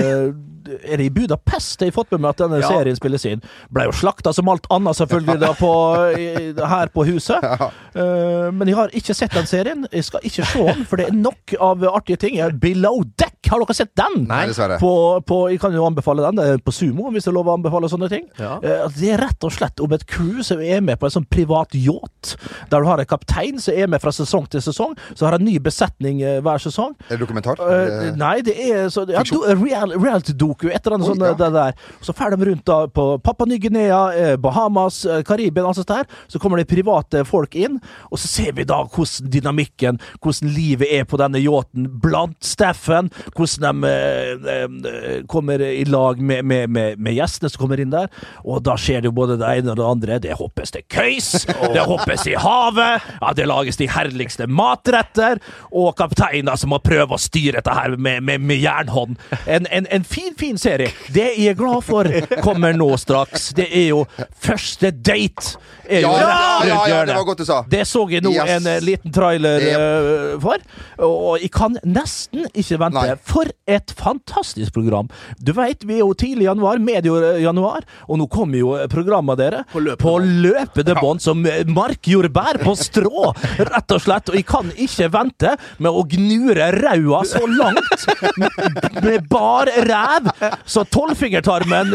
Er 0.84 0.96
det 1.00 1.06
i 1.06 1.10
Budapest 1.14 1.80
jeg 1.82 1.90
har 1.92 1.96
fått 1.96 2.12
med 2.14 2.20
meg 2.24 2.30
at 2.34 2.42
denne 2.44 2.60
Ja. 2.62 2.68
serien 2.70 2.96
spilles 2.96 3.24
inn? 3.28 3.42
Ble 3.72 3.84
jo 3.88 3.92
slakta 3.96 4.32
som 4.34 4.48
alt 4.48 4.66
annet, 4.70 4.96
selvfølgelig, 4.98 5.38
da 5.42 5.52
på, 5.58 5.72
i, 6.18 6.26
her 6.74 6.92
på 6.94 7.06
huset. 7.08 7.42
Eh, 7.92 8.46
men 8.56 8.70
jeg 8.70 8.76
har 8.78 8.88
ikke 8.96 9.12
sett 9.12 9.34
den 9.36 9.44
serien. 9.44 9.82
Jeg 9.92 10.06
skal 10.06 10.22
ikke 10.24 10.46
se 10.48 10.62
den, 10.64 10.86
for 10.88 10.96
det 10.96 11.10
er 11.10 11.12
nok 11.12 11.52
av 11.60 11.82
artige 11.90 12.16
ting. 12.22 12.38
Below 12.62 13.02
Deck, 13.20 13.34
har 13.52 13.60
dere 13.60 13.74
sett 13.76 13.90
den? 14.00 14.22
Nei, 14.30 14.46
dessverre. 14.48 14.78
På, 14.80 15.20
på, 15.28 15.42
jeg 15.52 15.60
kan 15.60 15.74
jo 15.76 15.84
anbefale 15.84 16.24
den. 16.24 16.38
Det 16.40 16.46
er 16.54 16.62
på 16.64 16.72
Sumo, 16.72 17.10
hvis 17.12 17.26
det 17.26 17.32
er 17.34 17.36
lov 17.36 17.50
å 17.52 17.56
anbefale 17.58 17.90
sånne 17.92 18.08
ting. 18.08 18.24
Ja. 18.40 18.54
Uh, 18.64 18.86
det 18.96 19.10
er 19.12 19.20
rett 19.20 19.44
og 19.44 19.52
slett 19.52 19.82
om 19.84 19.92
et 19.92 20.06
crew 20.08 20.40
som 20.46 20.62
er 20.64 20.80
med 20.80 21.02
på 21.02 21.10
en 21.10 21.12
sånn 21.18 21.26
privat 21.28 21.76
yacht, 21.76 22.32
der 22.72 22.80
du 22.80 22.88
har 22.88 23.02
en 23.04 23.10
kaptein 23.12 23.60
som 23.60 23.76
er 23.76 23.92
med 23.92 24.00
fra 24.00 24.14
sesong 24.16 24.48
til 24.48 24.64
sesong, 24.64 24.96
så 25.12 25.28
har 25.28 25.36
en 25.36 25.44
ny 25.44 25.58
besetning 25.60 26.22
eh, 26.24 26.40
hver 26.40 26.64
sesong. 26.64 26.96
Er 27.10 27.18
det 27.18 27.26
dokumentar? 27.26 27.60
Eh, 27.60 27.80
Eh, 27.92 28.16
nei, 28.16 28.38
det 28.40 28.54
er 28.56 28.88
så, 28.88 29.04
ja, 29.12 29.20
do, 29.28 30.51
real, 30.60 30.76
et 30.76 30.86
eller 30.86 30.98
annet 30.98 31.10
sånt. 31.12 31.26
ja. 31.26 31.34
Det 31.42 31.52
der. 31.52 31.74
Så 32.00 32.12
drar 32.16 32.36
de 32.36 32.50
rundt 32.50 32.66
da 32.68 32.86
på 32.86 33.06
Papua 33.24 33.48
Ny-Guinea, 33.48 34.02
eh, 34.14 34.36
Bahamas, 34.36 35.02
Karibia 35.26 35.52
Karibien, 35.52 35.66
alt 35.66 35.76
sånt 35.76 35.88
der. 35.88 36.04
Så 36.28 36.38
kommer 36.38 36.56
det 36.60 36.68
private 36.70 37.24
folk 37.24 37.54
inn, 37.54 37.78
og 38.10 38.18
så 38.18 38.28
ser 38.28 38.52
vi 38.56 38.64
da 38.68 38.82
hvordan 38.84 39.30
dynamikken, 39.32 40.00
hvordan 40.22 40.52
livet 40.54 40.88
er 40.92 41.04
på 41.08 41.18
denne 41.20 41.40
yachten 41.42 41.88
blant 42.02 42.38
Steffen, 42.44 43.10
hvordan 43.36 43.82
de 43.82 43.90
eh, 43.90 44.52
eh, 44.52 45.24
kommer 45.30 45.60
i 45.62 45.84
lag 45.84 46.20
med, 46.20 46.44
med, 46.44 46.70
med, 46.70 46.98
med 46.98 47.16
gjestene 47.16 47.50
som 47.50 47.64
kommer 47.64 47.80
inn 47.82 47.92
der. 47.92 48.10
Og 48.44 48.62
da 48.64 48.76
skjer 48.80 49.02
det 49.02 49.10
jo 49.10 49.16
både 49.16 49.38
det 49.40 49.50
ene 49.58 49.74
og 49.74 49.80
det 49.80 49.88
andre. 49.88 50.20
Det 50.22 50.38
hoppes 50.38 50.74
til 50.74 50.84
køys, 50.92 51.46
det 51.74 51.86
hoppes 51.86 52.26
i 52.30 52.36
havet, 52.38 53.08
ja, 53.20 53.32
det 53.36 53.48
lages 53.48 53.80
de 53.80 53.90
herligste 53.90 54.48
matretter, 54.48 55.40
og 55.72 55.94
kapteiner 55.98 56.58
som 56.58 56.72
må 56.72 56.80
prøve 56.82 57.16
å 57.16 57.20
styre 57.20 57.60
dette 57.60 57.74
her 57.76 57.96
med, 57.96 58.22
med, 58.24 58.42
med 58.42 58.60
jernhånd. 58.62 59.18
En, 59.46 59.66
en, 59.70 59.88
en 59.92 60.06
fin, 60.06 60.32
fin 60.42 60.58
serie. 60.58 60.90
Det 61.14 61.28
jeg 61.38 61.52
er 61.54 61.58
glad 61.58 61.84
for, 61.86 62.08
kommer 62.42 62.74
nå 62.76 62.90
straks. 63.00 63.50
Det 63.56 63.68
er 63.70 63.88
jo 63.92 64.02
første 64.42 64.90
date. 64.92 65.54
Er 65.92 66.04
jo 66.04 66.10
Ja, 66.12 66.28
ja, 66.64 66.76
ja, 66.88 66.98
det 67.08 67.14
var 67.16 67.24
godt 67.26 67.40
du 67.42 67.44
sa. 67.46 67.60
Det 67.68 67.82
så 67.90 68.04
jeg 68.10 68.22
nå 68.24 68.30
Yes. 68.32 68.50
en 68.56 68.66
eh, 68.70 68.80
liten 68.84 69.12
trailer 69.12 69.60
Yep. 69.62 69.80
eh, 69.82 70.36
for, 70.40 70.62
og 71.04 71.42
jeg 71.42 71.50
kan 71.52 71.74
nesten 71.84 72.46
ikke 72.54 72.78
vente. 72.80 73.02
Nei. 73.02 73.16
For 73.28 73.50
et 73.68 73.92
fantastisk 73.98 74.72
program! 74.74 75.10
Du 75.42 75.52
vet, 75.56 75.84
vi 75.86 75.98
er 75.98 76.02
jo 76.04 76.14
tidlig 76.18 76.46
i 76.46 76.48
januar, 76.48 76.80
medio 76.82 77.18
januar, 77.42 77.84
og 78.08 78.18
nå 78.22 78.26
kommer 78.32 78.58
jo 78.62 78.72
programmet 78.92 79.38
dere 79.42 79.62
På 79.72 79.82
løpende 79.82 80.00
på 80.02 80.14
løpende 80.22 80.96
bånd 81.02 81.22
som 81.24 81.44
eh, 81.46 81.62
markjordbær 81.68 82.60
på 82.62 82.74
strå, 82.78 83.32
rett 83.60 83.94
og 83.96 84.02
slett. 84.06 84.32
Og 84.32 84.38
jeg 84.38 84.46
kan 84.48 84.72
ikke 84.74 85.10
vente 85.12 85.54
med 85.82 85.92
å 85.92 86.06
gnure 86.14 86.70
raua 86.78 87.22
så 87.28 87.42
langt 87.50 88.06
med- 88.40 89.02
med 89.04 89.28
bar 89.30 89.68
ræv, 89.86 90.31
så 90.64 90.84
tolvfingertarmen 90.84 91.92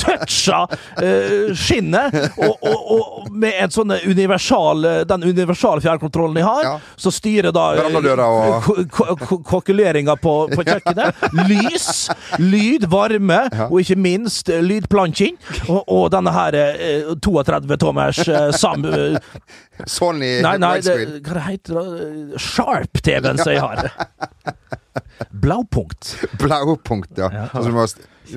toucha 0.00 0.62
uh, 0.66 1.54
skinnet, 1.56 2.14
og, 2.36 2.56
og, 2.66 2.90
og 2.96 3.30
med 3.32 3.52
en 3.66 3.72
sånn 3.74 3.94
universal 4.06 4.84
den 5.08 5.26
universale 5.28 5.82
fjernkontrollen 5.84 6.40
jeg 6.40 6.46
har, 6.46 6.62
Ja. 6.66 6.74
så 6.98 7.10
styrer 7.12 7.52
da 7.54 7.66
eh, 7.76 8.60
ko- 8.90 9.16
ko- 9.20 9.38
kokkuleringa 9.46 10.16
på, 10.20 10.34
på 10.54 10.64
kjøkkenet. 10.66 11.22
Lys, 11.48 11.88
lyd, 12.42 12.86
varme, 12.90 13.38
og 13.68 13.76
ikke 13.82 13.96
minst 14.00 14.48
lydplanking. 14.50 15.36
Og, 15.68 15.82
og 15.86 16.08
denne 16.14 16.32
her 16.34 16.56
uh, 16.58 17.12
32-tommers 17.22 18.22
eh, 18.28 18.50
sam... 18.56 18.84
eh, 18.88 19.18
Sony 19.86 20.38
Nei, 20.40 20.54
nei, 20.62 20.78
det, 20.80 20.94
hva 21.26 21.42
heter 21.50 21.76
det? 21.76 22.40
Sharp-TV-en 22.40 23.38
som 23.42 23.52
jeg 23.52 23.60
har. 23.60 23.90
Blaupunkt. 25.44 26.12
Blaupunkt, 26.40 27.12
ja. 27.18 27.30
Ja. 27.32 27.48
Altså, 27.52 27.70
du 27.70 27.74
må, 27.74 27.86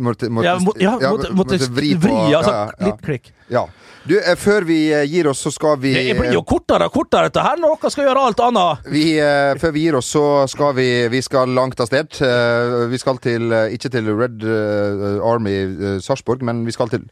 måtte, 0.10 0.30
måtte, 0.30 0.48
Ja, 0.48 0.58
må, 0.64 0.74
ja, 0.80 0.96
måtte, 1.10 1.34
måtte 1.34 1.60
vri, 1.74 1.94
altså, 2.36 2.56
litt 2.86 3.06
klikk. 3.06 3.32
Ja. 3.50 3.68
Du, 4.08 4.16
eh, 4.18 4.36
før 4.40 4.66
vi 4.66 4.78
eh, 4.94 5.04
gir 5.10 5.28
oss, 5.28 5.42
så 5.44 5.52
skal 5.52 5.78
vi 5.82 5.92
Det 5.94 6.16
blir 6.18 6.34
jo 6.34 6.42
kortere 6.48 6.88
og 6.88 6.94
kortere, 6.96 7.28
dette 7.30 7.44
her, 7.44 7.60
når 7.60 7.76
dere 7.76 7.92
skal 7.94 8.08
gjøre 8.08 8.26
alt 8.30 8.44
annet. 8.46 8.88
vi, 8.90 9.04
eh, 9.20 9.54
før 9.60 9.74
vi 9.76 9.86
gir 9.86 9.98
oss, 10.00 10.12
så 10.16 10.26
skal 10.50 10.74
vi 10.78 10.90
Vi 11.12 11.22
skal 11.26 11.52
langt 11.54 11.80
av 11.80 11.90
sted. 11.92 12.22
Eh, 12.26 12.88
vi 12.90 12.98
skal 12.98 13.20
til 13.22 13.52
eh, 13.52 13.74
Ikke 13.76 13.92
til 13.92 14.10
Red 14.16 14.44
eh, 14.44 15.20
Army 15.26 15.56
eh, 15.66 16.00
Sarpsborg, 16.02 16.42
men 16.46 16.64
vi 16.66 16.76
skal 16.76 16.90
til 16.90 17.06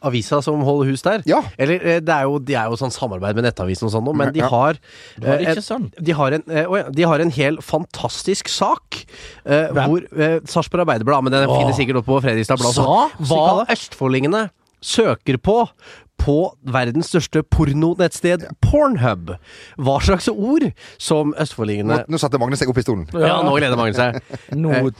Avisa 0.00 0.40
som 0.44 0.62
holder 0.64 0.90
hus 0.92 1.02
der. 1.04 1.24
Ja. 1.28 1.42
Eller 1.60 1.82
eh, 1.84 2.00
det 2.04 2.14
er 2.14 2.28
jo, 2.28 2.38
de 2.40 2.56
er 2.56 2.70
jo 2.72 2.78
sånn 2.80 2.92
samarbeid 2.94 3.36
med 3.38 3.44
Nettavisen 3.48 3.88
og 3.88 3.94
sånn 3.94 4.06
nå, 4.08 4.14
men 4.16 4.32
de 4.34 4.44
har 4.44 4.78
det 5.20 5.34
eh, 5.34 5.44
ikke 5.52 5.64
sånn? 5.64 5.90
De 6.00 6.16
har, 6.16 6.36
en, 6.38 6.44
eh, 6.48 6.64
å 6.64 6.78
ja, 6.80 6.86
de 6.94 7.08
har 7.10 7.24
en 7.24 7.32
hel 7.36 7.60
fantastisk 7.64 8.48
sak 8.52 9.02
eh, 9.44 9.68
Hvem? 9.70 9.82
hvor 9.84 10.06
eh, 10.16 10.38
Sarpsborg 10.48 10.86
Arbeiderblad, 10.86 11.26
men 11.26 11.36
den 11.36 11.48
Åh. 11.50 11.58
finnes 11.60 11.76
sikkert 11.80 12.00
oppe 12.00 12.14
på 12.14 12.22
Fredrikstad 12.24 12.60
Blad, 12.62 12.76
Sa? 12.78 13.08
hva 13.28 13.66
østfoldingene 13.76 14.46
søker 14.80 15.36
på 15.44 15.62
på 16.20 16.34
verdens 16.68 17.08
største 17.08 17.40
pornonettsted 17.48 18.42
Pornhub. 18.60 19.30
Hva 19.80 19.94
slags 20.04 20.28
ord 20.28 20.66
som 21.00 21.30
Nå, 21.32 21.38
østfoldingene 21.40 22.02
nå 22.12 22.20
satte 22.20 22.38
Magnus 22.40 22.60
seg 22.60 22.68
opp 22.68 22.78
i 22.80 22.84
stolen. 22.84 23.06
ja, 23.14 23.38
nå 23.46 23.54
gleder 23.56 23.78
Magnus 23.80 23.96
seg. 23.96 24.20
Nå- 24.52 24.70
Eh, 24.70 24.90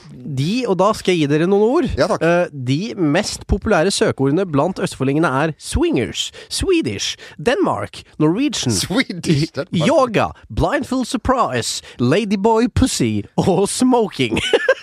De, 0.41 0.65
og 0.67 0.77
da 0.81 0.91
skal 0.97 1.13
jeg 1.13 1.21
gi 1.23 1.27
dere 1.31 1.47
noen 1.47 1.63
ord. 1.67 1.89
Ja, 1.97 2.07
takk. 2.09 2.21
Eh, 2.25 2.47
De 2.51 2.93
mest 2.97 3.45
populære 3.47 3.91
søkeordene 3.93 4.45
blant 4.49 4.79
østfoldingene 4.81 5.29
er 5.43 5.53
swingers, 5.61 6.31
Swedish, 6.49 7.15
Denmark, 7.37 8.01
Norwegian, 8.19 8.73
Swedish, 8.73 9.51
Denmark. 9.53 9.87
yoga, 9.87 10.31
blindfold 10.49 11.05
surprise, 11.07 11.81
ladyboy 11.99 12.67
pussy 12.73 13.21
og 13.37 13.67
smoking. 13.69 14.39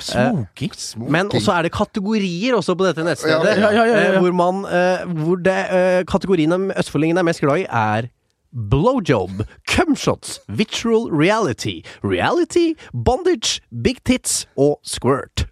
Smoking? 0.00 0.72
Men 1.10 1.30
også 1.34 1.52
er 1.58 1.66
det 1.68 1.72
kategorier 1.74 2.56
også 2.56 2.76
på 2.78 2.86
dette 2.88 3.04
nettstedet. 3.06 3.54
Ja, 3.58 3.70
ja, 3.70 3.70
ja, 3.70 3.84
ja, 3.84 3.94
ja. 3.94 4.12
eh, 4.14 4.20
Hvor 4.22 4.36
man 4.36 4.64
eh, 4.68 5.04
Hvor 5.24 5.40
det 5.44 5.56
eh, 5.70 6.00
kategoriene 6.08 6.58
østfoldingene 6.78 7.24
er 7.24 7.28
mest 7.30 7.44
glad 7.44 7.64
i, 7.64 7.66
er 7.70 8.10
Blowjob, 8.54 9.42
cumshots, 9.66 10.38
virtual 10.46 11.08
reality, 11.10 11.80
reality, 12.04 12.76
bondage, 12.94 13.58
big 13.82 13.98
tits 14.06 14.44
og 14.54 14.78
squirt. 14.86 15.48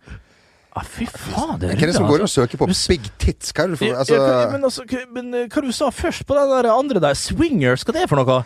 Ah, 0.72 0.86
fy 0.86 1.04
faen, 1.10 1.58
det 1.60 1.72
Hvem 1.74 1.82
er 1.82 1.90
det 1.90 1.96
som 1.98 2.06
går 2.08 2.22
og 2.24 2.30
søker 2.32 2.60
på 2.60 2.68
big 2.70 3.10
tits? 3.20 3.50
Hva 3.52 3.66
er 3.66 3.74
det 3.74 3.80
for 3.82 3.98
altså, 4.04 4.16
ja, 4.16 4.46
men, 4.54 4.62
altså, 4.64 4.86
men 5.12 5.34
eh, 5.34 5.48
hva 5.52 5.64
du 5.66 5.72
sa 5.74 5.90
først 5.92 6.24
på 6.28 6.36
den 6.38 6.54
der 6.54 6.70
andre 6.72 7.02
der? 7.02 7.18
Swingers, 7.18 7.82
hva 7.84 7.92
det 7.92 8.06
er 8.06 8.08
for 8.08 8.22
noe? 8.22 8.38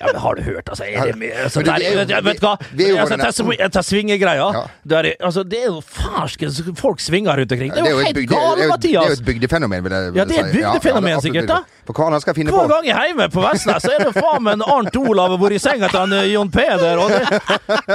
Ja, 0.00 0.06
men 0.06 0.16
Har 0.22 0.34
du 0.34 0.42
hørt, 0.42 0.68
altså? 0.68 0.84
Er 0.88 1.10
det 1.10 1.16
mye, 1.20 1.32
altså 1.44 1.60
der, 1.62 1.72
er 1.72 1.92
jo- 1.92 2.20
vet, 2.24 2.40
du 2.40 2.46
hva? 2.46 2.54
Altså, 3.00 3.44
jeg 3.58 3.72
tar 3.72 3.80
jeg 3.80 3.84
swingegreia. 3.84 4.46
Ja. 4.56 5.12
Altså, 5.20 5.42
det 5.44 5.58
er 5.60 5.66
jo 5.66 5.82
farske 5.84 6.48
folk 6.78 7.00
svinger 7.04 7.36
rundt 7.36 7.52
omkring. 7.52 7.74
Det 7.74 7.84
er 7.84 7.90
jo 7.90 7.98
helt 7.98 8.16
gale, 8.30 8.64
jo- 8.64 8.76
Det 8.80 8.94
er 8.94 9.06
jo 9.06 9.12
et 9.12 9.24
bygdefenomen, 9.26 9.84
vil 9.84 9.92
jeg 9.92 10.14
Ja, 10.16 10.24
det 10.24 10.38
er 10.38 10.44
et 10.46 10.52
bygdefenomen 10.54 11.10
ja, 11.10 11.16
er 11.16 11.20
sikkert, 11.20 11.48
da. 11.48 11.58
For 11.84 11.92
hva 11.92 12.10
han 12.10 12.20
skal 12.20 12.32
jeg 12.32 12.40
finne 12.40 12.52
Hver 12.56 12.64
på? 12.64 12.72
gang 12.72 12.86
jeg 12.86 12.96
er 12.96 13.06
hjemme 13.10 13.28
på 13.28 13.44
Vestnes, 13.44 13.82
så 13.82 13.92
er 13.92 14.04
det 14.04 14.14
faen 14.16 14.42
meg 14.42 14.64
Arnt 14.66 14.96
Olav 14.96 15.36
hvor 15.36 15.52
i 15.52 15.58
senga 15.58 15.88
til 15.92 15.98
han 16.00 16.12
eh, 16.16 16.32
Jon 16.32 16.50
Peder, 16.50 16.96
og, 16.96 17.10
det, 17.10 17.40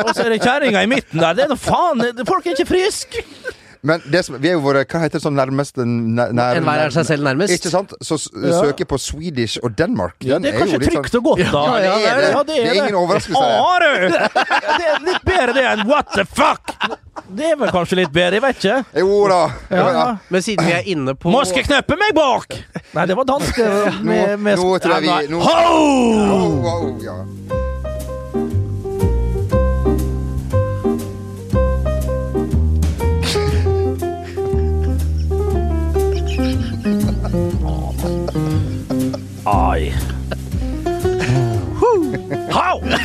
og 0.03 0.13
så 0.13 0.25
er 0.25 0.29
det 0.35 0.41
kjerringa 0.43 0.83
i 0.83 0.89
midten 0.91 1.19
der. 1.19 1.33
Det 1.33 1.43
er 1.45 1.53
da 1.53 1.55
faen 1.55 2.05
Folk 2.25 2.45
er 2.45 2.53
ikke 2.53 2.69
friske! 2.69 3.25
Men 3.85 4.01
det 4.09 4.23
som, 4.25 4.35
vi 4.41 4.49
er 4.49 4.55
jo 4.57 4.61
våre 4.65 4.81
Hva 4.89 4.99
heter 5.03 5.19
det 5.19 5.23
sånn 5.23 5.35
nærmest 5.37 5.77
nær, 5.77 6.31
nær, 6.33 6.57
Enhver 6.59 6.81
er 6.87 6.93
seg 6.95 7.05
selv 7.05 7.23
nærmest. 7.27 7.53
Ikke 7.53 7.69
sant? 7.69 7.93
Så 8.01 8.17
Ja. 8.33 8.59
søker 8.63 8.85
på 8.89 8.97
Swedish 8.99 9.59
og 9.63 9.75
Denmark. 9.77 10.15
Ja, 10.25 10.39
det 10.39 10.53
er 10.55 10.59
kanskje 10.63 10.79
trygt 10.81 11.11
sånn- 11.13 11.21
og 11.21 11.23
godt, 11.37 11.51
da. 11.51 11.63
Ja, 11.83 11.95
det 11.99 12.09
er 12.09 12.21
det. 12.21 12.29
Ja, 12.31 12.43
Det 12.43 12.57
er 12.65 12.73
ingen 12.81 12.95
overraskelse, 12.95 13.39
det. 13.39 13.57
Har 13.61 13.79
du? 13.85 13.91
Det 14.75 14.87
er 14.89 14.99
litt 15.05 15.25
bedre 15.25 15.53
det 15.53 15.65
enn 15.71 15.87
what 15.87 16.09
the 16.15 16.25
fuck! 16.25 16.73
Det 17.35 17.45
er 17.51 17.55
vel 17.57 17.69
kanskje 17.73 17.95
litt 18.01 18.11
bedre, 18.13 18.33
jeg 18.37 18.41
vet 18.43 18.57
ikke. 18.59 18.85
Jo 19.01 19.27
da. 19.29 19.39
Ja, 19.71 19.85
ja. 19.91 20.17
Men 20.29 20.41
siden 20.41 20.65
vi 20.67 20.73
er 20.73 20.83
inne 20.91 21.13
på 21.15 21.31
Moske 21.31 21.63
kneppe 21.65 21.97
meg 21.97 22.13
bak! 22.17 22.57
Nei, 22.93 23.05
det 23.05 23.15
var 23.17 23.25
dansk. 23.25 23.57
med, 24.03 24.39
med 24.39 24.57
nå 24.59 24.79
tror 24.79 24.93
jeg 24.99 25.03
vi- 25.03 25.33
nå- 25.33 25.41
Ho! 25.41 25.55
Oh, 26.35 26.61
wow, 26.61 26.97
ja. 27.01 27.15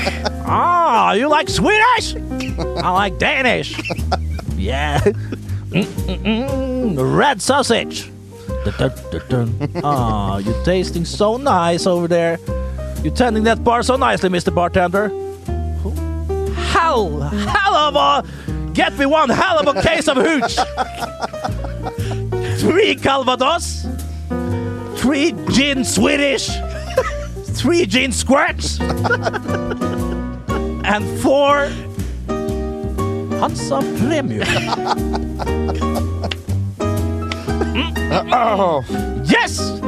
Ah, 0.53 1.12
you 1.12 1.28
like 1.28 1.48
Swedish? 1.48 2.16
I 2.16 2.90
like 2.90 3.18
Danish. 3.18 3.78
Yeah. 4.57 5.01
Red 5.72 7.40
sausage. 7.40 8.11
Ah, 9.84 10.38
you're 10.38 10.64
tasting 10.64 11.05
so 11.05 11.36
nice 11.36 11.86
over 11.86 12.09
there. 12.09 12.38
You're 13.05 13.14
tending 13.14 13.44
that 13.44 13.62
bar 13.62 13.84
so 13.84 13.94
nicely, 13.96 14.28
Mr. 14.28 14.53
Bartender. 14.53 15.09
Hell, 16.55 17.20
hell 17.20 17.74
of 17.74 17.94
a... 17.94 18.72
Get 18.72 18.98
me 18.98 19.07
one 19.07 19.28
hell 19.28 19.61
of 19.61 19.76
a 19.76 19.80
case 19.82 20.09
of 20.09 20.16
hooch. 20.16 20.57
Three 22.59 22.96
Calvados. 22.96 23.86
Three 24.98 25.32
gin 25.51 25.84
Swedish. 25.84 26.51
Three 27.55 27.86
gin 27.86 28.11
squirts. 28.12 28.78
And 30.91 31.20
four 31.20 31.68
Hansa 33.38 33.78
Premium. 33.99 34.47
Oh, 38.32 38.84
Yes! 39.24 39.80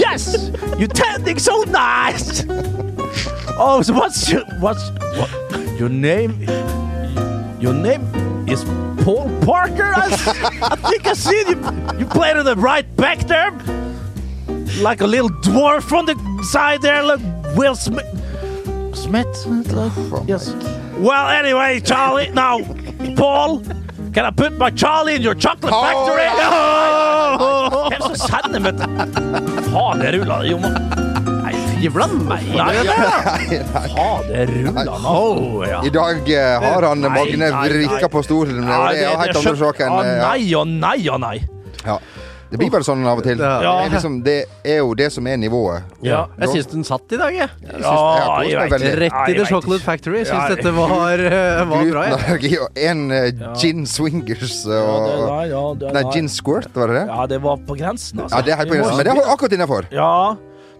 Yes! 0.00 0.50
You're 0.78 0.88
tending 0.88 1.38
so 1.38 1.62
nice! 1.62 2.44
Oh, 3.56 3.82
so 3.82 3.94
what's 3.94 4.28
your 4.28 4.44
what's 4.58 4.90
what, 5.16 5.30
your 5.78 5.88
name? 5.88 6.42
Your 7.60 7.74
name 7.74 8.02
is 8.48 8.64
Paul 9.04 9.30
Parker? 9.44 9.92
I 9.94 10.76
think 10.90 11.06
I 11.06 11.12
see 11.12 11.38
you. 11.38 11.56
You 11.98 12.06
played 12.06 12.36
on 12.36 12.44
the 12.44 12.56
right 12.56 12.86
back 12.96 13.20
there, 13.28 13.52
like 14.82 15.00
a 15.02 15.06
little 15.06 15.30
dwarf 15.30 15.92
on 15.96 16.06
the 16.06 16.16
side 16.42 16.82
there, 16.82 17.04
like 17.04 17.20
Will 17.56 17.76
Smith. 17.76 18.17
Smith? 19.02 19.46
Like, 19.72 19.92
yes. 20.28 20.52
Well, 20.98 21.28
anyway, 21.28 21.80
Charlie. 21.80 22.30
Now, 22.30 22.60
Paul. 23.16 23.62
Can 24.14 24.24
I 24.24 24.30
put 24.30 24.58
my 24.58 24.70
Charlie 24.70 25.14
in 25.14 25.22
your 25.22 25.34
chocolate 25.34 25.72
Oh, 25.72 25.82
factory? 25.84 26.28
Oh! 27.40 27.88
Hvem 27.90 28.00
som 28.02 28.16
sender 28.16 28.60
det 30.00 30.10
ruller 30.16 30.46
jo 30.48 30.56
Nei, 30.58 31.52
fy 31.76 31.90
Bland 31.92 32.24
meg 32.26 32.40
Faderulla. 33.92 34.96
Oh, 35.06 35.62
ja. 35.68 35.82
I 35.84 35.92
dag 35.94 36.30
eh, 36.32 36.56
har 36.64 36.82
han 36.88 37.04
Magne 37.04 37.50
vrikka 37.52 38.08
på 38.10 38.22
stolen, 38.26 38.64
og 38.64 38.88
det 38.90 39.04
er 39.04 39.20
helt 39.22 39.36
andre 39.42 39.56
saken. 39.60 39.92
Å, 39.92 40.00
eh. 40.02 40.18
Nei 40.24 40.54
og 40.58 40.66
nei 40.72 40.98
og 41.12 41.20
nei. 41.22 41.36
Ja. 41.84 41.98
Det 42.50 42.56
blir 42.56 42.70
bare 42.72 42.86
sånn 42.86 43.04
av 43.04 43.20
og 43.20 43.24
til. 43.26 43.38
Ja. 43.38 43.58
Det, 43.60 43.68
er 43.68 43.90
liksom, 43.92 44.14
det 44.24 44.36
er 44.64 44.78
jo 44.80 44.94
det 44.96 45.10
som 45.12 45.26
er 45.28 45.36
nivået. 45.36 45.82
Ja, 46.06 46.22
jeg 46.40 46.48
syns 46.54 46.70
den 46.72 46.86
satt 46.88 47.12
i 47.12 47.18
dag, 47.20 47.34
jeg. 47.34 47.48
Jeg 47.60 47.74
synes- 47.74 47.84
jeg 47.84 48.50
jeg 48.50 48.70
vet 48.72 48.98
Rett 49.02 49.28
i 49.28 49.34
The 49.36 49.44
Chocolate. 49.44 49.84
Factory. 49.84 50.18
Jeg 50.22 50.26
syns 50.30 50.48
Ja, 50.48 50.54
dette 50.54 50.72
var, 50.74 51.20
eh, 51.20 51.64
var 51.72 51.84
bra. 51.92 52.04
Jeg. 52.40 52.58
En 52.88 53.10
uh, 53.12 53.54
gin 53.60 53.84
swingers 53.86 54.64
og 54.66 54.72
Ja, 54.72 54.98
det, 55.04 55.18
nei, 55.28 55.44
ja, 55.52 55.62
det, 55.74 55.92
Nei, 55.92 56.04
gin 56.12 56.28
squirt, 56.28 56.72
var 56.74 56.88
det 56.88 57.02
det? 57.02 57.06
Ja, 57.08 57.26
det 57.26 57.42
var 57.42 57.56
på 57.68 57.76
grensen, 57.78 58.20
altså. 58.24 58.36
Ja, 58.36 58.42
det 58.42 58.52
er 58.52 58.56
helt 58.62 58.72
på 58.72 58.78
grensen, 58.80 58.96
men 58.96 59.06
det 59.06 59.16
er 59.16 59.32
akkurat 59.34 59.52
innafor. 59.58 59.88
Ja. 59.92 60.12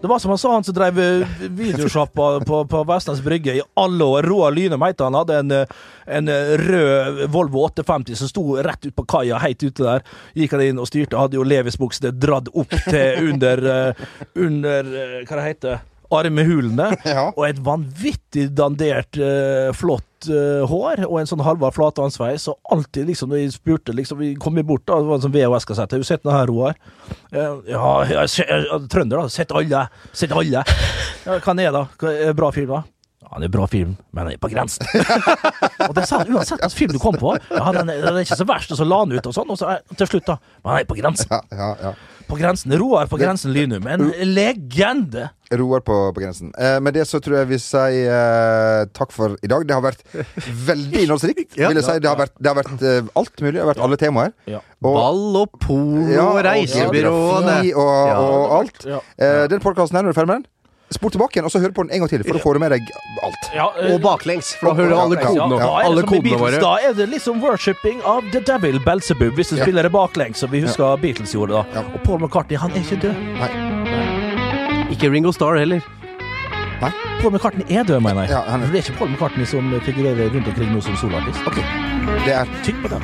Det 0.01 0.07
var 0.07 0.19
som 0.19 0.29
han 0.29 0.37
sa, 0.37 0.53
han 0.53 0.63
som 0.63 0.73
drev 0.73 0.99
eh, 0.99 1.27
videosjappa 1.49 2.39
på, 2.47 2.65
på 2.65 2.83
Vestlands 2.87 3.21
Brygge 3.21 3.55
i 3.57 3.61
alle 3.73 4.05
år. 4.05 4.23
Roar 4.23 4.51
Lynum 4.51 4.81
het 4.81 4.99
han. 5.03 5.17
Hadde 5.19 5.39
en, 5.41 5.51
eh, 5.51 5.73
en 6.05 6.31
eh, 6.31 6.53
rød 6.61 7.25
Volvo 7.33 7.65
850 7.65 8.15
som 8.15 8.31
sto 8.31 8.45
rett 8.63 8.85
ut 8.85 8.95
på 8.95 9.05
kaia, 9.11 9.41
helt 9.43 9.63
ute 9.63 9.83
der. 9.83 10.07
Gikk 10.39 10.55
han 10.55 10.63
inn 10.63 10.79
og 10.79 10.87
styrte. 10.87 11.19
Hadde 11.19 11.35
jo 11.35 11.43
Levis-buksene 11.43 12.13
dratt 12.15 12.47
opp 12.53 12.77
til 12.87 13.33
under, 13.33 13.65
under 14.39 14.93
Hva 15.27 15.35
det 15.41 15.47
heter 15.49 15.83
Armehulene. 16.09 16.93
Ja. 17.05 17.29
Og 17.35 17.45
et 17.49 17.59
vanvittig 17.63 18.49
dandert, 18.57 19.17
eh, 19.19 19.69
eh, 20.27 20.65
hår. 20.67 21.05
Og 21.07 21.19
en 21.21 21.29
sånn 21.29 21.45
halvvar 21.45 21.73
flathåndsveis. 21.75 22.49
Og 22.51 22.75
alltid, 22.75 23.07
liksom, 23.09 23.31
når 23.31 23.43
jeg 23.43 23.55
spurte 23.55 23.95
liksom, 23.95 24.19
Vi 24.19 24.33
kom 24.41 24.59
bort, 24.67 24.85
da, 24.89 24.99
det 24.99 25.09
var 25.09 25.19
en 25.21 25.25
sånn 25.27 25.35
VHS-kassett. 25.35 25.95
Har 25.95 26.03
du 26.03 26.07
sett 26.07 26.25
den 26.25 26.35
her, 26.35 26.51
Roar? 26.51 26.77
Uh, 27.31 27.61
Ja, 27.69 27.95
jeg, 28.09 28.27
jeg, 28.41 28.47
jeg, 28.49 28.85
trønder, 28.91 29.23
da. 29.23 29.33
Sett 29.33 29.55
alle. 29.55 29.87
Sett 30.11 30.35
alle. 30.35 30.63
Ja, 31.25 31.35
hva 31.37 31.53
er 31.53 31.59
det, 31.61 31.71
da? 31.75 32.15
Er 32.29 32.37
bra 32.37 32.51
film, 32.55 32.73
da? 32.75 32.83
Ja, 33.29 33.37
det 33.37 33.49
er 33.49 33.51
bra 33.53 33.65
film, 33.69 33.97
men 34.11 34.25
den 34.25 34.33
er 34.33 34.41
på 34.41 34.49
grensen. 34.49 34.87
og 35.87 35.91
det 35.93 36.05
sa 36.09 36.23
han 36.23 36.31
uansett 36.33 36.57
hvilken 36.63 36.77
film 36.77 36.93
du 36.95 37.01
kom 37.03 37.17
på. 37.19 37.35
Ja, 37.51 37.67
den 37.75 37.91
er, 37.91 37.99
den 38.01 38.15
er 38.15 38.23
ikke 38.25 38.39
så 38.39 38.47
verst, 38.49 38.71
og 38.73 38.79
så 38.79 38.87
la 38.87 39.03
han 39.03 39.13
ut 39.13 39.27
og 39.29 39.35
sånn, 39.35 39.51
og 39.53 39.59
så 39.59 39.75
eh, 39.75 39.97
til 39.99 40.09
slutt, 40.09 40.31
da. 40.31 40.39
Men 40.63 40.71
den 40.71 40.81
er 40.81 40.87
på 40.89 40.97
grensen. 40.97 41.35
Ja, 41.35 41.41
ja, 41.53 41.69
ja. 41.83 41.91
På 42.29 42.37
grensen. 42.37 42.71
Roar 42.77 43.07
på 43.09 43.17
grensen 43.17 43.51
Lynum. 43.55 43.87
En 43.89 44.03
legende. 44.35 45.29
Roar 45.57 45.81
på, 45.81 45.95
på 46.13 46.21
grensen. 46.21 46.51
Eh, 46.61 46.75
med 46.85 46.93
det 46.93 47.07
så 47.09 47.17
tror 47.25 47.39
jeg 47.39 47.49
vi 47.49 47.57
sier 47.57 48.11
eh, 48.13 48.83
takk 48.93 49.11
for 49.15 49.33
i 49.41 49.49
dag. 49.49 49.65
Det 49.65 49.73
har 49.73 49.81
vært 49.81 50.03
veldig 50.69 51.01
innholdsrikt. 51.07 51.55
Ja. 51.59 51.71
vil 51.71 51.79
jeg 51.81 51.87
si. 51.87 51.95
Det 52.03 52.09
har 52.11 52.19
vært, 52.19 52.35
det 52.37 52.51
har 52.51 52.59
vært 52.59 52.83
eh, 52.85 53.09
alt 53.17 53.41
mulig. 53.41 53.55
Det 53.57 53.63
har 53.65 53.71
vært 53.71 53.81
alle 53.87 53.97
temaer. 53.99 54.35
Ja. 54.47 54.61
Og, 54.79 54.93
Ball 54.93 55.39
og 55.41 55.57
polo, 55.59 56.05
ja, 56.13 56.27
og 56.29 56.39
reisebyråene. 56.45 57.57
og, 57.73 57.89
Ja. 58.13 58.19
og 58.21 58.55
alt. 58.61 58.85
Ja. 58.87 59.01
Eh, 59.17 59.43
den 59.51 59.59
podkasten 59.65 59.97
her, 59.97 60.05
når 60.05 60.13
du 60.13 60.17
er 60.17 60.21
ferdig 60.21 60.31
med 60.35 60.43
den, 60.43 60.47
spol 60.91 61.11
tilbake 61.13 61.37
igjen 61.37 61.45
og 61.45 61.51
så 61.53 61.59
hør 61.61 61.71
på 61.75 61.83
den 61.85 61.91
en 61.93 61.99
gang 62.03 62.09
til, 62.09 62.23
for 62.25 62.33
da 62.37 62.41
får 62.43 62.53
du 62.53 62.59
med 62.63 62.71
deg 62.73 62.87
alt. 63.23 63.49
Ja, 63.55 63.67
øh, 63.77 63.93
Og 63.93 64.01
baklengs, 64.01 64.55
for 64.59 64.69
da 64.71 64.73
hører 64.81 64.89
du 64.89 64.97
alle 65.03 65.17
kodene, 65.21 65.59
ja, 65.61 65.69
alle 65.85 66.03
kodene 66.03 66.39
våre. 66.41 66.59
Da 66.63 66.73
er 66.89 66.93
det 66.97 67.09
liksom 67.11 67.41
worshipping 67.43 68.01
av 68.05 68.23
The 68.33 68.41
Devil 68.41 68.79
Belzebub, 68.85 69.33
hvis 69.37 69.49
du 69.53 69.55
Ja. 69.57 69.63
spiller 69.63 69.83
det 69.83 69.91
baklengs, 69.91 70.37
som 70.37 70.49
vi 70.51 70.61
husker 70.61 70.97
Beatles 70.97 71.33
gjorde 71.33 71.53
da. 71.53 71.63
Ja. 71.75 71.79
Og 71.93 72.01
Paul 72.03 72.19
McCartney, 72.19 72.57
han 72.57 72.71
er 72.71 72.81
ikke 72.81 72.99
død. 73.01 73.13
Nei 73.39 74.89
Ikke 74.91 75.11
Ringo 75.11 75.31
Starr 75.31 75.57
heller. 75.59 75.79
Nei? 76.81 76.89
Paul 77.21 77.31
McCartney 77.33 77.65
er 77.69 77.83
død, 77.83 77.99
mener 78.01 78.21
jeg. 78.23 78.29
Ja, 78.31 78.41
han 78.47 78.61
er- 78.61 78.65
For 78.65 78.73
det 78.73 78.79
er 78.87 78.91
ikke 78.91 78.97
Paul 78.99 79.09
McCartney 79.09 79.45
som 79.45 79.81
figurerer 79.85 80.29
rundt 80.33 80.47
omkring 80.47 80.71
nå 80.73 80.81
som 80.81 80.95
soloartist. 80.95 81.39
Ok, 81.47 81.55
det 82.25 82.33
er 82.33 82.45
Tykk 82.63 82.81
på 82.81 82.87
den. 82.95 83.01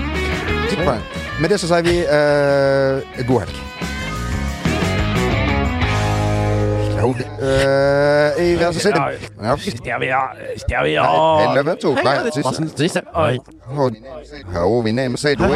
Tykk 0.69 0.79
på 0.85 0.91
den. 0.91 1.01
Med 1.41 1.49
det 1.49 1.59
så 1.59 1.67
sier 1.67 1.83
vi 1.83 1.99
uh, 2.07 3.27
god 3.27 3.39
helg. 3.45 3.55
Uh, 6.95 8.41
I 8.41 8.55
hver 8.55 8.71
side. 8.71 8.95
Ja. 9.43 9.55
Skal 9.57 9.99
vi 9.99 10.07
ha 10.09 10.21
Skal 10.57 10.85
vi 10.85 10.93
Elleve, 10.95 11.75
nei, 12.03 12.31
siste. 12.31 12.67
Siste. 12.77 13.01
Oi. 13.15 13.39
Og 14.63 14.83
vi 14.85 14.93
nærmer 14.95 15.19
seg 15.19 15.39
da 15.39 15.49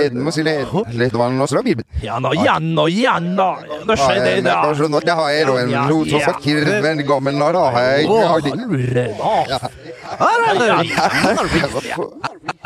er 0.00 0.14
må 0.16 0.32
si 0.34 0.44
det 0.46 0.56
litt 0.96 1.16
vann 1.16 1.40
og 1.42 1.50
strøm. 1.50 1.68
Ja 2.02 2.18
nå, 2.22 2.32
ja 2.40 2.56
nå, 2.62 2.86
ja 2.92 3.18
nå. 3.22 3.48
Nå 3.86 3.96
skjer 3.98 4.22
det 4.24 4.44
da. 4.46 4.72
Det 4.72 5.16
har 5.20 5.30
jeg 5.34 5.46
da 5.50 5.58
en 5.64 5.74
lot 5.90 6.10
så 6.12 6.22
fakir 6.24 6.64
Kirven 6.64 7.02
gammel 7.08 7.34
nå 7.36 7.50
da. 7.56 7.66
Hei. 7.76 8.06
Å, 8.06 8.38
lure 8.56 9.06
da. 9.18 9.34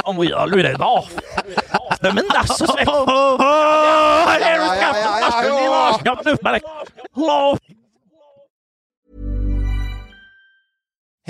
Å, 0.07 0.13
ja, 0.29 0.47
lure 0.47 0.73
av. 0.79 1.11
Men 2.01 2.25
det 2.31 2.39
er 2.41 2.49
så 2.55 2.67
svett. 2.71 2.89
Hello. 7.17 7.59